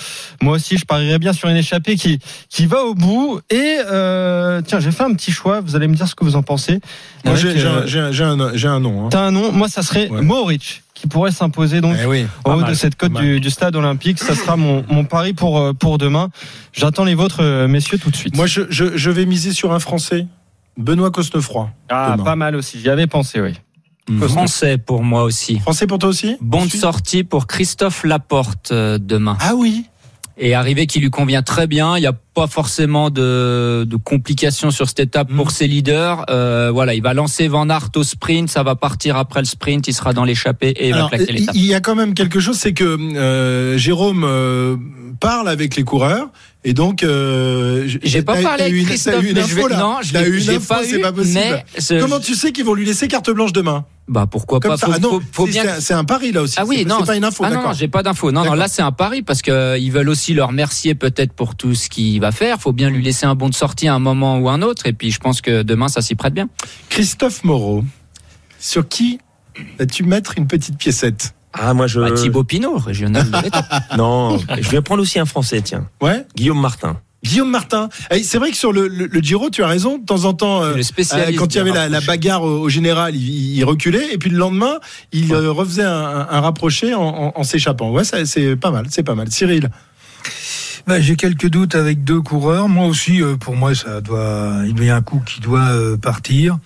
Moi 0.41 0.55
aussi, 0.55 0.77
je 0.77 0.85
parierais 0.85 1.19
bien 1.19 1.33
sur 1.33 1.49
une 1.49 1.57
échappée 1.57 1.95
qui 1.95 2.19
qui 2.49 2.65
va 2.65 2.83
au 2.83 2.93
bout. 2.93 3.39
Et 3.49 3.77
tiens, 4.65 4.79
j'ai 4.79 4.91
fait 4.91 5.03
un 5.03 5.13
petit 5.13 5.31
choix. 5.31 5.61
Vous 5.61 5.75
allez 5.75 5.87
me 5.87 5.95
dire 5.95 6.07
ce 6.07 6.15
que 6.15 6.23
vous 6.23 6.35
en 6.35 6.43
pensez. 6.43 6.79
Moi, 7.25 7.35
j'ai 7.35 7.49
un, 7.67 8.35
un- 8.35 8.79
nom. 8.79 9.05
hein. 9.05 9.09
T'as 9.11 9.21
un 9.21 9.31
nom 9.31 9.51
Moi, 9.51 9.67
ça 9.67 9.83
serait 9.83 10.09
Ouais. 10.09 10.21
Qui 11.01 11.07
pourrait 11.07 11.31
s'imposer 11.31 11.81
donc 11.81 11.95
Eh 11.99 12.05
oui, 12.05 12.27
en 12.45 12.53
haut 12.53 12.61
mal, 12.61 12.69
de 12.69 12.75
cette 12.75 12.95
cote 12.95 13.13
du, 13.13 13.39
du 13.39 13.49
stade 13.49 13.75
olympique. 13.75 14.19
Ça 14.19 14.35
sera 14.35 14.55
mon, 14.55 14.85
mon 14.87 15.03
pari 15.03 15.33
pour 15.33 15.57
euh, 15.59 15.73
pour 15.73 15.97
demain. 15.97 16.29
J'attends 16.73 17.05
les 17.05 17.15
vôtres, 17.15 17.41
euh, 17.41 17.67
messieurs, 17.67 17.97
tout 17.97 18.11
de 18.11 18.15
suite. 18.15 18.35
Moi, 18.37 18.45
je, 18.45 18.61
je, 18.69 18.95
je 18.95 19.09
vais 19.09 19.25
miser 19.25 19.51
sur 19.51 19.73
un 19.73 19.79
Français, 19.79 20.27
Benoît 20.77 21.09
Cosnefroy. 21.09 21.71
ah, 21.89 22.11
demain. 22.13 22.23
pas 22.23 22.35
mal 22.35 22.55
aussi. 22.55 22.79
J'y 22.79 22.89
avais 22.89 23.07
pensé, 23.07 23.41
oui. 23.41 23.53
Français 24.27 24.77
pour 24.77 25.03
moi 25.03 25.23
aussi. 25.23 25.59
Français 25.59 25.87
pour 25.87 25.97
toi 25.97 26.09
aussi 26.09 26.35
Bon 26.41 26.59
de 26.59 26.63
Ensuite 26.65 26.81
sortie 26.81 27.23
pour 27.23 27.47
Christophe 27.47 28.03
Laporte 28.03 28.71
euh, 28.71 28.97
demain. 28.99 29.37
Ah 29.39 29.53
oui 29.55 29.85
Et 30.37 30.53
arrivé 30.53 30.85
qui 30.85 30.99
lui 30.99 31.09
convient 31.09 31.41
très 31.43 31.65
bien. 31.65 31.97
Il 31.97 32.01
n'y 32.01 32.07
a 32.07 32.13
pas 32.33 32.47
forcément 32.47 33.09
de, 33.09 33.83
de 33.85 33.95
complications 33.97 34.71
sur 34.71 34.87
cette 34.87 35.01
étape 35.01 35.29
Mm. 35.31 35.35
pour 35.35 35.51
ses 35.51 35.67
leaders. 35.67 36.25
Euh, 36.29 36.71
voilà, 36.73 36.93
il 36.93 37.01
va 37.01 37.13
lancer 37.13 37.47
Van 37.47 37.69
Aert 37.69 37.89
au 37.95 38.03
sprint, 38.03 38.49
ça 38.49 38.63
va 38.63 38.75
partir 38.75 39.17
après 39.17 39.39
le 39.41 39.45
sprint, 39.45 39.87
il 39.87 39.93
sera 39.93 40.13
dans 40.13 40.23
l'échappée 40.23 40.69
et 40.69 40.89
il 40.89 40.93
Alors, 40.93 41.09
va 41.09 41.17
claquer 41.17 41.33
l'étape. 41.33 41.55
il 41.55 41.65
y 41.65 41.73
a 41.73 41.81
quand 41.81 41.95
même 41.95 42.13
quelque 42.13 42.39
chose, 42.39 42.57
c'est 42.57 42.73
que 42.73 42.83
euh, 43.17 43.77
Jérôme 43.77 44.23
euh, 44.25 44.77
parle 45.19 45.49
avec 45.49 45.75
les 45.75 45.83
coureurs. 45.83 46.29
Et 46.63 46.73
donc, 46.73 47.01
euh, 47.01 47.87
J'ai 48.03 48.21
pas 48.21 48.35
parlé 48.39 48.63
avec 48.65 48.75
une- 48.75 48.85
Christophe, 48.85 49.23
une 49.23 49.33
vais- 49.33 49.41
info, 49.41 49.67
là. 49.67 49.77
non, 49.79 49.95
je 50.03 50.15
eu 50.15 50.37
une 50.37 50.43
j'ai 50.43 50.55
info, 50.57 50.67
pas 50.75 50.83
c'est 50.83 50.97
eu, 50.97 51.01
pas 51.01 51.11
possible. 51.11 51.39
mais 51.39 51.65
ce- 51.81 51.99
Comment 51.99 52.19
tu 52.19 52.35
sais 52.35 52.51
qu'ils 52.51 52.65
vont 52.65 52.75
lui 52.75 52.85
laisser 52.85 53.07
carte 53.07 53.31
blanche 53.31 53.51
demain? 53.51 53.83
Bah 54.07 54.27
pourquoi 54.29 54.59
Comme 54.59 54.71
pas? 54.71 54.77
ça. 54.77 54.85
faut, 54.85 54.93
Ah 54.95 54.99
non, 54.99 55.19
faut- 55.31 55.47
bien. 55.47 55.63
c'est- 55.79 55.93
un 55.95 56.03
pari 56.03 56.31
là 56.31 56.43
aussi. 56.43 56.55
Ah 56.59 56.65
oui, 56.67 56.85
non, 56.85 56.97
c'est 56.99 57.05
pas 57.07 57.15
une 57.15 57.23
info, 57.23 57.43
ah 57.47 57.49
non, 57.49 57.73
j'ai 57.73 57.87
pas 57.87 58.03
d'info. 58.03 58.31
Non, 58.31 58.43
non, 58.45 58.53
là 58.53 58.67
c'est 58.67 58.81
un 58.83 58.91
pari 58.91 59.23
parce 59.23 59.41
que 59.41 59.79
ils 59.79 59.91
veulent 59.91 60.09
aussi 60.09 60.33
le 60.35 60.43
remercier 60.43 60.93
peut-être 60.93 61.33
pour 61.33 61.55
tout 61.55 61.73
ce 61.73 61.89
qu'il 62.21 62.27
va 62.27 62.31
faire. 62.31 62.59
Faut 62.59 62.71
bien 62.73 62.89
lui 62.89 63.03
laisser 63.03 63.25
un 63.25 63.35
bon 63.35 63.49
de 63.49 63.55
sortie 63.55 63.87
à 63.87 63.95
un 63.95 63.99
moment 63.99 64.37
ou 64.37 64.49
un 64.49 64.61
autre. 64.61 64.85
Et 64.85 64.93
puis 64.93 65.11
je 65.11 65.19
pense 65.19 65.41
que 65.41 65.63
demain 65.63 65.87
ça 65.87 66.01
s'y 66.01 66.15
prête 66.15 66.33
bien. 66.33 66.49
Christophe 66.89 67.43
Moreau, 67.43 67.83
sur 68.59 68.87
qui 68.87 69.19
vas-tu 69.79 70.03
mettre 70.03 70.33
une 70.37 70.47
petite 70.47 70.77
piécette? 70.77 71.33
Ah, 71.53 71.73
moi, 71.73 71.85
je. 71.87 71.99
Bah, 71.99 72.11
Thibaut 72.11 72.45
Pinot, 72.45 72.77
régional 72.77 73.29
de. 73.29 73.37
Non, 73.97 74.37
je 74.37 74.69
vais 74.69 74.81
prendre 74.81 75.01
aussi 75.01 75.19
un 75.19 75.25
Français, 75.25 75.61
tiens. 75.61 75.89
Ouais? 76.01 76.25
Guillaume 76.35 76.61
Martin. 76.61 76.97
Guillaume 77.25 77.49
Martin. 77.51 77.89
Eh, 78.09 78.23
C'est 78.23 78.37
vrai 78.37 78.51
que 78.51 78.57
sur 78.57 78.71
le, 78.71 78.87
le- 78.87 79.05
le 79.07 79.19
Giro, 79.19 79.49
tu 79.49 79.61
as 79.61 79.67
raison. 79.67 79.97
De 79.97 80.05
temps 80.05 80.23
en 80.23 80.33
temps, 80.33 80.63
euh, 80.63 80.75
Le 80.75 80.81
spécialiste 80.83 81.33
euh, 81.33 81.37
quand 81.37 81.53
il 81.53 81.57
y 81.57 81.59
avait 81.59 81.89
la, 81.89 81.99
bagarre 82.01 82.43
au, 82.43 82.61
au 82.61 82.69
général, 82.69 83.15
il, 83.17 83.57
il 83.57 83.63
reculait, 83.65 84.13
et 84.13 84.17
puis 84.17 84.29
le 84.29 84.37
lendemain, 84.37 84.79
il 85.11 85.33
euh, 85.33 85.51
refaisait 85.51 85.83
un, 85.83 85.91
un- 85.91 86.27
un 86.29 86.39
rapproché 86.41 86.93
en, 86.95 87.01
en- 87.03 87.31
en 87.35 87.43
s'échappant. 87.43 87.91
Ouais, 87.91 88.03
c'est 88.05 88.55
pas 88.55 88.71
mal, 88.71 88.85
c'est 88.89 89.03
pas 89.03 89.13
mal. 89.15 89.29
Cyril. 89.29 89.69
Bah, 90.87 90.99
J'ai 90.99 91.15
quelques 91.15 91.49
doutes 91.49 91.75
avec 91.75 92.03
deux 92.03 92.21
coureurs. 92.21 92.67
Moi 92.69 92.85
aussi, 92.87 93.21
euh, 93.21 93.35
pour 93.35 93.55
moi, 93.55 93.73
ça 93.75 94.01
doit, 94.01 94.61
il 94.67 94.83
y 94.83 94.89
a 94.89 94.95
un 94.95 95.01
coup 95.01 95.21
qui 95.25 95.39
doit 95.39 95.69
euh, 95.69 95.97
partir. 95.97 96.57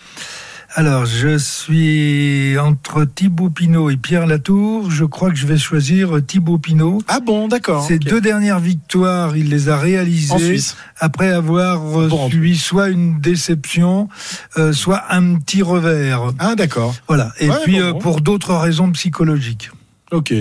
Alors, 0.78 1.06
je 1.06 1.38
suis 1.38 2.58
entre 2.60 3.06
Thibaut 3.06 3.50
Pinot 3.50 3.90
et 3.92 3.96
Pierre 3.96 4.26
Latour. 4.28 4.92
Je 4.92 5.06
crois 5.06 5.30
que 5.30 5.38
je 5.38 5.48
vais 5.48 5.58
choisir 5.58 6.18
euh, 6.18 6.22
Thibaut 6.22 6.58
Pinot. 6.58 7.02
Ah 7.08 7.22
bon, 7.22 7.48
d'accord. 7.48 7.86
Ses 7.88 7.98
deux 7.98 8.20
dernières 8.20 8.60
victoires, 8.60 9.38
il 9.38 9.50
les 9.50 9.70
a 9.70 9.78
réalisées 9.78 10.58
après 11.00 11.30
avoir 11.32 11.82
euh, 12.02 12.08
Bon, 12.10 12.24
en 12.26 12.30
subi 12.30 12.58
soit 12.58 12.90
une 12.90 13.22
déception, 13.22 14.10
euh, 14.58 14.74
soit 14.74 15.04
un 15.12 15.36
petit 15.36 15.62
revers. 15.62 16.34
Ah 16.40 16.56
d'accord. 16.56 16.94
Voilà. 17.08 17.32
Et 17.40 17.50
Ouais, 17.50 17.56
puis 17.64 17.76
bon, 17.80 17.82
euh, 17.86 17.92
bon. 17.94 18.00
pour 18.00 18.20
d'autres 18.22 18.56
raisons 18.56 18.92
psychologiques. 18.92 19.72
Ok. 20.12 20.34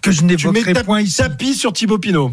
que 0.00 0.12
je 0.12 0.22
n'évoquerai 0.22 0.74
point 0.84 1.00
ici. 1.00 1.16
tapis 1.16 1.54
sur 1.54 1.72
Thibaut 1.72 1.98
Pinot. 1.98 2.32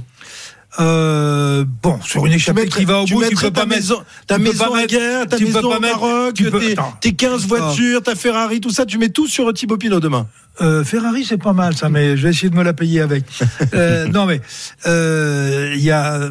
Euh, 0.80 1.66
bon, 1.82 2.00
sur 2.02 2.26
une 2.28 2.34
échappée 2.34 2.62
mettrais- 2.64 2.80
qui 2.82 2.86
va 2.86 3.00
au 3.02 3.06
bout, 3.06 3.24
tu 3.28 3.36
peux 3.36 3.42
ta 3.50 3.52
pas 3.52 3.66
mettre- 3.66 3.82
maison, 3.82 4.04
ta 4.28 4.36
tu 4.36 4.42
peux 4.44 4.50
maison 4.52 4.66
pas 4.66 4.78
à 4.78 4.82
mettre- 4.82 4.94
guerre, 4.94 5.28
ta 5.28 5.38
tu 5.38 5.46
peux 5.46 5.54
maison 5.54 5.70
pas 5.72 5.78
au 5.78 5.80
mettre- 5.80 6.00
Maroc, 6.00 6.34
tu 6.36 6.52
peux- 6.52 6.60
tes, 6.60 6.72
attends. 6.74 6.94
tes 7.02 7.14
15 7.14 7.48
voitures, 7.48 8.04
ta 8.04 8.14
Ferrari, 8.16 8.62
tout 8.62 8.70
ça, 8.70 8.86
tu 8.86 9.00
mets 9.00 9.10
tout 9.10 9.28
sur 9.28 9.52
Thibaut 9.52 9.78
Pinot 9.78 10.00
demain. 10.00 10.28
Euh, 10.62 10.84
Ferrari, 10.84 11.26
c'est 11.26 11.38
pas 11.42 11.54
mal 11.54 11.76
ça, 11.76 11.90
mais 11.90 12.16
je 12.18 12.24
vais 12.24 12.30
essayer 12.30 12.50
de 12.52 12.56
me 12.56 12.64
la 12.64 12.74
payer 12.74 13.02
avec. 13.02 13.24
Euh, 13.74 14.08
non, 14.08 14.26
mais 14.28 14.42
euh, 14.86 15.74
il 15.76 15.82
y 15.82 15.92
a. 15.92 16.30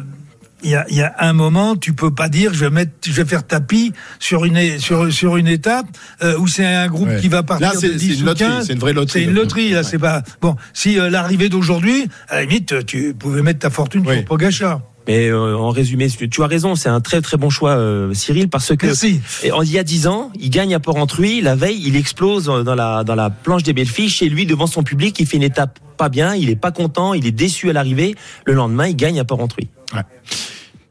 Il 0.63 0.71
y, 0.71 0.75
a, 0.75 0.85
il 0.89 0.97
y 0.97 1.01
a 1.01 1.13
un 1.19 1.31
moment, 1.33 1.75
tu 1.77 1.93
peux 1.93 2.11
pas 2.13 2.27
dire 2.27 2.53
je 2.53 2.65
vais 2.65 2.69
mettre, 2.69 2.91
je 3.05 3.11
vais 3.13 3.23
faire 3.25 3.47
tapis 3.47 3.93
sur 4.19 4.43
une 4.45 4.57
é- 4.57 4.77
sur 4.77 5.11
sur 5.11 5.37
une 5.37 5.47
étape 5.47 5.85
euh, 6.21 6.37
où 6.37 6.47
c'est 6.47 6.65
un 6.65 6.87
groupe 6.87 7.07
Ouais. 7.07 7.19
qui 7.21 7.29
va 7.29 7.43
partir 7.43 7.71
Là, 7.73 7.79
c'est- 7.79 7.87
de 7.89 7.93
10 7.93 8.07
c'est 8.09 8.15
une 8.17 8.21
ou 8.23 8.25
loterie, 8.25 8.45
15. 8.49 8.67
c'est 8.67 8.73
une 8.73 8.79
vraie 8.79 8.93
loterie, 8.93 9.19
C'est 9.19 9.23
une 9.23 9.35
là. 9.35 9.41
loterie 9.41 9.69
là, 9.71 9.83
c'est 9.83 9.97
pas 9.99 10.21
bon. 10.41 10.55
Si 10.73 10.99
euh, 10.99 11.09
l'arrivée 11.09 11.47
d'aujourd'hui, 11.49 12.07
à 12.27 12.35
la 12.35 12.41
limite, 12.41 12.85
tu 12.85 13.13
pouvais 13.17 13.41
mettre 13.41 13.59
ta 13.59 13.69
fortune 13.69 14.03
sur 14.03 14.25
Pogacar. 14.25 14.81
Mais 15.07 15.29
euh, 15.29 15.55
en 15.57 15.71
résumé, 15.71 16.07
tu 16.09 16.43
as 16.43 16.47
raison, 16.47 16.75
c'est 16.75 16.89
un 16.89 16.99
très 16.99 17.21
très 17.21 17.37
bon 17.37 17.49
choix, 17.49 17.71
euh, 17.77 18.13
Cyril, 18.13 18.47
parce 18.49 18.75
que 18.75 18.85
Merci. 18.85 19.21
Et 19.43 19.51
en- 19.51 19.63
il 19.63 19.71
y 19.71 19.79
a 19.79 19.83
dix 19.83 20.05
ans, 20.07 20.29
il 20.39 20.49
gagne 20.51 20.75
à 20.75 20.79
Port-Entruy. 20.79 21.41
La 21.41 21.55
veille, 21.55 21.81
il 21.85 21.95
explose 21.95 22.45
dans 22.45 22.75
la 22.75 23.03
dans 23.05 23.15
la 23.15 23.29
planche 23.29 23.63
des 23.63 23.73
belles 23.73 23.87
filles 23.87 24.09
chez 24.09 24.27
lui 24.29 24.45
devant 24.45 24.67
son 24.67 24.83
public. 24.83 25.17
Il 25.19 25.25
fait 25.25 25.37
une 25.37 25.43
étape 25.43 25.79
pas 25.97 26.09
bien, 26.09 26.35
il 26.35 26.49
est 26.49 26.55
pas 26.55 26.71
content, 26.71 27.13
il 27.13 27.25
est 27.25 27.31
déçu 27.31 27.69
à 27.69 27.73
l'arrivée. 27.73 28.15
Le 28.45 28.53
lendemain, 28.53 28.87
il 28.87 28.95
gagne 28.95 29.19
à 29.19 29.23
Port-Entruy. 29.23 29.67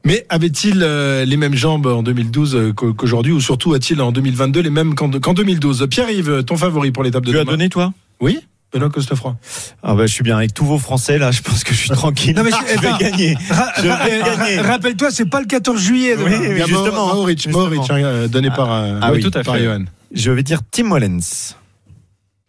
Mais 0.04 0.24
avait-il 0.28 0.80
euh, 0.82 1.24
les 1.24 1.36
mêmes 1.36 1.54
jambes 1.54 1.86
en 1.86 2.02
2012 2.02 2.54
euh, 2.56 2.72
qu'au- 2.72 2.94
qu'aujourd'hui 2.94 3.32
ou 3.32 3.40
surtout 3.40 3.74
a-t-il 3.74 4.00
en 4.00 4.10
2022 4.12 4.60
les 4.60 4.70
mêmes 4.70 4.94
qu'en 4.94 5.10
qu'en 5.10 5.34
2012 5.34 5.86
Pierre-Yves, 5.90 6.44
ton 6.44 6.56
favori 6.56 6.92
pour 6.92 7.02
l'étape 7.02 7.24
de 7.26 7.32
Tu 7.32 7.36
as 7.36 7.40
demain 7.40 7.52
donné, 7.52 7.68
toi? 7.68 7.92
Oui 8.20 8.38
Benoît 8.72 8.90
Costefroy. 8.90 9.34
Ah 9.82 9.94
bah, 9.94 10.06
je 10.06 10.12
suis 10.12 10.22
bien 10.22 10.36
avec 10.36 10.52
tous 10.54 10.64
vos 10.64 10.78
Français 10.78 11.18
là, 11.18 11.30
je 11.30 11.40
pense 11.42 11.64
que 11.64 11.72
je 11.74 11.78
suis 11.78 11.88
tranquille. 11.90 12.34
Non 12.36 12.42
mais 12.44 12.50
je 12.50 12.76
Je 12.76 12.80
vais 12.80 12.98
gagner. 12.98 14.60
Rappelle-toi, 14.60 15.10
c'est 15.10 15.28
pas 15.28 15.40
le 15.40 15.46
14 15.46 15.80
juillet. 15.80 16.14
Oui, 16.16 16.24
oui, 16.26 16.56
justement. 16.56 16.66
Justement. 16.66 17.06
Mohoric, 17.08 17.90
hein, 17.90 17.94
euh, 18.04 18.28
donné 18.28 18.50
par, 18.50 18.72
euh, 18.72 18.98
Ah 19.02 19.12
oui, 19.12 19.20
tout 19.20 19.30
à 19.34 19.42
par 19.42 19.54
fait. 19.56 19.64
Johan. 19.64 19.84
Je 20.12 20.30
vais 20.30 20.42
dire 20.42 20.60
Tim 20.70 20.90
Wallens. 20.90 21.54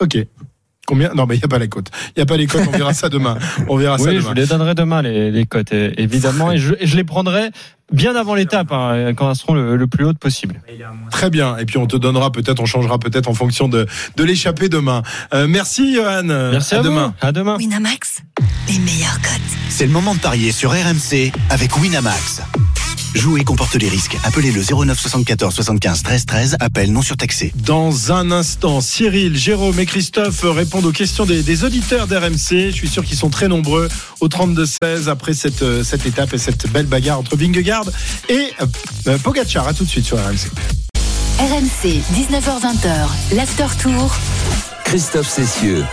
Ok. 0.02 0.18
Combien? 0.90 1.14
Non, 1.14 1.28
mais 1.28 1.36
il 1.36 1.38
n'y 1.38 1.44
a 1.46 1.48
pas 1.48 1.60
les 1.60 1.70
cotes. 1.70 1.92
Il 2.08 2.14
n'y 2.20 2.24
a 2.24 2.26
pas 2.26 2.36
les 2.36 2.48
cotes, 2.48 2.64
on 2.68 2.72
verra 2.76 2.96
ça 2.96 3.10
demain. 3.10 3.38
On 3.68 3.78
verra 3.78 4.00
ça 4.00 4.06
Oui, 4.06 4.16
je 4.16 4.16
demain. 4.22 4.28
vous 4.30 4.34
les 4.34 4.48
donnerai 4.48 4.74
demain, 4.74 5.02
les, 5.04 5.30
les 5.30 5.46
cotes, 5.46 5.72
eh, 5.72 5.94
évidemment. 6.02 6.52
Et 6.52 6.58
je, 6.58 6.74
et 6.80 6.88
je 6.88 6.96
les 6.96 7.04
prendrai 7.04 7.52
bien 7.94 8.16
avant 8.16 8.34
l'étape, 8.34 8.72
hein, 8.72 9.14
quand 9.16 9.30
elles 9.30 9.36
seront 9.36 9.54
le, 9.54 9.76
le 9.76 9.86
plus 9.88 10.04
hautes 10.06 10.18
possible. 10.18 10.60
Très 11.12 11.30
bien. 11.30 11.58
Et 11.58 11.66
puis 11.66 11.78
on 11.78 11.86
te 11.86 11.96
donnera 11.96 12.32
peut-être, 12.32 12.60
on 12.60 12.66
changera 12.66 12.98
peut-être 12.98 13.28
en 13.30 13.36
fonction 13.36 13.68
de, 13.68 13.86
de 14.18 14.24
l'échappée 14.24 14.68
demain. 14.68 15.04
Euh, 15.36 15.46
merci 15.48 15.94
Johan. 15.94 16.24
Merci 16.24 16.74
à, 16.74 16.82
demain. 16.82 17.14
vous. 17.22 17.28
À 17.28 17.32
demain. 17.32 17.58
Winamax, 17.58 18.22
les 18.68 18.80
meilleures 18.80 19.22
cotes. 19.22 19.42
C'est 19.70 19.86
le 19.86 19.92
moment 19.92 20.16
de 20.16 20.20
parier 20.20 20.52
sur 20.52 20.72
RMC 20.72 21.32
avec 21.52 21.78
Winamax. 21.78 22.42
Jouer 23.16 23.44
comporte 23.44 23.76
les 23.76 23.90
risques. 23.90 24.18
Appelez 24.24 24.52
le 24.52 24.62
09 24.62 24.98
74 25.00 25.54
75 25.54 26.04
13 26.04 26.26
13. 26.26 26.58
Appel 26.60 26.92
non 26.92 27.02
surtaxé. 27.02 27.52
Dans 27.56 28.12
un 28.12 28.32
instant, 28.32 28.82
Cyril, 28.82 29.36
Jérôme 29.36 29.80
et 29.80 29.86
Christophe 29.86 30.42
répondent 30.44 30.86
aux 30.86 30.92
questions 30.92 31.26
des, 31.26 31.42
des 31.42 31.64
auditeurs 31.64 32.08
d'RMC. 32.08 32.70
Je 32.70 32.72
suis 32.72 32.88
sûr 32.88 33.04
qu'ils 33.04 33.18
sont 33.18 33.30
très 33.30 33.48
nombreux 33.48 33.90
au 34.20 34.28
32-16 34.28 35.08
après 35.08 35.34
cette, 35.34 35.64
euh, 35.64 35.84
cette 35.84 36.06
étape 36.06 36.34
et 36.34 36.38
cette 36.38 36.70
belle 36.72 36.86
bagarre 36.86 37.20
entre 37.20 37.36
Vingegaard 37.36 37.86
et 38.30 38.54
euh, 39.08 39.18
Pogacar. 39.18 39.68
À 39.68 39.74
tout 39.74 39.84
de 39.84 39.90
suite 39.90 40.06
sur 40.06 40.18
RMC. 40.18 40.50
RMC, 41.40 42.02
19h20h, 42.14 43.36
l'after 43.36 43.68
tour. 43.82 44.16
Christophe 44.86 45.30
Cessieux. 45.30 45.86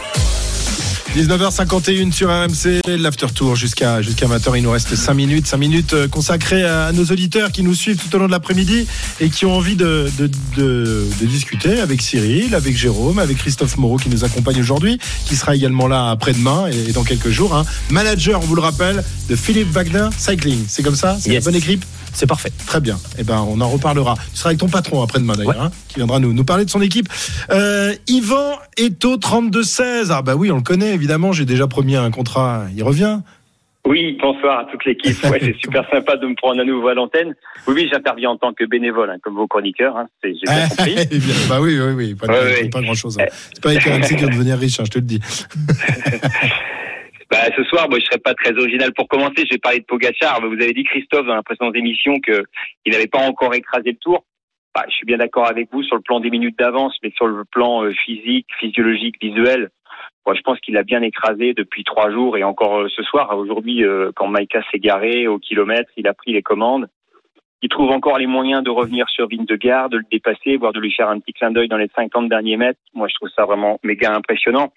19h51 1.17 2.13
sur 2.13 2.29
RMC, 2.29 2.83
l'after 2.99 3.29
tour 3.35 3.57
jusqu'à 3.57 4.03
jusqu'à 4.03 4.27
20h. 4.27 4.53
Il 4.59 4.63
nous 4.65 4.71
reste 4.71 4.95
5 4.95 5.15
minutes, 5.15 5.47
5 5.47 5.57
minutes 5.57 5.93
euh, 5.95 6.09
consacrées 6.09 6.63
à 6.63 6.93
nos 6.93 7.05
auditeurs 7.07 7.51
qui 7.53 7.63
nous 7.63 7.75
suivent 7.75 7.97
tout 7.97 8.15
au 8.15 8.19
long 8.19 8.27
de 8.27 8.33
l'après-midi 8.33 8.87
et 9.21 9.31
qui 9.31 9.47
ont 9.47 9.55
envie 9.55 9.77
de, 9.77 10.11
de, 10.19 10.31
de- 10.59 11.07
de 11.19 11.27
discuter 11.27 11.81
avec 11.81 12.03
Cyril, 12.03 12.55
avec 12.55 12.77
Jérôme, 12.77 13.19
avec 13.19 13.39
Christophe 13.39 13.79
Moreau 13.79 13.97
qui 13.97 14.11
nous 14.11 14.25
accompagne 14.25 14.61
aujourd'hui, 14.61 14.99
qui 15.25 15.37
sera 15.37 15.57
également 15.57 15.87
là 15.89 16.11
après-demain 16.11 16.67
et, 16.67 16.93
dans 16.93 17.03
quelques 17.05 17.31
jours. 17.31 17.55
hein. 17.57 17.65
Manager, 17.89 18.39
on 18.43 18.45
vous 18.47 18.55
le 18.55 18.61
rappelle, 18.61 19.03
de 19.31 19.37
Philippe 19.37 19.71
Wagner 19.73 20.09
Cycling. 20.19 20.65
C'est 20.69 20.83
comme 20.83 20.97
ça? 20.97 21.17
C'est 21.19 21.31
Yes. 21.31 21.45
la 21.47 21.51
bonne 21.51 21.59
équipe? 21.59 21.83
C'est 22.13 22.27
parfait. 22.27 22.53
Très 22.67 22.81
bien. 22.81 22.99
Eh 23.19 23.25
ben, 23.25 23.45
on 23.49 23.61
en 23.61 23.69
reparlera. 23.69 24.15
Tu 24.33 24.39
seras 24.39 24.51
avec 24.51 24.61
ton 24.61 24.69
patron 24.69 25.03
après-demain 25.03 25.35
d'ailleurs, 25.35 25.61
hein, 25.61 25.71
qui 25.97 26.01
viendra 26.01 26.19
nous, 26.21 26.35
nous 26.35 26.45
parler 26.45 26.67
de 26.67 26.71
son 26.71 26.83
équipe. 26.83 27.09
Euh, 27.51 27.95
Yvan 28.07 28.59
est 28.77 29.03
au 29.07 29.17
32-16. 29.17 30.09
Ah 30.11 30.21
bah 30.21 30.35
oui, 30.37 30.51
on 30.51 30.57
le 30.57 30.63
connaît 30.63 30.93
évidemment. 30.93 31.33
J'ai 31.33 31.47
déjà 31.47 31.67
promis 31.67 31.97
un 31.97 32.11
contrat. 32.11 32.65
Il 32.77 32.83
revient. 32.83 33.21
Oui, 33.87 34.19
bonsoir 34.21 34.59
à 34.61 34.65
toute 34.71 34.85
l'équipe. 34.85 35.17
Ouais, 35.25 35.39
c'est 35.41 35.57
super 35.63 35.89
sympa 35.91 36.17
de 36.17 36.27
me 36.27 36.35
prendre 36.35 36.61
à 36.61 36.65
nouveau 36.65 36.89
à 36.89 36.95
l'antenne. 36.95 37.35
Oui, 37.67 37.75
oui, 37.77 37.89
j'interviens 37.91 38.31
en 38.31 38.37
tant 38.37 38.53
que 38.53 38.65
bénévole, 38.65 39.09
hein, 39.09 39.17
comme 39.23 39.37
vos 39.37 39.47
chroniqueurs. 39.47 39.97
Hein, 39.97 40.07
c'est- 40.23 40.35
j'ai 40.35 40.53
bien 40.53 40.69
compris. 40.69 40.95
Eh 41.11 41.19
bien, 41.19 41.35
bah 41.49 41.61
oui, 41.63 41.79
oui, 41.81 41.93
oui. 41.97 42.15
Pas, 42.15 42.27
Ouais, 42.27 42.69
pas 42.69 42.83
grand-chose. 42.83 43.17
hein. 43.19 43.25
C'est 43.55 43.63
pas 43.63 43.71
avec 43.71 43.83
RMC 43.85 44.17
qui 44.19 44.25
va 44.25 44.29
devenir 44.31 44.59
riche, 44.59 44.79
hein, 44.81 44.85
je 44.85 44.91
te 44.91 44.99
le 44.99 45.05
dis. 45.07 45.21
Bah, 47.29 47.39
ce 47.57 47.65
soir, 47.65 47.89
moi, 47.91 47.99
je 47.99 48.05
serai 48.05 48.19
pas 48.19 48.35
très 48.35 48.53
original. 48.57 48.93
Pour 48.95 49.09
commencer, 49.09 49.39
je 49.39 49.55
vais 49.55 49.59
parler 49.59 49.81
de 49.81 49.85
Pogachar. 49.85 50.41
Vous 50.43 50.53
avez 50.63 50.73
dit, 50.73 50.85
Christophe, 50.85 51.27
dans 51.27 51.35
la 51.35 51.43
précédente 51.43 51.75
émission, 51.75 52.21
que 52.25 52.45
il 52.85 52.93
n'avait 52.93 53.09
pas 53.09 53.19
encore 53.19 53.53
écrasé 53.53 53.91
le 53.91 53.97
tour. 53.97 54.25
Bah, 54.77 54.85
je 54.91 54.95
suis 54.95 55.07
bien 55.07 55.17
d'accord 55.17 55.47
avec 55.47 55.73
vous 55.73 55.83
sur 55.83 55.97
le 55.97 56.03
plan 56.03 56.21
des 56.21 56.29
minutes 56.29 56.59
d'avance, 56.59 56.95
mais 57.03 57.11
sur 57.17 57.27
le 57.27 57.47
plan 57.47 57.83
euh, 57.83 57.93
physique, 57.93 58.47
physiologique, 58.61 59.15
visuel, 59.23 59.71
moi, 60.27 60.35
je 60.35 60.43
pense 60.43 60.61
qu'il 60.61 60.77
a 60.77 60.83
bien 60.83 61.01
écrasé 61.01 61.55
depuis 61.55 61.83
trois 61.83 62.11
jours 62.11 62.37
et 62.37 62.45
encore 62.45 62.81
euh, 62.81 62.89
ce 62.95 63.03
soir. 63.03 63.35
Aujourd'hui, 63.39 63.87
euh, 63.87 64.13
quand 64.15 64.29
Maïka 64.29 64.61
s'est 64.71 64.79
garé 64.79 65.29
au 65.29 65.39
kilomètre, 65.39 65.91
il 65.97 66.07
a 66.07 66.13
pris 66.13 66.35
les 66.35 66.43
commandes. 66.43 66.89
Il 67.63 67.71
trouve 67.71 67.91
encore 67.91 68.19
les 68.19 68.27
moyens 68.27 68.63
de 68.63 68.69
revenir 68.69 69.09
sur 69.09 69.27
Vingegaard, 69.31 69.89
de 69.89 69.97
le 69.97 70.05
dépasser, 70.13 70.59
voire 70.59 70.75
de 70.75 70.81
lui 70.81 70.93
faire 70.93 71.09
un 71.09 71.21
petit 71.21 71.33
clin 71.33 71.53
d'œil 71.53 71.69
dans 71.69 71.79
les 71.79 71.89
50 71.97 72.29
derniers 72.29 72.59
mètres. 72.59 72.81
Moi, 72.93 73.09
je 73.09 73.15
trouve 73.15 73.31
ça 73.35 73.47
vraiment 73.47 73.81
méga 73.83 74.13
impressionnant. 74.15 74.75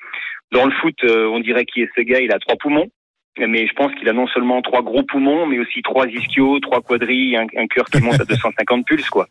Dans 0.54 0.66
le 0.66 0.72
foot, 0.72 0.96
on 1.04 1.42
dirait 1.42 1.66
qui 1.66 1.82
est 1.82 1.90
ce 1.94 2.02
gars. 2.04 2.22
Il 2.22 2.32
a 2.32 2.40
trois 2.40 2.56
poumons. 2.56 2.88
Mais 3.48 3.68
je 3.68 3.74
pense 3.74 3.94
qu'il 3.96 4.08
a 4.10 4.14
non 4.14 4.28
seulement 4.28 4.62
trois 4.62 4.82
gros 4.82 5.04
poumons, 5.04 5.46
mais 5.48 5.60
aussi 5.60 5.82
trois 5.82 6.08
ischios, 6.08 6.60
trois 6.60 6.82
quadrilles, 6.82 7.38
un, 7.38 7.48
un 7.58 7.68
cœur 7.68 7.86
qui 7.86 8.02
monte 8.02 8.20
à 8.20 8.26
250 8.26 8.86
pulses, 8.86 9.10
quoi. 9.10 9.28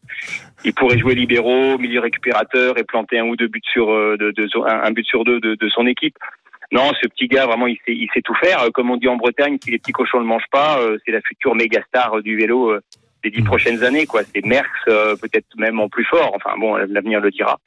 Il 0.65 0.73
pourrait 0.75 0.99
jouer 0.99 1.15
libéraux, 1.15 1.79
milieu 1.79 2.01
récupérateur 2.01 2.79
et 2.79 2.85
planter 2.85 3.19
un 3.19 3.27
ou 3.27 3.37
deux 3.37 3.49
buts 3.49 3.61
sur 3.73 3.91
euh, 3.93 4.17
de, 4.19 4.31
de- 4.31 4.49
un 4.69 4.83
un 4.85 4.91
but 4.91 5.07
sur 5.07 5.25
deux 5.25 5.41
de, 5.41 5.55
de 5.55 5.69
son 5.69 5.87
équipe. 5.87 6.17
Non, 6.73 6.91
ce 7.01 7.09
petit 7.09 7.29
gars, 7.29 7.47
vraiment, 7.47 7.67
il 7.67 7.77
sait, 7.87 7.95
il 7.95 8.09
sait 8.13 8.21
tout 8.23 8.35
faire. 8.35 8.63
Euh, 8.63 8.71
Comme 8.71 8.91
on 8.91 8.97
dit 8.97 9.09
en 9.09 9.17
Bretagne, 9.17 9.57
si 9.63 9.71
les 9.71 9.79
petits 9.79 9.93
cochons 9.93 10.21
ne 10.21 10.27
mangent 10.27 10.51
pas, 10.51 10.79
euh, 10.81 10.99
c'est 11.05 11.13
la 11.13 11.21
future 11.23 11.55
méga 11.55 11.81
star 11.89 12.21
du 12.23 12.37
vélo 12.37 12.71
euh, 12.73 12.81
des 13.25 13.31
dix 13.31 13.43
prochaines 13.43 13.83
années, 13.85 14.07
quoi. 14.07 14.23
C'est 14.25 14.45
Merckx, 14.45 14.69
peut-être 15.21 15.47
même 15.57 15.81
en 15.81 15.89
plus 15.89 16.05
fort. 16.05 16.31
Enfin 16.35 16.57
bon, 16.59 16.77
l'avenir 16.77 17.21
le 17.21 17.31
dira. 17.31 17.59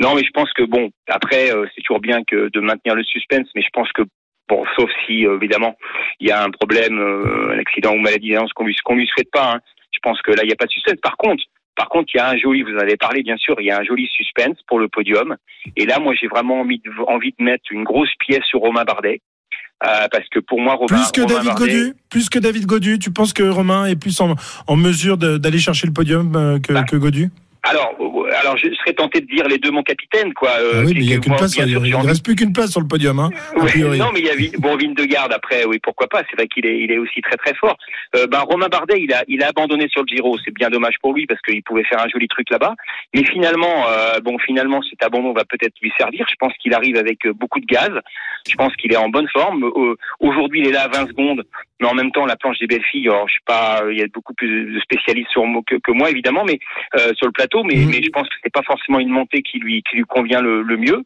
Non, 0.00 0.14
mais 0.14 0.24
je 0.24 0.30
pense 0.30 0.52
que 0.52 0.62
bon, 0.62 0.90
après, 1.08 1.50
c'est 1.74 1.82
toujours 1.82 2.00
bien 2.00 2.22
que 2.24 2.48
de 2.50 2.60
maintenir 2.60 2.94
le 2.94 3.04
suspense, 3.04 3.48
mais 3.54 3.62
je 3.62 3.68
pense 3.72 3.90
que 3.92 4.02
bon, 4.48 4.64
sauf 4.76 4.90
si 5.06 5.26
euh, 5.26 5.36
évidemment 5.36 5.76
il 6.20 6.28
y 6.28 6.30
a 6.30 6.42
un 6.42 6.50
problème, 6.50 6.98
euh, 6.98 7.54
un 7.54 7.58
accident 7.58 7.92
ou 7.92 7.98
maladie, 7.98 8.34
hein, 8.36 8.44
ce 8.48 8.54
qu'on 8.54 8.64
lui, 8.66 8.76
qu'on 8.84 8.94
lui 8.96 9.06
souhaite 9.06 9.30
pas. 9.30 9.54
hein. 9.54 9.60
Je 9.92 9.98
pense 10.02 10.20
que 10.22 10.30
là, 10.30 10.42
il 10.42 10.46
n'y 10.46 10.52
a 10.52 10.56
pas 10.56 10.66
de 10.66 10.70
suspense. 10.70 11.00
Par 11.02 11.16
contre, 11.16 11.42
par 11.74 11.88
contre, 11.88 12.10
il 12.14 12.18
y 12.18 12.20
a 12.20 12.28
un 12.30 12.36
joli, 12.36 12.62
vous 12.62 12.74
en 12.74 12.78
avez 12.78 12.96
parlé 12.96 13.22
bien 13.22 13.36
sûr, 13.36 13.54
il 13.60 13.66
y 13.66 13.70
a 13.70 13.78
un 13.78 13.84
joli 13.84 14.06
suspense 14.08 14.56
pour 14.66 14.78
le 14.78 14.88
podium. 14.88 15.36
Et 15.76 15.84
là, 15.86 15.98
moi, 15.98 16.14
j'ai 16.18 16.26
vraiment 16.26 16.60
envie 16.60 16.78
de, 16.78 16.90
envie 17.06 17.34
de 17.38 17.44
mettre 17.44 17.64
une 17.70 17.84
grosse 17.84 18.14
pièce 18.18 18.44
sur 18.44 18.60
Romain 18.60 18.84
Bardet. 18.84 19.20
Euh, 19.84 20.06
parce 20.10 20.26
que 20.30 20.38
pour 20.38 20.58
moi, 20.60 20.74
Romain, 20.74 20.86
Plus 20.96 21.12
que 21.12 21.20
Romain 21.20 21.34
David 21.34 21.50
Bardet- 21.50 21.58
Godu 21.82 21.94
Plus 22.10 22.28
que 22.30 22.38
David 22.38 22.64
Godu 22.64 22.98
Tu 22.98 23.10
penses 23.10 23.34
que 23.34 23.42
Romain 23.42 23.84
est 23.86 23.96
plus 24.00 24.18
en, 24.22 24.34
en 24.66 24.76
mesure 24.76 25.18
d'aller 25.18 25.58
chercher 25.58 25.86
le 25.86 25.92
podium 25.92 26.34
euh, 26.34 26.58
que, 26.58 26.72
que 26.90 26.96
Godu? 26.96 27.28
Alors, 27.68 27.94
euh, 28.00 28.30
alors, 28.40 28.56
je 28.56 28.68
serais 28.74 28.92
tenté 28.92 29.20
de 29.20 29.26
dire 29.26 29.46
les 29.48 29.58
deux 29.58 29.70
mon 29.70 29.82
capitaine, 29.82 30.32
quoi. 30.34 30.50
euh, 30.60 30.72
Ah 30.74 30.82
Oui, 30.84 30.92
mais 30.94 31.00
il 31.00 31.06
n'y 31.06 31.14
a 31.14 31.18
qu'une 31.18 31.34
place. 31.34 31.56
Il 31.56 31.68
sûr, 31.68 31.84
j'ai 31.84 31.90
ne 31.90 32.06
reste 32.06 32.24
plus 32.24 32.34
qu'une 32.36 32.52
place 32.52 32.70
sur 32.70 32.80
le 32.80 32.86
podium. 32.86 33.18
Hein, 33.18 33.30
non, 33.56 34.10
mais 34.12 34.20
il 34.20 34.26
y 34.26 34.30
a 34.30 34.58
bon 34.58 34.76
Vingegaard 34.76 35.28
après, 35.32 35.64
oui, 35.64 35.78
pourquoi 35.82 36.06
pas. 36.06 36.22
C'est 36.30 36.36
vrai 36.36 36.46
qu'il 36.46 36.66
est, 36.66 36.78
il 36.78 36.92
est 36.92 36.98
aussi 36.98 37.20
très 37.22 37.36
très 37.36 37.54
fort. 37.54 37.76
Euh, 38.14 38.26
ben 38.26 38.40
Romain 38.40 38.68
Bardet, 38.68 39.00
il 39.00 39.12
a, 39.12 39.24
il 39.28 39.42
a 39.42 39.48
abandonné 39.48 39.88
sur 39.88 40.02
le 40.02 40.06
Giro. 40.06 40.36
C'est 40.44 40.54
bien 40.54 40.70
dommage 40.70 40.94
pour 41.02 41.12
lui 41.14 41.26
parce 41.26 41.40
qu'il 41.42 41.62
pouvait 41.62 41.84
faire 41.84 42.00
un 42.02 42.08
joli 42.08 42.28
truc 42.28 42.48
là-bas. 42.50 42.74
Mais 43.14 43.24
finalement, 43.24 43.86
euh, 43.88 44.20
bon, 44.20 44.38
finalement, 44.38 44.80
cet 44.88 45.02
abandon 45.02 45.32
va 45.32 45.44
peut-être 45.44 45.74
lui 45.82 45.92
servir. 45.98 46.26
Je 46.28 46.34
pense 46.38 46.52
qu'il 46.62 46.74
arrive 46.74 46.96
avec 46.96 47.26
euh, 47.26 47.32
beaucoup 47.32 47.60
de 47.60 47.66
gaz. 47.66 47.90
Je 48.48 48.54
pense 48.56 48.74
qu'il 48.76 48.92
est 48.92 48.96
en 48.96 49.08
bonne 49.08 49.28
forme. 49.28 49.64
Euh, 49.64 49.94
Aujourd'hui, 50.20 50.60
il 50.60 50.68
est 50.68 50.72
là 50.72 50.82
à 50.82 50.88
20 50.88 51.08
secondes, 51.08 51.44
mais 51.80 51.86
en 51.86 51.94
même 51.94 52.10
temps, 52.12 52.26
la 52.26 52.36
planche 52.36 52.58
des 52.58 52.66
belles 52.66 52.84
filles. 52.84 53.08
Alors, 53.08 53.28
je 53.28 53.34
sais 53.34 53.40
pas, 53.46 53.82
il 53.90 53.98
y 53.98 54.02
a 54.02 54.06
beaucoup 54.12 54.34
plus 54.34 54.72
de 54.72 54.80
spécialistes 54.80 55.30
sur 55.30 55.44
moi 55.44 55.62
que, 55.66 55.76
que 55.76 55.92
moi 55.92 56.10
évidemment, 56.10 56.44
mais 56.44 56.58
euh, 56.96 57.12
sur 57.14 57.26
le 57.26 57.32
plateau. 57.32 57.64
Mais, 57.64 57.76
mais 57.86 58.02
je 58.02 58.10
pense 58.10 58.28
que 58.28 58.34
c'est 58.42 58.52
pas 58.52 58.62
forcément 58.62 58.98
une 58.98 59.10
montée 59.10 59.42
qui 59.42 59.58
lui, 59.58 59.82
qui 59.88 59.96
lui 59.96 60.04
convient 60.04 60.40
le, 60.40 60.62
le 60.62 60.76
mieux. 60.76 61.02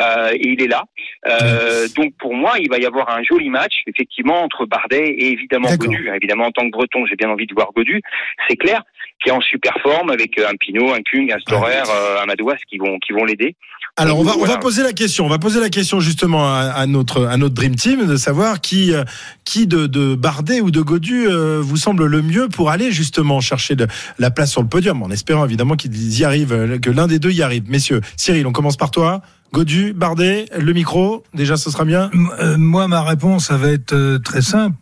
Euh, 0.00 0.32
et 0.32 0.48
il 0.48 0.62
est 0.62 0.68
là. 0.68 0.84
Euh, 1.26 1.86
donc 1.96 2.14
pour 2.18 2.34
moi, 2.34 2.54
il 2.58 2.68
va 2.68 2.78
y 2.78 2.86
avoir 2.86 3.10
un 3.10 3.22
joli 3.22 3.48
match, 3.48 3.82
effectivement, 3.86 4.42
entre 4.42 4.66
Bardet 4.66 5.04
et 5.04 5.32
évidemment 5.32 5.68
Godu. 5.76 6.10
Évidemment, 6.14 6.46
en 6.46 6.50
tant 6.50 6.64
que 6.64 6.70
Breton, 6.70 7.06
j'ai 7.06 7.16
bien 7.16 7.30
envie 7.30 7.46
de 7.46 7.54
voir 7.54 7.72
Godu. 7.74 8.00
C'est 8.48 8.56
clair, 8.56 8.82
qui 9.22 9.28
est 9.28 9.32
en 9.32 9.40
super 9.40 9.76
forme 9.82 10.10
avec 10.10 10.38
euh, 10.38 10.48
un 10.48 10.56
Pinot, 10.56 10.92
un 10.92 11.02
Kung, 11.02 11.32
un 11.32 11.38
Storer, 11.40 11.82
euh, 11.88 12.22
un 12.22 12.26
Madouas 12.26 12.56
qui 12.68 12.78
vont 12.78 12.98
qui 12.98 13.12
vont 13.12 13.24
l'aider. 13.24 13.56
Alors 13.96 14.18
on 14.18 14.24
va, 14.24 14.32
on 14.36 14.44
va 14.44 14.58
poser 14.58 14.82
la 14.82 14.92
question, 14.92 15.24
on 15.24 15.28
va 15.28 15.38
poser 15.38 15.60
la 15.60 15.68
question 15.68 16.00
justement 16.00 16.48
à, 16.52 16.62
à 16.62 16.86
notre 16.86 17.26
à 17.26 17.36
notre 17.36 17.54
dream 17.54 17.76
team 17.76 18.06
de 18.08 18.16
savoir 18.16 18.60
qui 18.60 18.92
euh, 18.92 19.04
qui 19.44 19.68
de, 19.68 19.86
de 19.86 20.16
Bardet 20.16 20.60
ou 20.60 20.72
de 20.72 20.80
Godu 20.80 21.28
euh, 21.28 21.60
vous 21.62 21.76
semble 21.76 22.06
le 22.06 22.20
mieux 22.20 22.48
pour 22.48 22.70
aller 22.70 22.90
justement 22.90 23.40
chercher 23.40 23.76
de, 23.76 23.86
la 24.18 24.32
place 24.32 24.50
sur 24.50 24.62
le 24.62 24.68
podium, 24.68 25.00
en 25.04 25.10
espérant 25.10 25.44
évidemment 25.44 25.76
qu'ils 25.76 26.18
y 26.18 26.24
arrivent, 26.24 26.52
euh, 26.52 26.78
que 26.80 26.90
l'un 26.90 27.06
des 27.06 27.20
deux 27.20 27.30
y 27.30 27.40
arrive. 27.42 27.70
Messieurs, 27.70 28.00
Cyril, 28.16 28.44
on 28.48 28.52
commence 28.52 28.76
par 28.76 28.90
toi. 28.90 29.22
Godu, 29.52 29.92
Bardet, 29.92 30.46
le 30.58 30.72
micro, 30.72 31.22
déjà 31.32 31.56
ce 31.56 31.70
sera 31.70 31.84
bien. 31.84 32.10
M- 32.12 32.28
euh, 32.40 32.56
moi, 32.58 32.88
ma 32.88 33.02
réponse, 33.02 33.46
ça 33.46 33.56
va 33.56 33.68
être 33.68 33.92
euh, 33.92 34.18
très 34.18 34.42
simple. 34.42 34.74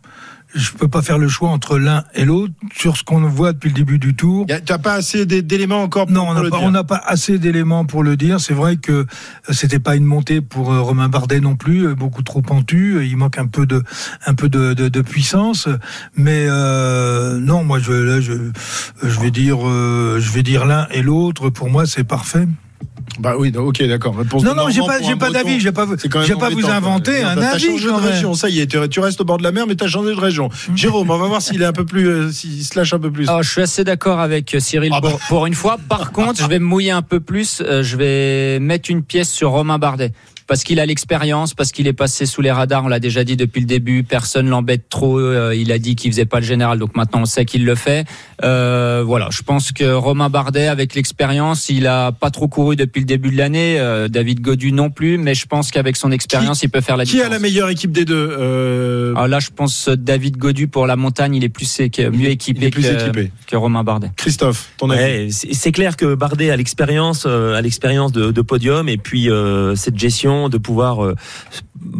Je 0.55 0.71
peux 0.71 0.87
pas 0.87 1.01
faire 1.01 1.17
le 1.17 1.27
choix 1.27 1.49
entre 1.49 1.79
l'un 1.79 2.03
et 2.13 2.25
l'autre 2.25 2.53
sur 2.75 2.95
ce 2.97 3.03
qu'on 3.03 3.21
voit 3.21 3.53
depuis 3.53 3.69
le 3.69 3.73
début 3.75 3.97
du 3.97 4.13
tour. 4.15 4.45
Tu 4.47 4.53
n'as 4.71 4.77
pas 4.77 4.93
assez 4.93 5.25
d'é- 5.25 5.41
d'éléments 5.41 5.81
encore 5.81 6.05
pour, 6.05 6.13
Non, 6.13 6.23
on 6.23 6.25
pour 6.27 6.33
n'a 6.35 6.41
le 6.43 6.49
pas, 6.51 6.57
dire. 6.59 6.67
on 6.67 6.71
n'a 6.71 6.83
pas 6.83 7.01
assez 7.05 7.39
d'éléments 7.39 7.85
pour 7.85 8.03
le 8.03 8.15
dire. 8.17 8.39
C'est 8.39 8.53
vrai 8.53 8.77
que 8.77 8.91
euh, 8.91 9.05
c'était 9.51 9.79
pas 9.79 9.95
une 9.95 10.05
montée 10.05 10.41
pour 10.41 10.71
euh, 10.71 10.81
Romain 10.81 11.09
Bardet 11.09 11.39
non 11.39 11.55
plus, 11.55 11.87
euh, 11.87 11.95
beaucoup 11.95 12.21
trop 12.21 12.41
pentu. 12.41 13.03
Il 13.05 13.17
manque 13.17 13.37
un 13.39 13.47
peu 13.47 13.65
de, 13.65 13.83
un 14.27 14.35
peu 14.35 14.47
de, 14.47 14.73
de, 14.73 14.89
de 14.89 15.01
puissance. 15.01 15.67
Mais 16.15 16.45
euh, 16.47 17.39
non, 17.39 17.63
moi 17.63 17.79
je, 17.79 17.91
là, 17.91 18.21
je, 18.21 18.33
je 19.01 19.19
vais 19.19 19.31
dire, 19.31 19.57
euh, 19.67 20.17
je 20.19 20.31
vais 20.31 20.43
dire 20.43 20.65
l'un 20.65 20.87
et 20.91 21.01
l'autre. 21.01 21.49
Pour 21.49 21.69
moi, 21.69 21.85
c'est 21.87 22.03
parfait. 22.03 22.47
Bah 23.19 23.35
oui, 23.37 23.51
ok, 23.55 23.83
d'accord. 23.83 24.17
Réponse 24.17 24.43
Non, 24.43 24.55
non, 24.55 24.69
j'ai 24.69 24.81
pas, 24.81 25.01
j'ai 25.01 25.15
pas 25.15 25.29
d'avis. 25.29 25.59
J'ai 25.59 25.71
pas, 25.71 25.85
j'ai 26.25 26.35
pas 26.35 26.49
vous 26.49 26.65
inventer 26.69 27.21
un 27.23 27.37
avis. 27.37 27.65
changé 27.77 27.87
de 27.87 27.91
région, 28.07 28.33
ça 28.33 28.49
y 28.49 28.59
est, 28.59 28.67
tu 28.89 28.99
restes 28.99 29.21
au 29.21 29.25
bord 29.25 29.37
de 29.37 29.43
la 29.43 29.51
mer, 29.51 29.67
mais 29.67 29.75
t'as 29.75 29.87
changé 29.87 30.15
de 30.15 30.19
région. 30.19 30.49
Jérôme, 30.75 31.09
on 31.09 31.17
va 31.17 31.27
voir 31.27 31.41
s'il 31.41 31.61
est 31.61 31.65
un 31.65 31.73
peu 31.73 31.85
plus, 31.85 32.07
euh, 32.07 32.31
s'il 32.31 32.63
se 32.63 32.77
lâche 32.77 32.93
un 32.93 32.99
peu 32.99 33.11
plus. 33.11 33.27
Alors, 33.29 33.43
je 33.43 33.49
suis 33.49 33.61
assez 33.61 33.83
d'accord 33.83 34.19
avec 34.19 34.55
Cyril 34.59 34.91
Ah 34.93 35.01
bah. 35.01 35.09
pour, 35.11 35.19
pour 35.19 35.45
une 35.45 35.53
fois. 35.53 35.77
Par 35.89 36.11
contre, 36.11 36.41
je 36.41 36.47
vais 36.47 36.59
me 36.59 36.65
mouiller 36.65 36.91
un 36.91 37.01
peu 37.01 37.19
plus. 37.19 37.61
Euh, 37.61 37.83
Je 37.83 37.97
vais 37.97 38.59
mettre 38.59 38.89
une 38.89 39.03
pièce 39.03 39.29
sur 39.29 39.51
Romain 39.51 39.77
Bardet. 39.77 40.11
Parce 40.53 40.63
qu'il 40.63 40.79
a 40.79 40.85
l'expérience, 40.85 41.55
parce 41.55 41.71
qu'il 41.71 41.87
est 41.87 41.93
passé 41.93 42.27
sous 42.27 42.43
les 42.43 42.51
radars, 42.51 42.85
on 42.85 42.87
l'a 42.87 42.99
déjà 42.99 43.23
dit 43.23 43.35
depuis 43.35 43.59
le 43.61 43.65
début, 43.65 44.03
personne 44.03 44.47
l'embête 44.47 44.87
trop, 44.87 45.17
euh, 45.17 45.55
il 45.55 45.71
a 45.71 45.79
dit 45.79 45.95
qu'il 45.95 46.11
faisait 46.11 46.25
pas 46.25 46.41
le 46.41 46.45
général, 46.45 46.77
donc 46.77 46.95
maintenant 46.95 47.21
on 47.21 47.25
sait 47.25 47.43
qu'il 47.43 47.65
le 47.65 47.73
fait. 47.73 48.05
Euh, 48.43 49.03
voilà, 49.03 49.29
je 49.31 49.41
pense 49.41 49.71
que 49.71 49.91
Romain 49.95 50.29
Bardet, 50.29 50.67
avec 50.67 50.93
l'expérience, 50.93 51.69
il 51.69 51.87
a 51.87 52.11
pas 52.11 52.29
trop 52.29 52.47
couru 52.47 52.75
depuis 52.75 52.99
le 52.99 53.07
début 53.07 53.31
de 53.31 53.37
l'année, 53.37 53.79
euh, 53.79 54.07
David 54.07 54.41
Godu 54.41 54.71
non 54.71 54.91
plus, 54.91 55.17
mais 55.17 55.33
je 55.33 55.47
pense 55.47 55.71
qu'avec 55.71 55.95
son 55.95 56.11
expérience, 56.11 56.61
il 56.61 56.69
peut 56.69 56.81
faire 56.81 56.97
la 56.97 57.05
Qui 57.05 57.13
différence. 57.13 57.31
a 57.31 57.33
la 57.33 57.39
meilleure 57.39 57.69
équipe 57.69 57.91
des 57.91 58.05
deux 58.05 58.29
euh, 58.39 59.13
Alors 59.15 59.27
là, 59.29 59.39
je 59.39 59.49
pense 59.49 59.89
David 59.89 60.37
Godu 60.37 60.67
pour 60.67 60.85
la 60.85 60.95
montagne, 60.95 61.33
il 61.33 61.43
est 61.43 61.49
plus 61.49 61.79
mieux 61.79 62.29
équipé, 62.29 62.59
il 62.59 62.63
est 62.65 62.69
plus 62.69 62.83
que, 62.83 63.01
équipé. 63.01 63.31
que 63.47 63.55
Romain 63.55 63.83
Bardet. 63.83 64.11
Christophe, 64.17 64.69
ton 64.77 64.91
avis 64.91 65.01
Ouais, 65.01 65.27
c'est 65.31 65.71
clair 65.71 65.97
que 65.97 66.13
Bardet 66.13 66.51
a 66.51 66.57
l'expérience, 66.57 67.23
euh, 67.25 67.55
a 67.55 67.61
l'expérience 67.61 68.11
de, 68.11 68.29
de 68.31 68.41
podium 68.41 68.87
et 68.87 68.97
puis 68.97 69.31
euh, 69.31 69.75
cette 69.75 69.97
gestion 69.97 70.42
de 70.49 70.57
pouvoir 70.57 71.03
euh, 71.03 71.15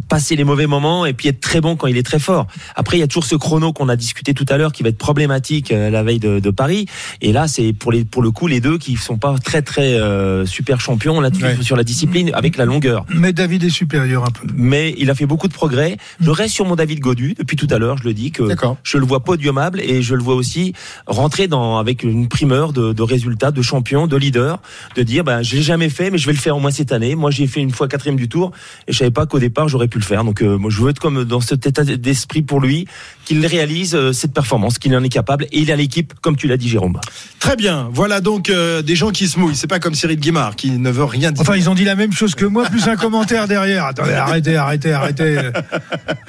passer 0.09 0.35
les 0.35 0.43
mauvais 0.43 0.67
moments 0.67 1.05
et 1.05 1.13
puis 1.13 1.27
être 1.27 1.39
très 1.41 1.61
bon 1.61 1.75
quand 1.75 1.87
il 1.87 1.97
est 1.97 2.03
très 2.03 2.19
fort. 2.19 2.47
Après, 2.75 2.97
il 2.97 2.99
y 2.99 3.03
a 3.03 3.07
toujours 3.07 3.25
ce 3.25 3.35
chrono 3.35 3.73
qu'on 3.73 3.89
a 3.89 3.95
discuté 3.95 4.33
tout 4.33 4.45
à 4.49 4.57
l'heure 4.57 4.71
qui 4.71 4.83
va 4.83 4.89
être 4.89 4.97
problématique 4.97 5.71
euh, 5.71 5.89
la 5.89 6.03
veille 6.03 6.19
de, 6.19 6.39
de 6.39 6.49
Paris. 6.51 6.85
Et 7.21 7.31
là, 7.33 7.47
c'est 7.47 7.73
pour 7.73 7.91
les 7.91 8.05
pour 8.05 8.21
le 8.21 8.31
coup 8.31 8.47
les 8.47 8.59
deux 8.61 8.77
qui 8.77 8.95
sont 8.95 9.17
pas 9.17 9.35
très 9.43 9.61
très 9.61 9.93
euh, 9.95 10.45
super 10.45 10.79
champions 10.79 11.19
là 11.19 11.29
Ouais. 11.41 11.57
sur 11.61 11.75
la 11.75 11.83
discipline 11.83 12.29
avec 12.35 12.57
la 12.57 12.65
longueur. 12.65 13.05
Mais 13.13 13.33
David 13.33 13.63
est 13.63 13.69
supérieur 13.71 14.23
un 14.23 14.29
peu. 14.31 14.47
Mais 14.55 14.93
il 14.99 15.09
a 15.09 15.15
fait 15.15 15.25
beaucoup 15.25 15.47
de 15.47 15.53
progrès. 15.53 15.97
Je 16.21 16.29
reste 16.29 16.53
sur 16.53 16.65
mon 16.65 16.75
David 16.75 16.99
Godu 16.99 17.33
depuis 17.37 17.55
tout 17.57 17.67
à 17.71 17.79
l'heure. 17.79 17.97
Je 17.97 18.03
le 18.03 18.13
dis 18.13 18.31
que 18.31 18.43
je 18.83 18.97
le 18.97 19.05
vois 19.05 19.23
podiumable 19.23 19.81
et 19.81 20.01
je 20.03 20.13
le 20.15 20.21
vois 20.21 20.35
aussi 20.35 20.73
rentrer 21.07 21.47
dans 21.47 21.79
avec 21.79 22.03
une 22.03 22.27
primeur 22.27 22.71
de, 22.71 22.93
de 22.93 23.01
résultats, 23.01 23.51
de 23.51 23.61
champion, 23.63 24.05
de 24.07 24.15
leader, 24.15 24.61
de 24.95 25.01
dire 25.03 25.23
ben 25.23 25.41
je 25.41 25.55
l'ai 25.55 25.61
jamais 25.63 25.89
fait, 25.89 26.11
mais 26.11 26.17
je 26.19 26.27
vais 26.27 26.33
le 26.33 26.37
faire 26.37 26.55
au 26.55 26.59
moins 26.59 26.71
cette 26.71 26.91
année. 26.91 27.15
Moi 27.15 27.31
j'ai 27.31 27.47
fait 27.47 27.59
une 27.61 27.71
fois 27.71 27.87
quatrième 27.87 28.15
du 28.15 28.22
tour 28.29 28.51
et 28.87 28.93
je 28.93 28.97
savais 28.97 29.11
pas 29.11 29.25
qu'au 29.25 29.39
départ 29.39 29.67
j'aurais 29.67 29.87
pu 29.87 29.99
le 29.99 30.03
faire. 30.03 30.23
Donc 30.23 30.41
euh, 30.41 30.57
moi 30.57 30.69
je 30.69 30.81
veux 30.81 30.89
être 30.89 30.99
comme 30.99 31.23
dans 31.23 31.41
cet 31.41 31.65
état 31.65 31.83
d'esprit 31.83 32.41
pour 32.41 32.59
lui 32.59 32.87
qu'il 33.25 33.45
réalise 33.45 33.95
euh, 33.95 34.11
cette 34.13 34.33
performance, 34.33 34.77
qu'il 34.79 34.95
en 34.95 35.03
est 35.03 35.09
capable 35.09 35.45
et 35.51 35.59
il 35.59 35.71
a 35.71 35.75
l'équipe 35.75 36.13
comme 36.21 36.35
tu 36.35 36.47
l'as 36.47 36.57
dit 36.57 36.69
Jérôme. 36.69 36.99
Très 37.39 37.55
bien. 37.55 37.89
Voilà 37.93 38.21
donc 38.21 38.49
euh, 38.49 38.81
des 38.81 38.95
gens 38.95 39.11
qui 39.11 39.27
se 39.27 39.39
mouillent. 39.39 39.55
C'est 39.55 39.67
pas 39.67 39.79
comme 39.79 39.95
Cyril 39.95 40.19
Guimard 40.19 40.55
qui 40.55 40.71
ne 40.71 40.89
veut 40.89 41.03
rien 41.03 41.31
dire. 41.31 41.41
Enfin, 41.41 41.55
ils 41.55 41.69
ont 41.69 41.75
dit 41.75 41.83
la 41.85 41.95
même 41.95 42.13
chose 42.13 42.35
que 42.35 42.45
moi, 42.45 42.65
plus 42.65 42.87
un 42.87 42.95
commentaire 42.95 43.47
derrière. 43.47 43.85
Attendez, 43.85 44.13
arrêtez, 44.13 44.55
arrêtez, 44.55 44.91
arrêtez. 44.93 45.37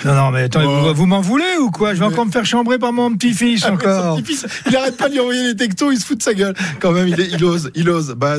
Non, 0.04 0.14
non, 0.14 0.30
mais 0.30 0.42
attendez, 0.42 0.66
vous, 0.66 0.94
vous 0.94 1.06
m'en 1.06 1.20
voulez 1.20 1.44
ou 1.60 1.70
quoi? 1.70 1.94
Je 1.94 2.00
vais 2.00 2.04
encore 2.06 2.26
me 2.26 2.30
faire 2.32 2.44
chambrer 2.46 2.78
par 2.78 2.92
mon 2.92 3.14
petit-fils 3.14 3.62
Ah 3.66 3.72
encore. 3.72 4.18
il 4.68 4.76
arrête 4.76 4.96
pas 4.96 5.08
de 5.08 5.14
lui 5.14 5.20
envoyer 5.20 5.44
des 5.52 5.56
textos, 5.56 5.92
il 5.94 6.00
se 6.00 6.04
fout 6.06 6.18
de 6.18 6.22
sa 6.22 6.34
gueule. 6.34 6.54
Quand 6.80 6.92
même, 6.92 7.08
il, 7.08 7.18
est- 7.20 7.28
il 7.32 7.44
ose, 7.44 7.70
il 7.74 7.88
ose. 7.90 8.14
Bah, 8.16 8.38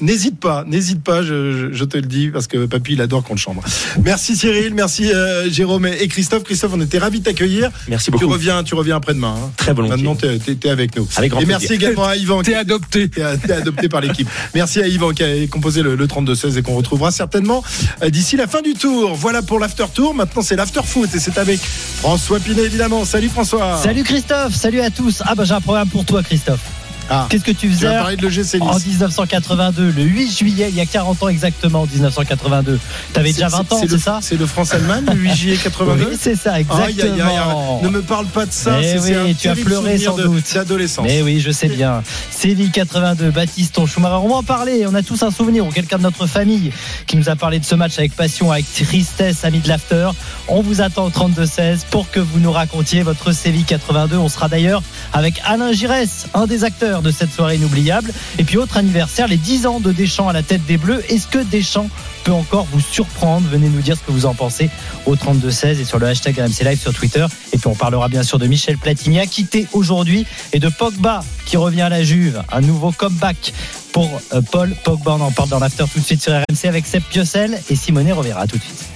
n'hésite 0.00 0.38
pas, 0.40 0.64
n'hésite 0.66 1.02
pas, 1.02 1.22
je, 1.22 1.52
je- 1.52 1.72
je 1.72 1.84
te 1.84 1.96
le 1.96 2.02
dis, 2.04 2.28
parce 2.28 2.46
que 2.46 2.66
papy, 2.66 2.92
il 2.94 3.00
adore 3.00 3.22
qu'on 3.22 3.34
le 3.34 3.38
chambre. 3.38 3.62
Merci 4.04 4.36
Cyril, 4.36 4.74
merci 4.74 5.10
euh, 5.12 5.50
Jérôme 5.50 5.86
et 5.86 5.96
et 6.02 6.08
Christophe. 6.08 6.44
Christophe, 6.44 6.72
on 6.74 6.80
était 6.80 6.98
ravis 6.98 7.20
de 7.20 7.24
t'accueillir. 7.36 7.70
Merci 7.88 8.06
Tu 8.06 8.10
beaucoup. 8.12 8.28
reviens, 8.28 8.62
tu 8.64 8.74
reviens 8.74 8.96
après-demain. 8.96 9.34
hein. 9.38 9.50
Très 9.56 9.72
volontiers. 9.72 9.96
Maintenant, 9.96 10.14
t'es, 10.14 10.38
t'es- 10.38 10.54
t'es 10.54 10.68
avec 10.70 10.96
nous. 10.96 11.06
Avec 11.16 11.30
grand 11.30 11.40
et 11.40 11.46
merci 11.46 11.66
plaisir. 11.68 11.88
également 11.90 12.04
à 12.06 12.16
Yvan. 12.16 12.42
T'es 12.46 12.54
adopté. 12.54 13.08
T'es, 13.08 13.22
adopté 13.52 13.88
par 13.88 14.00
l'équipe. 14.00 14.28
Merci 14.54 14.80
à 14.80 14.88
Yvan 14.88 15.10
qui 15.12 15.22
a 15.22 15.46
composé 15.48 15.82
le, 15.82 15.94
le 15.96 16.06
32-16 16.06 16.58
et 16.58 16.62
qu'on 16.62 16.74
retrouvera 16.76 17.10
certainement 17.10 17.62
euh, 18.02 18.10
d'ici 18.10 18.36
la 18.36 18.46
fin 18.46 18.62
du 18.62 18.74
tour. 18.74 19.14
Voilà 19.14 19.42
pour 19.42 19.58
l'after 19.58 19.84
tour. 19.92 20.14
Maintenant, 20.14 20.42
c'est 20.42 20.56
l'after 20.56 20.80
foot 20.84 21.08
et 21.14 21.18
c'est 21.18 21.38
avec 21.38 21.60
François 21.60 22.40
Pinet, 22.40 22.62
évidemment. 22.62 23.04
Salut 23.04 23.28
François. 23.28 23.80
Salut 23.82 24.04
Christophe, 24.04 24.54
salut 24.54 24.80
à 24.80 24.90
tous. 24.90 25.22
Ah 25.26 25.34
bah 25.34 25.44
j'ai 25.44 25.54
un 25.54 25.60
programme 25.60 25.88
pour 25.88 26.04
toi 26.04 26.22
Christophe. 26.22 26.60
Ah, 27.08 27.26
Qu'est-ce 27.30 27.44
que 27.44 27.52
tu 27.52 27.68
faisais 27.70 27.86
parler 27.88 28.16
de 28.16 28.28
Nice. 28.28 28.56
en 28.60 28.78
1982, 28.78 29.92
le 29.96 30.02
8 30.02 30.30
juillet, 30.38 30.66
il 30.70 30.74
y 30.76 30.80
a 30.80 30.86
40 30.86 31.22
ans 31.22 31.28
exactement, 31.28 31.82
en 31.82 31.86
1982. 31.86 32.78
T'avais 33.12 33.32
déjà 33.32 33.48
20 33.48 33.72
ans, 33.72 33.80
c'est 33.88 33.98
ça 33.98 34.18
C'est 34.22 34.36
le 34.38 34.46
France-Allemagne, 34.46 35.04
le 35.12 35.14
8 35.14 35.34
juillet 35.36 35.56
82 35.62 36.06
Oui, 36.10 36.16
c'est 36.20 36.34
ça, 36.36 36.58
exactement. 36.60 37.80
Ne 37.82 37.88
me 37.88 38.02
parle 38.02 38.26
pas 38.26 38.46
de 38.46 38.52
ça, 38.52 38.78
c'est 38.82 38.98
oui, 39.00 39.14
un 39.30 39.34
tu 39.34 39.48
as 39.48 39.54
pleuré 39.54 39.98
sans 39.98 40.16
de- 40.16 40.24
doute. 40.24 40.44
d'adolescence. 40.54 41.04
Mais 41.06 41.22
oui, 41.22 41.40
je 41.40 41.50
sais 41.50 41.68
bien. 41.68 42.02
Séville 42.30 42.70
82, 42.70 43.30
Baptiston, 43.30 43.86
Schumacher. 43.86 44.16
On 44.22 44.28
va 44.28 44.34
en 44.36 44.42
parler. 44.42 44.84
On 44.88 44.94
a 44.94 45.02
tous 45.02 45.22
un 45.22 45.30
souvenir 45.30 45.66
ou 45.66 45.70
quelqu'un 45.70 45.98
de 45.98 46.02
notre 46.02 46.26
famille 46.26 46.72
qui 47.06 47.16
nous 47.16 47.28
a 47.28 47.36
parlé 47.36 47.58
de 47.58 47.64
ce 47.64 47.74
match 47.74 47.98
avec 47.98 48.14
passion, 48.14 48.50
avec 48.52 48.64
tristesse, 48.72 49.44
ami 49.44 49.60
de 49.60 49.68
l'after. 49.68 50.10
On 50.48 50.60
vous 50.62 50.80
attend 50.80 51.06
au 51.06 51.10
32-16 51.10 51.80
pour 51.90 52.10
que 52.10 52.20
vous 52.20 52.38
nous 52.40 52.52
racontiez 52.52 53.02
votre 53.02 53.32
Séville 53.32 53.64
82. 53.64 54.16
On 54.16 54.28
sera 54.28 54.48
d'ailleurs 54.48 54.82
avec 55.12 55.40
Alain 55.44 55.72
Giresse, 55.72 56.26
un 56.34 56.46
des 56.46 56.64
acteurs 56.64 56.95
de 57.02 57.10
cette 57.10 57.32
soirée 57.32 57.56
inoubliable. 57.56 58.12
Et 58.38 58.44
puis 58.44 58.56
autre 58.56 58.76
anniversaire, 58.76 59.28
les 59.28 59.36
10 59.36 59.66
ans 59.66 59.80
de 59.80 59.92
Deschamps 59.92 60.28
à 60.28 60.32
la 60.32 60.42
tête 60.42 60.64
des 60.66 60.76
Bleus. 60.76 61.02
Est-ce 61.08 61.26
que 61.26 61.38
Deschamps 61.38 61.88
peut 62.24 62.32
encore 62.32 62.66
vous 62.70 62.80
surprendre? 62.80 63.46
Venez 63.48 63.68
nous 63.68 63.80
dire 63.80 63.96
ce 63.96 64.02
que 64.02 64.12
vous 64.12 64.26
en 64.26 64.34
pensez 64.34 64.70
au 65.06 65.16
32-16 65.16 65.80
et 65.80 65.84
sur 65.84 65.98
le 65.98 66.06
hashtag 66.06 66.38
RMC 66.38 66.64
Live 66.64 66.80
sur 66.80 66.92
Twitter. 66.92 67.26
Et 67.52 67.58
puis 67.58 67.66
on 67.68 67.74
parlera 67.74 68.08
bien 68.08 68.22
sûr 68.22 68.38
de 68.38 68.46
Michel 68.46 68.78
Platini, 68.78 69.26
quitté 69.28 69.66
aujourd'hui, 69.72 70.26
et 70.52 70.58
de 70.58 70.68
Pogba 70.68 71.22
qui 71.46 71.56
revient 71.56 71.82
à 71.82 71.88
la 71.88 72.02
Juve. 72.02 72.42
Un 72.50 72.60
nouveau 72.60 72.92
comeback 72.92 73.52
pour 73.92 74.20
euh, 74.34 74.40
Paul 74.50 74.74
Pogba. 74.84 75.12
On 75.12 75.20
en 75.20 75.30
parle 75.30 75.48
dans 75.48 75.58
l'after 75.58 75.84
tout 75.92 76.00
de 76.00 76.04
suite 76.04 76.22
sur 76.22 76.32
RMC 76.32 76.66
avec 76.68 76.86
Seb 76.86 77.02
Piocel 77.02 77.58
et 77.70 77.76
Simonet 77.76 78.12
reverra 78.12 78.46
tout 78.46 78.56
de 78.56 78.62
suite. 78.62 78.95